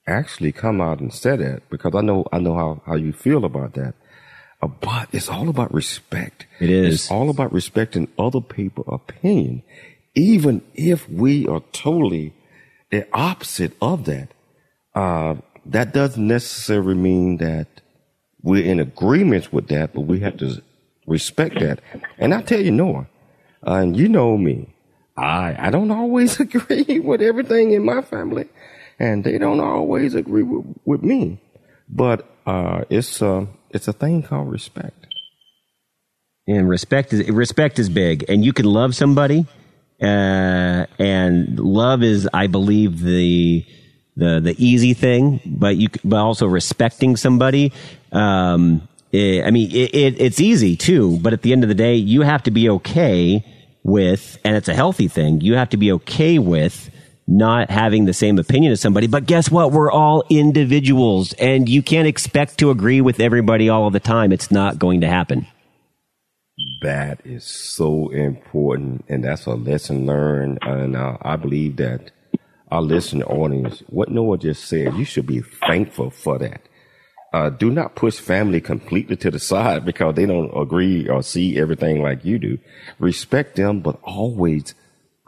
actually 0.07 0.53
come 0.53 0.81
out 0.81 0.99
and 0.99 1.13
say 1.13 1.35
that 1.35 1.69
because 1.69 1.93
I 1.93 2.01
know 2.01 2.25
I 2.31 2.39
know 2.39 2.55
how 2.55 2.81
how 2.85 2.95
you 2.95 3.13
feel 3.13 3.45
about 3.45 3.73
that. 3.75 3.93
Uh, 4.61 4.67
but 4.67 5.09
it's 5.11 5.29
all 5.29 5.49
about 5.49 5.73
respect. 5.73 6.47
It 6.59 6.69
is. 6.69 6.93
It's 6.95 7.11
all 7.11 7.29
about 7.29 7.51
respecting 7.51 8.07
other 8.17 8.41
people's 8.41 8.87
opinion, 8.89 9.61
even 10.15 10.61
if 10.73 11.07
we 11.09 11.45
are 11.47 11.61
totally 11.73 12.33
the 12.93 13.07
opposite 13.11 13.73
of 13.81 14.05
that. 14.05 14.29
Uh, 14.93 15.35
that 15.65 15.93
doesn't 15.93 16.27
necessarily 16.27 16.93
mean 16.93 17.37
that 17.37 17.67
we're 18.43 18.63
in 18.63 18.79
agreement 18.79 19.51
with 19.51 19.67
that, 19.69 19.93
but 19.93 20.01
we 20.01 20.19
have 20.19 20.37
to 20.37 20.61
respect 21.07 21.59
that. 21.59 21.79
And 22.19 22.33
I 22.33 22.41
tell 22.43 22.61
you, 22.61 22.71
Noah, 22.71 23.07
uh, 23.65 23.73
and 23.73 23.97
you 23.97 24.07
know 24.07 24.37
me, 24.37 24.69
I 25.17 25.55
I 25.57 25.69
don't 25.71 25.89
always 25.89 26.39
agree 26.45 26.99
with 26.99 27.21
everything 27.21 27.71
in 27.71 27.83
my 27.83 28.01
family, 28.01 28.47
and 28.99 29.23
they 29.23 29.37
don't 29.39 29.59
always 29.59 30.13
agree 30.13 30.43
with, 30.43 30.65
with 30.85 31.01
me. 31.01 31.39
But 31.89 32.29
uh, 32.45 32.83
it's 32.89 33.21
uh, 33.21 33.47
it's 33.71 33.87
a 33.87 33.93
thing 33.93 34.21
called 34.21 34.51
respect. 34.51 35.07
And 36.45 36.69
respect 36.69 37.13
is 37.13 37.27
respect 37.29 37.79
is 37.79 37.89
big, 37.89 38.25
and 38.29 38.45
you 38.45 38.53
can 38.53 38.65
love 38.65 38.95
somebody, 38.95 39.47
uh, 40.03 40.85
and 40.99 41.59
love 41.59 42.03
is, 42.03 42.27
I 42.33 42.47
believe, 42.47 42.99
the 42.99 43.65
the 44.17 44.39
the 44.41 44.55
easy 44.57 44.93
thing, 44.93 45.39
but 45.45 45.77
you 45.77 45.89
but 46.03 46.17
also 46.17 46.45
respecting 46.45 47.15
somebody. 47.15 47.71
Um, 48.11 48.87
it, 49.11 49.45
I 49.45 49.51
mean, 49.51 49.71
it, 49.71 49.95
it, 49.95 50.21
it's 50.21 50.41
easy 50.41 50.75
too, 50.75 51.19
but 51.19 51.33
at 51.33 51.41
the 51.41 51.53
end 51.53 51.63
of 51.63 51.69
the 51.69 51.75
day, 51.75 51.95
you 51.95 52.21
have 52.21 52.43
to 52.43 52.51
be 52.51 52.69
okay 52.69 53.45
with, 53.83 54.37
and 54.43 54.55
it's 54.55 54.67
a 54.67 54.73
healthy 54.73 55.07
thing. 55.07 55.41
You 55.41 55.55
have 55.55 55.69
to 55.69 55.77
be 55.77 55.91
okay 55.93 56.37
with 56.37 56.89
not 57.25 57.69
having 57.69 58.05
the 58.05 58.13
same 58.13 58.37
opinion 58.37 58.73
as 58.73 58.81
somebody. 58.81 59.07
But 59.07 59.25
guess 59.25 59.49
what? 59.49 59.71
We're 59.71 59.91
all 59.91 60.23
individuals, 60.29 61.33
and 61.33 61.69
you 61.69 61.81
can't 61.81 62.07
expect 62.07 62.57
to 62.59 62.71
agree 62.71 63.01
with 63.01 63.19
everybody 63.19 63.69
all 63.69 63.87
of 63.87 63.93
the 63.93 63.99
time. 63.99 64.31
It's 64.31 64.51
not 64.51 64.79
going 64.79 65.01
to 65.01 65.07
happen. 65.07 65.47
That 66.83 67.21
is 67.23 67.45
so 67.45 68.09
important, 68.09 69.05
and 69.07 69.23
that's 69.23 69.45
a 69.45 69.51
lesson 69.51 70.05
learned. 70.05 70.59
And 70.63 70.97
uh, 70.97 71.17
I 71.21 71.37
believe 71.37 71.77
that 71.77 72.11
our 72.69 72.81
listening 72.81 73.23
audience, 73.23 73.81
what 73.87 74.09
Noah 74.09 74.37
just 74.37 74.65
said, 74.65 74.93
you 74.95 75.05
should 75.05 75.25
be 75.25 75.39
thankful 75.39 76.09
for 76.09 76.37
that. 76.39 76.61
Uh, 77.31 77.49
do 77.49 77.71
not 77.71 77.95
push 77.95 78.19
family 78.19 78.59
completely 78.59 79.15
to 79.15 79.31
the 79.31 79.39
side 79.39 79.85
because 79.91 80.15
they 80.15 80.25
don't 80.25 80.51
agree 80.61 81.07
or 81.07 81.23
see 81.23 81.57
everything 81.57 82.01
like 82.01 82.25
you 82.25 82.37
do. 82.37 82.59
Respect 82.99 83.55
them, 83.55 83.79
but 83.79 83.97
always 84.03 84.75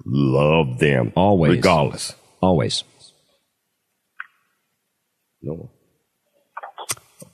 love 0.06 0.80
them. 0.80 1.14
Always. 1.16 1.52
Regardless. 1.52 2.16
Always. 2.42 2.84
No. 5.42 5.72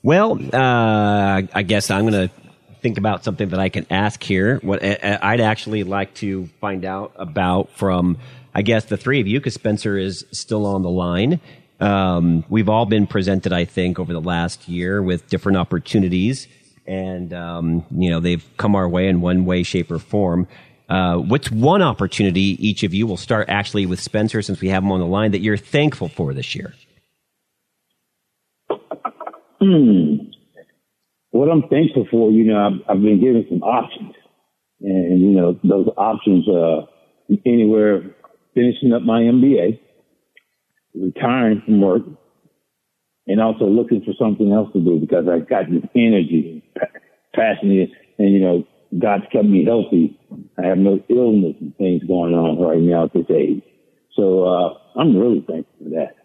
Well, 0.04 0.40
uh, 0.54 1.42
I 1.54 1.64
guess 1.64 1.90
I'm 1.90 2.08
going 2.08 2.30
to 2.30 2.41
think 2.82 2.98
about 2.98 3.24
something 3.24 3.50
that 3.50 3.60
I 3.60 3.70
can 3.70 3.86
ask 3.90 4.22
here. 4.22 4.60
What 4.62 4.84
I'd 4.84 5.42
actually 5.42 5.84
like 5.84 6.14
to 6.16 6.48
find 6.60 6.84
out 6.84 7.14
about 7.16 7.70
from, 7.72 8.18
I 8.54 8.62
guess, 8.62 8.86
the 8.86 8.98
three 8.98 9.22
of 9.22 9.28
you, 9.28 9.40
because 9.40 9.54
Spencer 9.54 9.98
is 9.98 10.26
still 10.32 10.66
on 10.66 10.82
the 10.82 10.90
line. 10.90 11.40
Um, 11.80 12.44
we've 12.50 12.70
all 12.70 12.86
been 12.86 13.08
presented, 13.08 13.54
I 13.54 13.66
think, 13.66 14.00
over 14.00 14.14
the 14.14 14.22
last 14.22 14.68
year 14.68 15.02
with 15.02 15.28
different 15.28 15.58
opportunities, 15.58 16.48
and 16.86 17.34
um, 17.34 17.86
you 17.92 18.10
know 18.10 18.20
they've 18.20 18.46
come 18.58 18.76
our 18.76 18.88
way 18.88 19.08
in 19.08 19.22
one 19.22 19.46
way, 19.46 19.64
shape, 19.64 19.90
or 19.92 20.00
form. 20.00 20.48
Uh, 20.90 21.18
what's 21.18 21.50
one 21.50 21.82
opportunity 21.82 22.58
each 22.60 22.84
of 22.84 22.94
you 22.94 23.08
will 23.08 23.18
start 23.18 23.50
actually 23.50 23.86
with 23.86 24.00
Spencer, 24.00 24.42
since 24.42 24.60
we 24.60 24.70
have 24.70 24.84
him 24.84 24.92
on 24.92 25.00
the 25.00 25.06
line, 25.06 25.32
that 25.32 25.40
you're 25.40 25.58
thankful 25.58 26.10
for 26.10 26.34
this 26.34 26.54
year? 26.54 26.74
Hmm. 29.60 30.16
What 31.32 31.50
I'm 31.50 31.64
thankful 31.70 32.08
for, 32.12 32.32
you 32.32 32.44
know, 32.44 32.60
I've, 32.68 32.98
I've 32.98 33.02
been 33.02 33.22
given 33.22 33.46
some 33.50 33.64
options, 33.64 34.14
and 34.82 35.22
you 35.22 35.32
know, 35.32 35.60
those 35.64 35.88
options, 35.98 36.48
uh, 36.48 36.86
anywhere 37.46 38.16
finishing 38.54 38.94
up 38.94 39.02
my 39.02 39.22
MBA, 39.22 39.80
retiring 40.94 41.62
from 41.66 41.82
work, 41.82 42.02
and 43.28 43.42
also 43.42 43.66
looking 43.66 44.04
for 44.04 44.14
something 44.20 44.52
else 44.52 44.70
to 44.74 44.80
do 44.82 45.00
because 45.00 45.26
I've 45.32 45.48
got 45.48 45.70
this 45.70 45.84
energy, 45.96 46.64
passionate, 47.34 47.92
and 48.18 48.34
you 48.34 48.40
know, 48.40 48.68
God's 49.00 49.24
kept 49.32 49.46
me 49.46 49.64
healthy. 49.66 50.20
I 50.58 50.68
have 50.68 50.78
no 50.78 51.00
illness 51.10 51.56
and 51.62 51.76
things 51.78 52.04
going 52.04 52.34
on 52.34 52.60
right 52.60 52.82
now 52.82 53.06
at 53.06 53.14
this 53.14 53.30
age. 53.30 53.64
So 54.16 54.44
uh, 54.44 55.00
I'm 55.00 55.16
really 55.16 55.46
thankful 55.48 55.86
for 55.86 55.90
that. 55.92 56.16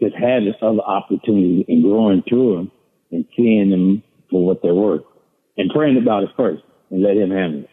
Just 0.00 0.14
having 0.14 0.54
other 0.62 0.82
opportunities 0.82 1.64
and 1.68 1.82
growing 1.82 2.22
through 2.28 2.56
them 2.56 2.72
and 3.10 3.24
seeing 3.36 3.70
them 3.70 4.02
for 4.32 4.44
what 4.44 4.62
they're 4.62 4.74
worth 4.74 5.02
and 5.56 5.70
praying 5.70 5.98
about 5.98 6.24
it 6.24 6.30
first 6.36 6.64
and 6.90 7.02
let 7.02 7.16
Him 7.16 7.30
handle 7.30 7.60
it. 7.60 7.68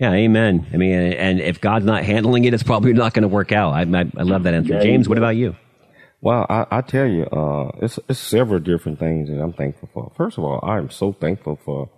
Yeah, 0.00 0.12
amen. 0.12 0.66
I 0.72 0.78
mean, 0.78 0.94
and 0.94 1.40
if 1.40 1.60
God's 1.60 1.84
not 1.84 2.04
handling 2.04 2.46
it, 2.46 2.54
it's 2.54 2.62
probably 2.62 2.94
not 2.94 3.12
going 3.12 3.22
to 3.22 3.28
work 3.28 3.52
out. 3.52 3.74
I, 3.74 3.82
I, 3.82 4.10
I, 4.16 4.22
love 4.22 4.44
that 4.44 4.54
answer. 4.54 4.72
Yeah, 4.74 4.82
James, 4.82 5.06
what 5.10 5.18
about 5.18 5.36
you? 5.36 5.56
Well, 6.22 6.46
I, 6.48 6.66
I 6.70 6.80
tell 6.80 7.06
you, 7.06 7.24
uh, 7.24 7.70
it's, 7.82 7.98
it's 8.08 8.18
several 8.18 8.60
different 8.60 8.98
things 8.98 9.28
that 9.28 9.38
I'm 9.38 9.52
thankful 9.52 9.90
for. 9.92 10.10
First 10.16 10.38
of 10.38 10.44
all, 10.44 10.58
I 10.62 10.78
am 10.78 10.88
so 10.88 11.12
thankful 11.12 11.58
for, 11.62 11.90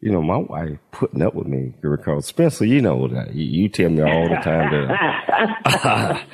you 0.00 0.10
know, 0.10 0.22
my 0.22 0.38
wife 0.38 0.78
putting 0.92 1.20
up 1.20 1.34
with 1.34 1.46
me 1.46 1.74
because 1.82 2.26
Spencer, 2.26 2.64
you 2.64 2.80
know 2.80 3.06
that 3.08 3.34
you, 3.34 3.44
you 3.44 3.68
tell 3.68 3.90
me 3.90 4.02
all 4.02 4.28
the 4.28 4.36
time 4.36 4.88
that. 4.88 6.26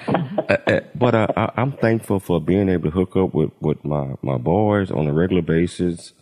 but 0.94 1.14
uh, 1.14 1.26
I, 1.36 1.52
I'm 1.56 1.72
thankful 1.72 2.20
for 2.20 2.40
being 2.40 2.68
able 2.68 2.90
to 2.90 2.96
hook 2.96 3.16
up 3.16 3.34
with, 3.34 3.50
with 3.60 3.84
my, 3.84 4.14
my 4.22 4.38
boys 4.38 4.92
on 4.92 5.08
a 5.08 5.12
regular 5.12 5.42
basis. 5.42 6.12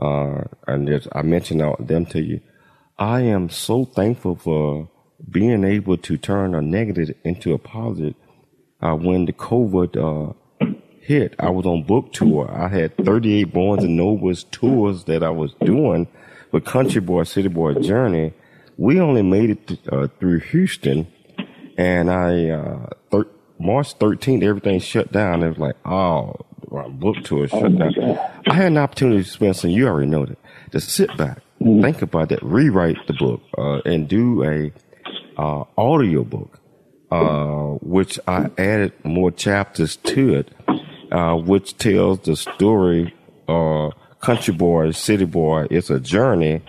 Uh, 0.00 0.44
and 0.68 0.86
just, 0.86 1.08
I 1.12 1.22
mentioned 1.22 1.62
all 1.62 1.76
them 1.80 2.06
to 2.06 2.22
you. 2.22 2.40
I 2.96 3.22
am 3.22 3.50
so 3.50 3.84
thankful 3.84 4.36
for 4.36 4.88
being 5.28 5.64
able 5.64 5.96
to 5.96 6.16
turn 6.16 6.54
a 6.54 6.62
negative 6.62 7.16
into 7.24 7.54
a 7.54 7.58
positive. 7.58 8.14
Uh, 8.80 8.94
when 8.94 9.24
the 9.24 9.32
COVID 9.32 9.96
uh, 9.96 10.66
hit, 11.00 11.34
I 11.40 11.50
was 11.50 11.66
on 11.66 11.82
book 11.82 12.12
tour. 12.12 12.48
I 12.52 12.68
had 12.68 12.96
38 13.04 13.52
Barnes 13.52 13.82
and 13.82 13.96
Nobles 13.96 14.44
tours 14.44 15.04
that 15.04 15.24
I 15.24 15.30
was 15.30 15.54
doing 15.64 16.06
with 16.54 16.64
Country 16.64 17.00
Boy, 17.00 17.24
City 17.24 17.48
Boy 17.48 17.74
Journey. 17.74 18.32
We 18.78 19.00
only 19.00 19.22
made 19.22 19.50
it 19.50 19.66
to, 19.66 19.94
uh, 19.94 20.08
through 20.20 20.38
Houston, 20.40 21.06
and 21.76 22.10
I 22.10 22.48
uh, 22.50 22.86
thir- 23.10 23.28
March 23.58 23.98
13th, 23.98 24.42
everything 24.44 24.78
shut 24.78 25.10
down. 25.12 25.42
It 25.42 25.48
was 25.48 25.58
like, 25.58 25.76
oh, 25.84 26.34
our 26.70 26.88
book 26.88 27.16
tour 27.24 27.48
shut 27.48 27.62
Oh, 27.64 27.68
down. 27.68 28.18
I 28.48 28.54
had 28.54 28.66
an 28.68 28.78
opportunity 28.78 29.24
to 29.24 29.28
spend 29.28 29.56
some. 29.56 29.70
You 29.70 29.88
already 29.88 30.08
know 30.08 30.26
that. 30.26 30.38
to 30.72 30.80
sit 30.80 31.16
back, 31.16 31.38
think 31.58 32.02
about 32.02 32.28
that, 32.28 32.42
rewrite 32.42 33.04
the 33.08 33.14
book, 33.14 33.40
uh, 33.58 33.80
and 33.84 34.08
do 34.08 34.42
a 34.44 34.72
uh, 35.36 35.64
audio 35.76 36.22
book, 36.22 36.58
uh, 37.10 37.78
which 37.82 38.18
I 38.28 38.50
added 38.58 38.92
more 39.04 39.30
chapters 39.32 39.96
to 39.96 40.34
it, 40.34 40.50
uh, 41.12 41.34
which 41.36 41.76
tells 41.78 42.20
the 42.20 42.36
story. 42.36 43.12
Country 44.24 44.54
boy, 44.54 44.90
city 44.92 45.26
boy. 45.26 45.66
It's 45.70 45.90
a 45.90 46.00
journey, 46.00 46.62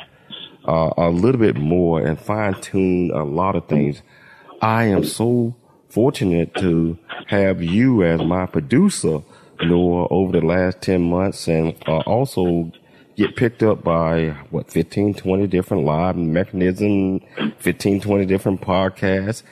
uh, 0.67 0.91
a 0.97 1.07
little 1.07 1.39
bit 1.39 1.55
more, 1.55 2.05
and 2.05 2.19
fine 2.19 2.59
tune 2.59 3.11
a 3.11 3.23
lot 3.23 3.55
of 3.55 3.69
things. 3.69 4.01
I 4.61 4.83
am 4.87 5.05
so 5.05 5.55
fortunate 5.87 6.53
to 6.55 6.97
have 7.27 7.63
you 7.63 8.03
as 8.03 8.21
my 8.21 8.45
producer, 8.45 9.23
Noah, 9.63 10.09
over 10.09 10.37
the 10.37 10.45
last 10.45 10.81
10 10.81 11.01
months 11.09 11.47
and 11.47 11.73
uh, 11.87 11.99
also 11.99 12.73
get 13.15 13.37
picked 13.37 13.63
up 13.63 13.85
by 13.85 14.31
what 14.49 14.69
15 14.69 15.13
20 15.13 15.47
different 15.47 15.85
live 15.85 16.17
mechanism 16.17 17.21
15 17.59 18.01
20 18.01 18.25
different 18.25 18.59
podcasts 18.59 19.43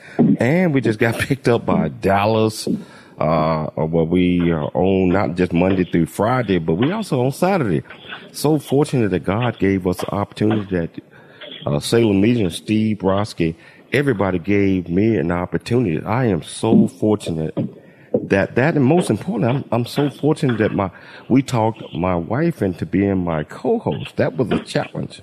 and 0.41 0.74
we 0.74 0.82
just 0.82 0.99
got 0.99 1.18
picked 1.20 1.47
up 1.47 1.66
by 1.66 1.88
dallas 1.88 2.68
uh, 3.20 3.66
where 3.76 4.03
we 4.03 4.51
are 4.51 4.70
on 4.74 5.09
not 5.09 5.36
just 5.36 5.53
Monday 5.53 5.84
through 5.84 6.07
Friday, 6.07 6.59
but 6.59 6.76
we 6.76 6.91
also 6.91 7.24
on 7.24 7.32
Saturday. 7.32 7.84
So 8.32 8.59
fortunate 8.59 9.09
that 9.09 9.24
God 9.24 9.59
gave 9.59 9.86
us 9.88 9.97
the 9.97 10.14
opportunity 10.14 10.76
that 10.76 10.89
uh, 11.66 11.80
Salem 11.80 12.22
Media, 12.22 12.49
Steve 12.49 12.97
Brodsky, 12.97 13.55
everybody 13.91 14.39
gave 14.39 14.89
me 14.89 15.18
an 15.18 15.32
opportunity. 15.32 16.03
I 16.03 16.26
am 16.26 16.43
so 16.43 16.88
fortunate 16.88 17.55
that 18.30 18.55
that 18.55 18.76
and 18.76 18.86
most 18.86 19.09
important, 19.09 19.49
I'm, 19.49 19.66
I'm 19.72 19.86
so 19.86 20.09
fortunate 20.09 20.57
that 20.59 20.74
my 20.74 20.91
we 21.30 21.41
talked 21.41 21.82
my 21.93 22.16
wife 22.16 22.61
into 22.61 22.86
being 22.86 23.24
my 23.24 23.43
co-host. 23.43 24.16
That 24.18 24.38
was 24.38 24.51
a 24.51 24.59
challenge. 24.59 25.22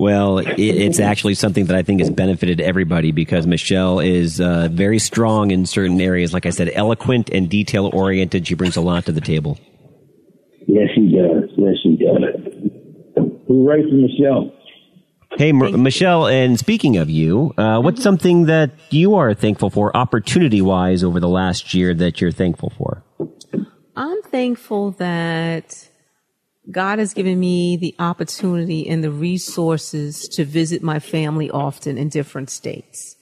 Well, 0.00 0.38
it, 0.38 0.58
it's 0.58 0.98
actually 0.98 1.34
something 1.34 1.66
that 1.66 1.76
I 1.76 1.82
think 1.82 2.00
has 2.00 2.08
benefited 2.08 2.58
everybody 2.58 3.12
because 3.12 3.46
Michelle 3.46 4.00
is 4.00 4.40
uh, 4.40 4.70
very 4.72 4.98
strong 4.98 5.50
in 5.50 5.66
certain 5.66 6.00
areas. 6.00 6.32
Like 6.32 6.46
I 6.46 6.50
said, 6.50 6.70
eloquent 6.72 7.28
and 7.28 7.50
detail 7.50 7.90
oriented. 7.92 8.46
She 8.46 8.54
brings 8.54 8.76
a 8.76 8.80
lot 8.80 9.04
to 9.04 9.12
the 9.12 9.20
table. 9.20 9.58
Yes, 10.66 10.88
she 10.94 11.14
does. 11.14 11.50
Yes, 11.54 11.74
she 11.82 11.96
does. 11.96 13.26
Hooray 13.46 13.82
for 13.82 13.94
Michelle. 13.94 14.54
Hey, 15.36 15.50
M- 15.50 15.82
Michelle, 15.82 16.28
and 16.28 16.58
speaking 16.58 16.96
of 16.96 17.10
you, 17.10 17.52
uh, 17.58 17.82
what's 17.82 18.02
something 18.02 18.46
that 18.46 18.70
you 18.88 19.16
are 19.16 19.34
thankful 19.34 19.68
for, 19.68 19.94
opportunity 19.94 20.62
wise, 20.62 21.04
over 21.04 21.20
the 21.20 21.28
last 21.28 21.74
year 21.74 21.92
that 21.92 22.22
you're 22.22 22.32
thankful 22.32 22.70
for? 22.70 23.04
I'm 23.96 24.22
thankful 24.22 24.92
that 24.92 25.89
God 26.70 26.98
has 26.98 27.14
given 27.14 27.38
me 27.38 27.76
the 27.76 27.94
opportunity 27.98 28.88
and 28.88 29.02
the 29.02 29.10
resources 29.10 30.28
to 30.34 30.44
visit 30.44 30.82
my 30.82 30.98
family 30.98 31.50
often 31.50 31.96
in 31.96 32.08
different 32.08 32.50
states. 32.50 33.16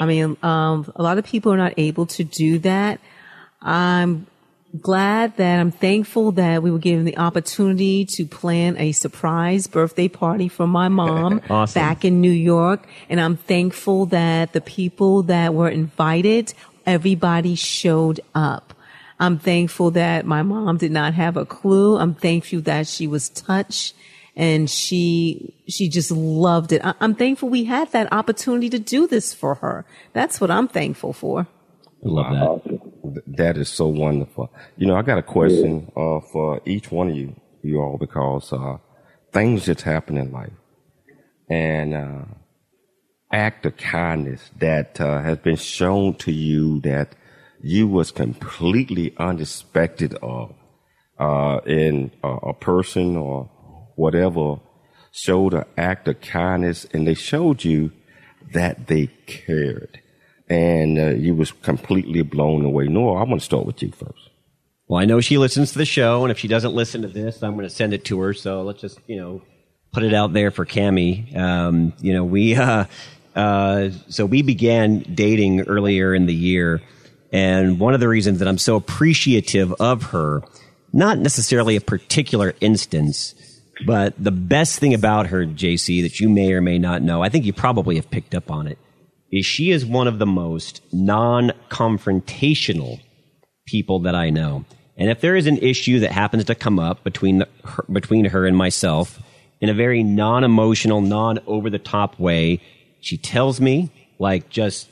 I 0.00 0.06
mean, 0.06 0.36
um, 0.42 0.90
a 0.96 1.02
lot 1.02 1.18
of 1.18 1.24
people 1.24 1.52
are 1.52 1.56
not 1.56 1.74
able 1.76 2.06
to 2.06 2.24
do 2.24 2.58
that. 2.60 3.00
I'm 3.60 4.26
glad 4.80 5.36
that 5.36 5.60
I'm 5.60 5.70
thankful 5.70 6.32
that 6.32 6.62
we 6.62 6.70
were 6.70 6.78
given 6.78 7.04
the 7.04 7.18
opportunity 7.18 8.06
to 8.06 8.24
plan 8.24 8.76
a 8.78 8.92
surprise 8.92 9.66
birthday 9.66 10.08
party 10.08 10.48
for 10.48 10.66
my 10.66 10.88
mom 11.00 11.40
Awesome. 11.50 11.78
back 11.80 12.04
in 12.04 12.20
New 12.20 12.30
York. 12.30 12.86
And 13.08 13.20
I'm 13.20 13.36
thankful 13.36 14.06
that 14.06 14.52
the 14.52 14.60
people 14.60 15.24
that 15.24 15.54
were 15.54 15.68
invited, 15.68 16.54
everybody 16.86 17.54
showed 17.54 18.20
up. 18.34 18.74
I'm 19.20 19.38
thankful 19.38 19.90
that 19.92 20.26
my 20.26 20.42
mom 20.42 20.78
did 20.78 20.92
not 20.92 21.14
have 21.14 21.36
a 21.36 21.44
clue. 21.46 21.96
I'm 21.98 22.14
thankful 22.14 22.60
that 22.62 22.86
she 22.86 23.06
was 23.06 23.28
touched 23.28 23.94
and 24.34 24.68
she, 24.68 25.54
she 25.68 25.88
just 25.88 26.10
loved 26.10 26.72
it. 26.72 26.84
I, 26.84 26.94
I'm 27.00 27.14
thankful 27.14 27.48
we 27.48 27.64
had 27.64 27.92
that 27.92 28.12
opportunity 28.12 28.68
to 28.70 28.78
do 28.78 29.06
this 29.06 29.32
for 29.34 29.56
her. 29.56 29.84
That's 30.12 30.40
what 30.40 30.50
I'm 30.50 30.68
thankful 30.68 31.12
for. 31.12 31.46
I 32.04 32.08
love 32.08 32.32
that. 32.32 32.80
Th- 33.14 33.24
That 33.38 33.56
is 33.58 33.68
so 33.68 33.86
wonderful. 33.86 34.50
You 34.76 34.86
know, 34.86 34.96
I 34.96 35.02
got 35.02 35.18
a 35.18 35.22
question 35.22 35.90
uh, 35.96 36.20
for 36.32 36.60
each 36.64 36.90
one 36.90 37.10
of 37.10 37.16
you, 37.16 37.36
you 37.62 37.80
all, 37.80 37.96
because 37.98 38.52
uh, 38.52 38.78
things 39.32 39.66
just 39.66 39.82
happen 39.82 40.16
in 40.16 40.32
life, 40.32 40.50
and 41.48 41.94
uh, 41.94 42.24
act 43.32 43.66
of 43.66 43.76
kindness 43.76 44.50
that 44.58 45.00
uh, 45.00 45.22
has 45.22 45.38
been 45.38 45.56
shown 45.56 46.14
to 46.14 46.32
you 46.32 46.80
that 46.80 47.14
you 47.62 47.86
was 47.88 48.10
completely 48.10 49.14
unexpected 49.18 50.14
of 50.22 50.54
uh, 51.18 51.60
in 51.66 52.10
a, 52.22 52.52
person 52.54 53.16
or 53.16 53.50
whatever 53.96 54.56
showed 55.12 55.54
an 55.54 55.64
act 55.76 56.08
of 56.08 56.20
kindness, 56.20 56.86
and 56.92 57.06
they 57.06 57.14
showed 57.14 57.64
you 57.64 57.92
that 58.52 58.88
they 58.88 59.06
cared 59.26 60.02
and 60.52 60.98
uh, 60.98 61.06
you 61.10 61.34
was 61.34 61.50
completely 61.50 62.22
blown 62.22 62.64
away. 62.64 62.86
Noah, 62.86 63.20
I 63.20 63.24
want 63.24 63.40
to 63.40 63.44
start 63.44 63.64
with 63.64 63.82
you 63.82 63.90
first. 63.90 64.30
Well, 64.86 65.00
I 65.00 65.06
know 65.06 65.20
she 65.20 65.38
listens 65.38 65.72
to 65.72 65.78
the 65.78 65.86
show, 65.86 66.24
and 66.24 66.30
if 66.30 66.38
she 66.38 66.48
doesn't 66.48 66.74
listen 66.74 67.02
to 67.02 67.08
this, 67.08 67.42
I'm 67.42 67.54
going 67.54 67.64
to 67.66 67.74
send 67.74 67.94
it 67.94 68.04
to 68.06 68.20
her. 68.20 68.34
So 68.34 68.62
let's 68.62 68.80
just, 68.80 68.98
you 69.06 69.16
know, 69.16 69.42
put 69.92 70.02
it 70.02 70.12
out 70.12 70.34
there 70.34 70.50
for 70.50 70.66
Cami. 70.66 71.34
Um, 71.34 71.94
you 72.00 72.12
know, 72.12 72.24
we, 72.24 72.54
uh, 72.56 72.84
uh, 73.34 73.90
so 74.08 74.26
we 74.26 74.42
began 74.42 75.00
dating 75.14 75.62
earlier 75.62 76.14
in 76.14 76.26
the 76.26 76.34
year, 76.34 76.82
and 77.32 77.80
one 77.80 77.94
of 77.94 78.00
the 78.00 78.08
reasons 78.08 78.38
that 78.38 78.48
I'm 78.48 78.58
so 78.58 78.76
appreciative 78.76 79.72
of 79.80 80.02
her, 80.10 80.42
not 80.92 81.18
necessarily 81.18 81.76
a 81.76 81.80
particular 81.80 82.54
instance, 82.60 83.34
but 83.86 84.14
the 84.22 84.30
best 84.30 84.78
thing 84.78 84.94
about 84.94 85.28
her, 85.28 85.46
JC, 85.46 86.02
that 86.02 86.20
you 86.20 86.28
may 86.28 86.52
or 86.52 86.60
may 86.60 86.78
not 86.78 87.02
know, 87.02 87.22
I 87.22 87.30
think 87.30 87.46
you 87.46 87.52
probably 87.52 87.96
have 87.96 88.10
picked 88.10 88.34
up 88.34 88.50
on 88.50 88.66
it, 88.66 88.78
is 89.32 89.46
she 89.46 89.70
is 89.70 89.86
one 89.86 90.06
of 90.06 90.18
the 90.18 90.26
most 90.26 90.82
non-confrontational 90.92 93.00
people 93.66 94.00
that 94.00 94.14
I 94.14 94.30
know. 94.30 94.64
And 94.98 95.10
if 95.10 95.22
there 95.22 95.34
is 95.34 95.46
an 95.46 95.56
issue 95.58 96.00
that 96.00 96.12
happens 96.12 96.44
to 96.44 96.54
come 96.54 96.78
up 96.78 97.02
between 97.02 97.38
the, 97.38 97.48
her, 97.64 97.86
between 97.90 98.26
her 98.26 98.46
and 98.46 98.54
myself 98.56 99.18
in 99.60 99.70
a 99.70 99.74
very 99.74 100.02
non-emotional, 100.02 101.00
non-over-the-top 101.00 102.20
way, 102.20 102.60
she 103.00 103.16
tells 103.16 103.60
me, 103.60 103.90
like 104.18 104.50
just 104.50 104.90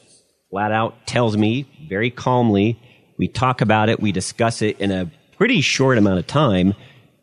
flat 0.50 0.72
out 0.72 1.06
tells 1.06 1.36
me 1.36 1.66
very 1.88 2.10
calmly. 2.10 2.78
We 3.16 3.28
talk 3.28 3.60
about 3.60 3.88
it, 3.88 4.00
we 4.00 4.12
discuss 4.12 4.62
it 4.62 4.80
in 4.80 4.90
a 4.90 5.10
pretty 5.36 5.60
short 5.60 5.96
amount 5.96 6.18
of 6.18 6.26
time, 6.26 6.74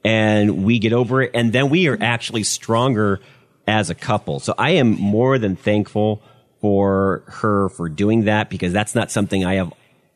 and 0.04 0.64
we 0.64 0.80
get 0.80 0.94
over 0.94 1.22
it. 1.22 1.32
And 1.34 1.52
then 1.52 1.70
we 1.70 1.88
are 1.88 1.98
actually 2.00 2.44
stronger 2.44 3.20
as 3.68 3.90
a 3.90 3.96
couple. 3.96 4.40
So 4.40 4.54
I 4.58 4.72
am 4.72 4.92
more 4.92 5.38
than 5.38 5.56
thankful 5.56 6.22
for 6.62 7.24
her 7.28 7.70
for 7.70 7.90
doing 7.90 8.26
that 8.26 8.50
because 8.50 8.74
that's 8.74 8.96
not 8.96 9.12
something 9.12 9.44
I 9.44 9.56
have 9.56 9.74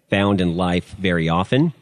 found 0.09 0.41
in 0.41 0.55
life 0.55 0.95
very 0.97 1.30
often. 1.30 1.74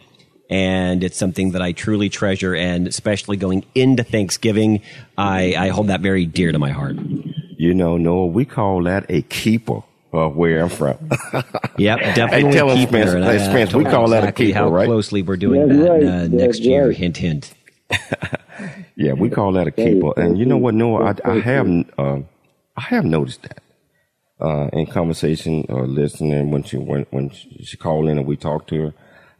And 0.50 1.04
it's 1.04 1.18
something 1.18 1.52
that 1.52 1.62
I 1.62 1.74
truly 1.74 2.10
treasure. 2.10 2.56
And 2.56 2.88
especially 2.88 3.38
going 3.38 3.66
into 3.76 4.04
Thanksgiving, 4.04 4.82
I, 5.16 5.54
I 5.56 5.68
hold 5.70 5.88
that 5.88 6.02
very 6.02 6.26
dear 6.26 6.52
to 6.52 6.58
my 6.58 6.72
heart. 6.72 6.96
You 6.98 7.76
know, 7.76 7.98
Noah, 7.98 8.26
we 8.26 8.46
call 8.46 8.84
that 8.84 9.06
a 9.10 9.22
keeper 9.22 9.84
of 10.12 10.36
where 10.36 10.62
I'm 10.64 10.70
from. 10.70 10.98
Yep, 11.78 12.00
Hey, 12.00 12.14
definitely 12.14 12.52
tell 12.52 12.70
us, 12.72 12.76
keeping 12.78 12.90
Spence, 12.90 13.12
her. 13.12 13.18
And 13.18 13.26
hey, 13.26 13.38
uh, 13.38 13.50
Spence, 13.50 13.74
we 13.74 13.84
told 13.84 13.86
her 13.86 13.92
call 13.92 14.10
that 14.10 14.24
a 14.24 14.28
exactly 14.28 14.46
keeper, 14.48 14.60
how 14.60 14.70
right? 14.70 14.86
closely 14.88 15.22
we're 15.22 15.38
doing 15.38 15.68
That's 15.68 15.80
that 15.82 15.90
right, 15.92 16.04
uh, 16.04 16.18
that's 16.20 16.30
next 16.32 16.60
year. 16.62 16.92
Hint, 16.92 17.18
hint. 17.18 17.54
Yeah, 18.96 19.14
we 19.14 19.30
call 19.30 19.54
that 19.54 19.68
a 19.68 19.72
keeper. 19.72 20.12
And 20.18 20.38
you 20.38 20.46
know 20.46 20.58
what, 20.58 20.74
Noah, 20.74 21.16
I, 21.24 21.32
I 21.32 21.40
have, 21.40 21.68
uh, 21.98 22.20
I 22.76 22.82
have 22.82 23.06
noticed 23.06 23.44
that. 23.44 23.64
Uh, 24.42 24.70
in 24.74 24.86
conversation 24.88 25.66
or 25.70 25.86
listening 25.88 26.50
when 26.52 26.64
she 26.64 26.78
when, 26.78 27.06
when 27.10 27.30
she 27.30 27.76
called 27.78 28.08
in 28.10 28.18
and 28.18 28.26
we 28.28 28.38
talked 28.38 28.70
to 28.70 28.82
her, 28.82 28.94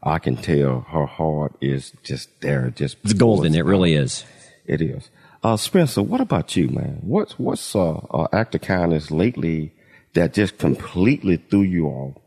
I 0.04 0.20
can 0.20 0.36
tell 0.38 0.82
her 0.90 1.06
heart 1.06 1.56
is 1.62 1.92
just 2.04 2.30
there, 2.42 2.70
just 2.70 2.98
It's 3.04 3.14
golden. 3.14 3.56
It 3.56 3.64
really 3.66 3.94
is. 3.94 4.26
It 4.66 4.82
is. 4.82 5.10
Uh, 5.44 5.56
Spencer, 5.58 6.02
what 6.02 6.20
about 6.22 6.56
you, 6.58 6.68
man? 6.70 7.00
What's 7.02 7.40
what's 7.40 7.76
uh, 7.76 7.96
uh, 7.96 8.28
act 8.34 8.56
of 8.56 8.62
kindness 8.62 9.10
lately 9.10 9.74
that 10.14 10.34
just 10.34 10.58
completely 10.58 11.38
threw 11.38 11.62
you 11.62 11.88
off? 11.88 12.18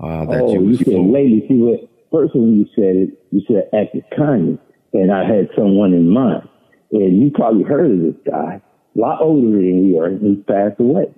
Uh, 0.00 0.24
that 0.26 0.42
oh, 0.42 0.54
you 0.54 0.68
you 0.70 0.76
said 0.76 0.86
full- 0.86 1.12
lady. 1.12 1.44
See 1.48 1.54
what? 1.54 1.80
First 2.10 2.34
when 2.34 2.56
you 2.56 2.66
said 2.74 2.96
it, 2.96 3.10
you 3.30 3.42
said 3.46 3.68
act 3.78 3.94
of 3.94 4.02
kindness, 4.16 4.58
and 4.92 5.12
I 5.12 5.24
had 5.24 5.48
someone 5.56 5.92
in 5.92 6.08
mind. 6.08 6.48
And 6.90 7.22
you 7.22 7.30
probably 7.34 7.64
heard 7.64 7.90
of 7.90 7.98
this 7.98 8.22
guy, 8.24 8.62
a 8.96 8.98
lot 8.98 9.20
older 9.20 9.50
than 9.50 9.86
you 9.86 10.00
are. 10.00 10.08
He 10.08 10.36
passed 10.48 10.80
away. 10.80 11.12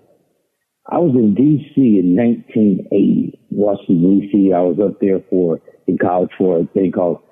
I 0.90 0.98
was 0.98 1.14
in 1.14 1.34
D.C. 1.34 1.78
in 1.78 2.16
1980, 2.16 3.38
Washington 3.50 4.20
D.C. 4.20 4.52
I 4.52 4.60
was 4.60 4.78
up 4.82 4.98
there 5.00 5.20
for 5.30 5.60
in 5.86 5.98
college 5.98 6.30
for 6.36 6.58
a 6.58 6.66
thing 6.74 6.90
called 6.90 7.22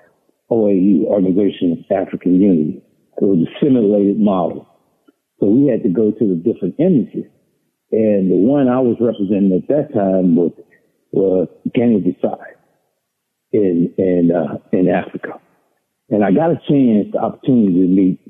OAU, 0.51 1.05
Organization 1.05 1.85
of 1.85 1.97
African 1.97 2.41
Unity. 2.41 2.83
It 3.21 3.25
was 3.25 3.47
a 3.49 3.65
simulated 3.65 4.21
model. 4.21 4.69
So 5.41 5.47
we 5.47 5.71
had 5.71 5.83
to 5.83 5.89
go 5.89 6.13
to 6.13 6.25
the 6.29 6.37
different 6.37 6.77
embassies. 6.79 7.31
And 7.91 8.31
the 8.31 8.37
one 8.37 8.69
I 8.69 8.81
was 8.81 8.97
representing 9.01 9.53
at 9.63 9.69
that 9.69 9.95
time 9.95 10.37
was, 10.37 10.53
was 11.13 11.49
Guinea 11.75 12.01
Bissau 12.01 12.39
in, 13.53 13.95
in, 13.97 14.31
uh, 14.31 14.59
in 14.73 14.89
Africa. 14.89 15.41
And 16.11 16.25
I 16.25 16.31
got 16.33 16.51
a 16.51 16.61
chance, 16.69 17.09
the 17.13 17.19
opportunity 17.19 17.73
to 17.73 17.89
meet 17.89 18.21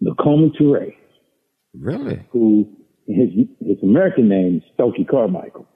Lacoma 0.00 0.48
Toure, 0.60 0.94
Really? 1.74 2.26
who 2.30 2.68
his, 3.06 3.30
his 3.60 3.78
American 3.82 4.28
name 4.28 4.56
is 4.58 4.62
Stokely 4.74 5.04
Carmichael. 5.04 5.66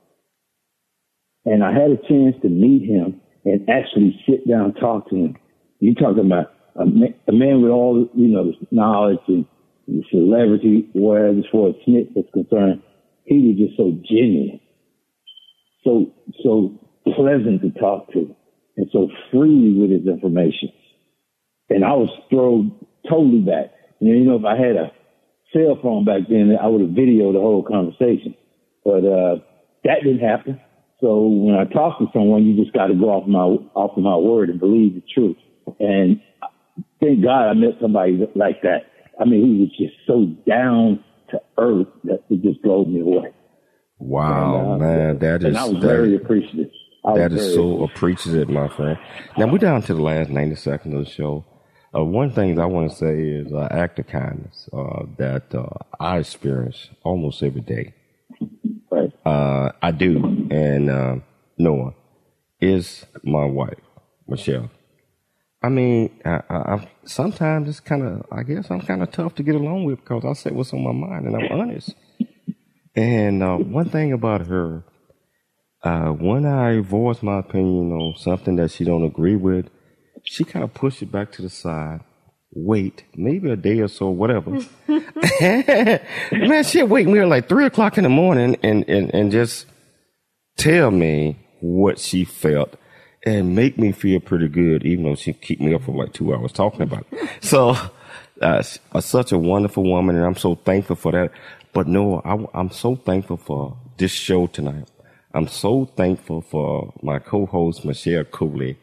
And 1.44 1.64
I 1.64 1.72
had 1.72 1.90
a 1.90 1.96
chance 2.08 2.36
to 2.42 2.48
meet 2.48 2.82
him 2.88 3.20
and 3.44 3.68
actually 3.70 4.18
sit 4.28 4.46
down 4.46 4.66
and 4.66 4.76
talk 4.76 5.08
to 5.10 5.16
him. 5.16 5.36
You're 5.80 5.94
talking 5.94 6.26
about 6.26 6.52
a, 6.76 6.84
ma- 6.84 7.16
a 7.26 7.32
man 7.32 7.62
with 7.62 7.70
all, 7.70 8.08
you 8.14 8.28
know, 8.28 8.44
the 8.44 8.54
knowledge 8.70 9.20
and 9.28 9.46
celebrity, 10.10 10.88
whereas 10.94 11.36
as 11.38 11.44
far 11.50 11.70
as 11.70 11.74
Smith 11.84 12.08
was 12.14 12.26
concerned, 12.32 12.82
he 13.24 13.48
was 13.48 13.56
just 13.56 13.76
so 13.76 13.92
genuine, 14.08 14.60
so, 15.84 16.12
so 16.42 16.78
pleasant 17.04 17.62
to 17.62 17.70
talk 17.78 18.12
to, 18.12 18.34
and 18.76 18.88
so 18.92 19.08
free 19.32 19.76
with 19.78 19.90
his 19.90 20.06
information. 20.06 20.70
And 21.70 21.84
I 21.84 21.92
was 21.92 22.08
thrown 22.30 22.72
totally 23.08 23.40
back. 23.40 23.72
You 24.00 24.12
know, 24.12 24.18
you 24.20 24.24
know, 24.24 24.36
if 24.36 24.44
I 24.44 24.56
had 24.56 24.76
a 24.76 24.92
cell 25.52 25.78
phone 25.82 26.04
back 26.04 26.28
then, 26.28 26.56
I 26.60 26.66
would 26.66 26.80
have 26.80 26.90
videoed 26.90 27.34
the 27.34 27.40
whole 27.40 27.62
conversation. 27.62 28.34
But 28.84 29.04
uh, 29.04 29.36
that 29.84 30.02
didn't 30.02 30.20
happen. 30.20 30.60
So 31.00 31.26
when 31.26 31.54
I 31.54 31.64
talk 31.64 31.98
to 31.98 32.06
someone, 32.12 32.44
you 32.44 32.56
just 32.62 32.74
got 32.74 32.88
to 32.88 32.94
go 32.94 33.10
off 33.10 33.28
my 33.28 33.44
off 33.74 33.96
of 33.96 34.02
my 34.02 34.16
word 34.16 34.50
and 34.50 34.58
believe 34.58 34.94
the 34.94 35.02
truth. 35.14 35.36
And 35.78 36.20
thank 37.00 37.22
God 37.22 37.48
I 37.48 37.54
met 37.54 37.78
somebody 37.80 38.18
like 38.34 38.62
that. 38.62 38.87
I 39.20 39.24
mean, 39.24 39.44
he 39.44 39.60
was 39.62 39.70
just 39.76 39.94
so 40.06 40.26
down 40.48 41.02
to 41.30 41.40
earth 41.58 41.88
that 42.04 42.22
it 42.30 42.42
just 42.42 42.62
blows 42.62 42.86
me 42.86 43.00
away. 43.00 43.32
Wow, 43.98 44.74
And, 44.74 44.82
uh, 44.82 44.86
man, 44.86 45.18
that 45.18 45.40
is 45.42 45.44
and 45.46 45.56
I 45.58 45.64
was 45.64 45.72
that- 45.74 45.80
very 45.80 46.14
appreciative. 46.16 46.70
Was 47.04 47.16
That 47.16 47.32
is 47.32 47.38
very 47.42 47.54
so 47.54 47.84
appreciative, 47.84 48.48
my 48.50 48.68
friend. 48.68 48.98
Now 49.38 49.50
we're 49.50 49.58
down 49.58 49.82
to 49.82 49.94
the 49.94 50.02
last 50.02 50.30
ninety 50.30 50.56
seconds 50.56 50.94
of 50.94 51.04
the 51.04 51.10
show. 51.10 51.44
Uh, 51.94 52.04
one 52.04 52.30
thing 52.30 52.58
I 52.60 52.66
want 52.66 52.90
to 52.90 52.96
say 52.96 53.22
is 53.22 53.50
uh, 53.52 53.66
act 53.70 53.98
of 53.98 54.06
kindness 54.08 54.68
uh, 54.74 55.04
that 55.16 55.54
uh, 55.54 55.66
I 55.98 56.18
experience 56.18 56.90
almost 57.04 57.42
every 57.42 57.62
day. 57.62 57.94
Right. 58.90 59.10
Uh, 59.24 59.72
I 59.80 59.90
do, 59.92 60.48
and 60.50 60.90
uh, 60.90 61.16
Noah 61.56 61.94
is 62.60 63.06
my 63.22 63.46
wife, 63.46 63.78
Michelle. 64.26 64.70
I 65.62 65.68
mean, 65.68 66.20
I, 66.24 66.40
I, 66.48 66.56
I'm, 66.72 66.86
sometimes 67.04 67.68
it's 67.68 67.80
kind 67.80 68.02
of, 68.02 68.26
I 68.30 68.42
guess 68.44 68.70
I'm 68.70 68.80
kind 68.80 69.02
of 69.02 69.10
tough 69.10 69.34
to 69.36 69.42
get 69.42 69.56
along 69.56 69.84
with 69.84 70.00
because 70.00 70.24
I 70.24 70.32
say 70.34 70.50
what's 70.50 70.72
on 70.72 70.84
my 70.84 70.92
mind 70.92 71.26
and 71.26 71.36
I'm 71.36 71.50
honest. 71.60 71.94
And 72.94 73.42
uh, 73.42 73.56
one 73.56 73.88
thing 73.90 74.12
about 74.12 74.46
her, 74.46 74.84
uh, 75.82 76.08
when 76.10 76.46
I 76.46 76.80
voice 76.80 77.22
my 77.22 77.38
opinion 77.38 77.92
on 77.92 78.16
something 78.16 78.56
that 78.56 78.70
she 78.70 78.84
don't 78.84 79.04
agree 79.04 79.36
with, 79.36 79.68
she 80.24 80.44
kind 80.44 80.64
of 80.64 80.74
push 80.74 81.02
it 81.02 81.10
back 81.10 81.32
to 81.32 81.42
the 81.42 81.50
side, 81.50 82.00
wait, 82.52 83.04
maybe 83.14 83.50
a 83.50 83.56
day 83.56 83.80
or 83.80 83.88
so, 83.88 84.10
whatever. 84.10 84.58
Man, 84.88 86.64
she'll 86.64 86.86
wake 86.86 87.06
me 87.06 87.18
up 87.20 87.28
like 87.28 87.48
three 87.48 87.66
o'clock 87.66 87.98
in 87.98 88.04
the 88.04 88.10
morning 88.10 88.56
and, 88.62 88.84
and, 88.88 89.12
and 89.14 89.32
just 89.32 89.66
tell 90.56 90.90
me 90.90 91.38
what 91.60 91.98
she 91.98 92.24
felt 92.24 92.76
and 93.24 93.54
make 93.54 93.78
me 93.78 93.92
feel 93.92 94.20
pretty 94.20 94.48
good, 94.48 94.84
even 94.84 95.04
though 95.04 95.14
she 95.14 95.32
keep 95.32 95.60
me 95.60 95.74
up 95.74 95.82
for 95.82 95.92
like 95.92 96.12
two 96.12 96.34
hours 96.34 96.52
talking 96.52 96.82
about 96.82 97.06
it. 97.10 97.28
So, 97.40 97.76
uh, 98.40 98.62
uh, 98.92 99.00
such 99.00 99.32
a 99.32 99.38
wonderful 99.38 99.84
woman, 99.84 100.16
and 100.16 100.24
I'm 100.24 100.36
so 100.36 100.56
thankful 100.56 100.96
for 100.96 101.12
that. 101.12 101.30
But 101.72 101.86
no, 101.86 102.20
I, 102.24 102.60
am 102.60 102.70
so 102.70 102.96
thankful 102.96 103.36
for 103.36 103.76
this 103.96 104.10
show 104.10 104.46
tonight. 104.46 104.88
I'm 105.34 105.46
so 105.46 105.84
thankful 105.84 106.40
for 106.40 106.92
my 107.02 107.18
co-host 107.18 107.84
Michelle 107.84 108.24
Cooley. 108.24 108.78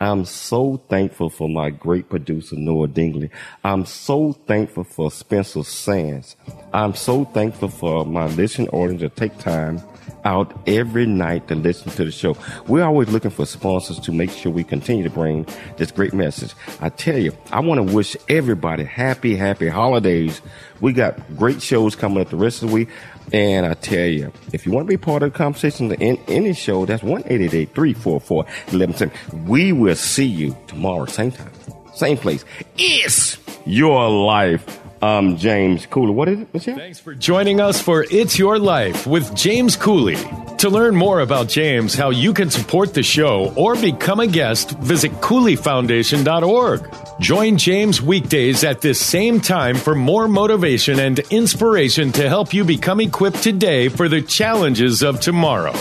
I'm 0.00 0.24
so 0.24 0.78
thankful 0.88 1.28
for 1.28 1.48
my 1.48 1.70
great 1.70 2.08
producer 2.08 2.56
Noah 2.56 2.88
Dingley. 2.88 3.30
I'm 3.62 3.84
so 3.84 4.32
thankful 4.32 4.84
for 4.84 5.10
Spencer 5.10 5.62
Sands. 5.62 6.36
I'm 6.72 6.94
so 6.94 7.24
thankful 7.26 7.68
for 7.68 8.06
my 8.06 8.26
listening 8.26 8.70
audience 8.70 9.02
to 9.02 9.10
take 9.10 9.38
time 9.38 9.82
out 10.24 10.52
every 10.66 11.06
night 11.06 11.48
to 11.48 11.54
listen 11.54 11.90
to 11.92 12.04
the 12.04 12.10
show. 12.10 12.36
We're 12.66 12.84
always 12.84 13.08
looking 13.08 13.30
for 13.30 13.46
sponsors 13.46 13.98
to 14.00 14.12
make 14.12 14.30
sure 14.30 14.52
we 14.52 14.64
continue 14.64 15.04
to 15.04 15.10
bring 15.10 15.46
this 15.76 15.90
great 15.90 16.12
message. 16.12 16.54
I 16.80 16.88
tell 16.88 17.18
you, 17.18 17.36
I 17.52 17.60
want 17.60 17.86
to 17.86 17.94
wish 17.94 18.16
everybody 18.28 18.84
happy, 18.84 19.36
happy 19.36 19.68
holidays. 19.68 20.40
We 20.80 20.92
got 20.92 21.18
great 21.36 21.62
shows 21.62 21.94
coming 21.94 22.20
up 22.20 22.30
the 22.30 22.36
rest 22.36 22.62
of 22.62 22.68
the 22.68 22.74
week. 22.74 22.88
And 23.32 23.64
I 23.64 23.74
tell 23.74 24.06
you, 24.06 24.32
if 24.52 24.66
you 24.66 24.72
want 24.72 24.86
to 24.86 24.88
be 24.88 24.96
part 24.96 25.22
of 25.22 25.32
the 25.32 25.38
conversation 25.38 25.92
in 25.92 26.16
any 26.26 26.52
show, 26.52 26.84
that's 26.84 27.02
1 27.02 27.22
344 27.22 28.14
1110. 28.22 29.12
We 29.46 29.72
will 29.72 29.94
see 29.94 30.26
you 30.26 30.56
tomorrow, 30.66 31.04
same 31.06 31.30
time, 31.30 31.52
same 31.94 32.16
place. 32.16 32.44
It's 32.76 33.38
your 33.66 34.10
life. 34.10 34.80
I'm 35.02 35.38
James 35.38 35.86
Cooley. 35.86 36.12
What 36.12 36.28
is 36.28 36.40
it, 36.40 36.52
Michelle? 36.52 36.76
Thanks 36.76 37.00
for 37.00 37.14
joining 37.14 37.58
us 37.58 37.80
for 37.80 38.04
It's 38.10 38.38
Your 38.38 38.58
Life 38.58 39.06
with 39.06 39.34
James 39.34 39.74
Cooley. 39.74 40.16
To 40.58 40.68
learn 40.68 40.94
more 40.94 41.20
about 41.20 41.48
James, 41.48 41.94
how 41.94 42.10
you 42.10 42.34
can 42.34 42.50
support 42.50 42.92
the 42.92 43.02
show, 43.02 43.50
or 43.56 43.76
become 43.76 44.20
a 44.20 44.26
guest, 44.26 44.72
visit 44.72 45.10
CooleyFoundation.org. 45.12 46.94
Join 47.18 47.56
James 47.56 48.02
weekdays 48.02 48.62
at 48.62 48.82
this 48.82 49.00
same 49.00 49.40
time 49.40 49.76
for 49.76 49.94
more 49.94 50.28
motivation 50.28 50.98
and 50.98 51.18
inspiration 51.30 52.12
to 52.12 52.28
help 52.28 52.52
you 52.52 52.62
become 52.62 53.00
equipped 53.00 53.42
today 53.42 53.88
for 53.88 54.06
the 54.06 54.20
challenges 54.20 55.02
of 55.02 55.18
tomorrow. 55.18 55.72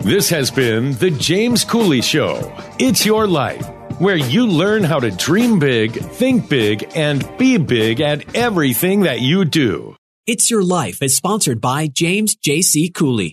This 0.00 0.28
has 0.30 0.50
been 0.50 0.94
The 0.94 1.12
James 1.12 1.64
Cooley 1.64 2.02
Show. 2.02 2.52
It's 2.80 3.06
Your 3.06 3.28
Life 3.28 3.75
where 3.98 4.16
you 4.16 4.46
learn 4.46 4.84
how 4.84 5.00
to 5.00 5.10
dream 5.10 5.58
big, 5.58 5.92
think 5.92 6.48
big, 6.48 6.90
and 6.94 7.26
be 7.38 7.56
big 7.58 8.00
at 8.00 8.34
everything 8.34 9.02
that 9.02 9.20
you 9.20 9.44
do. 9.44 9.96
It's 10.26 10.50
Your 10.50 10.62
Life 10.62 11.02
is 11.02 11.16
sponsored 11.16 11.60
by 11.60 11.86
James 11.86 12.34
J.C. 12.34 12.90
Cooley. 12.90 13.32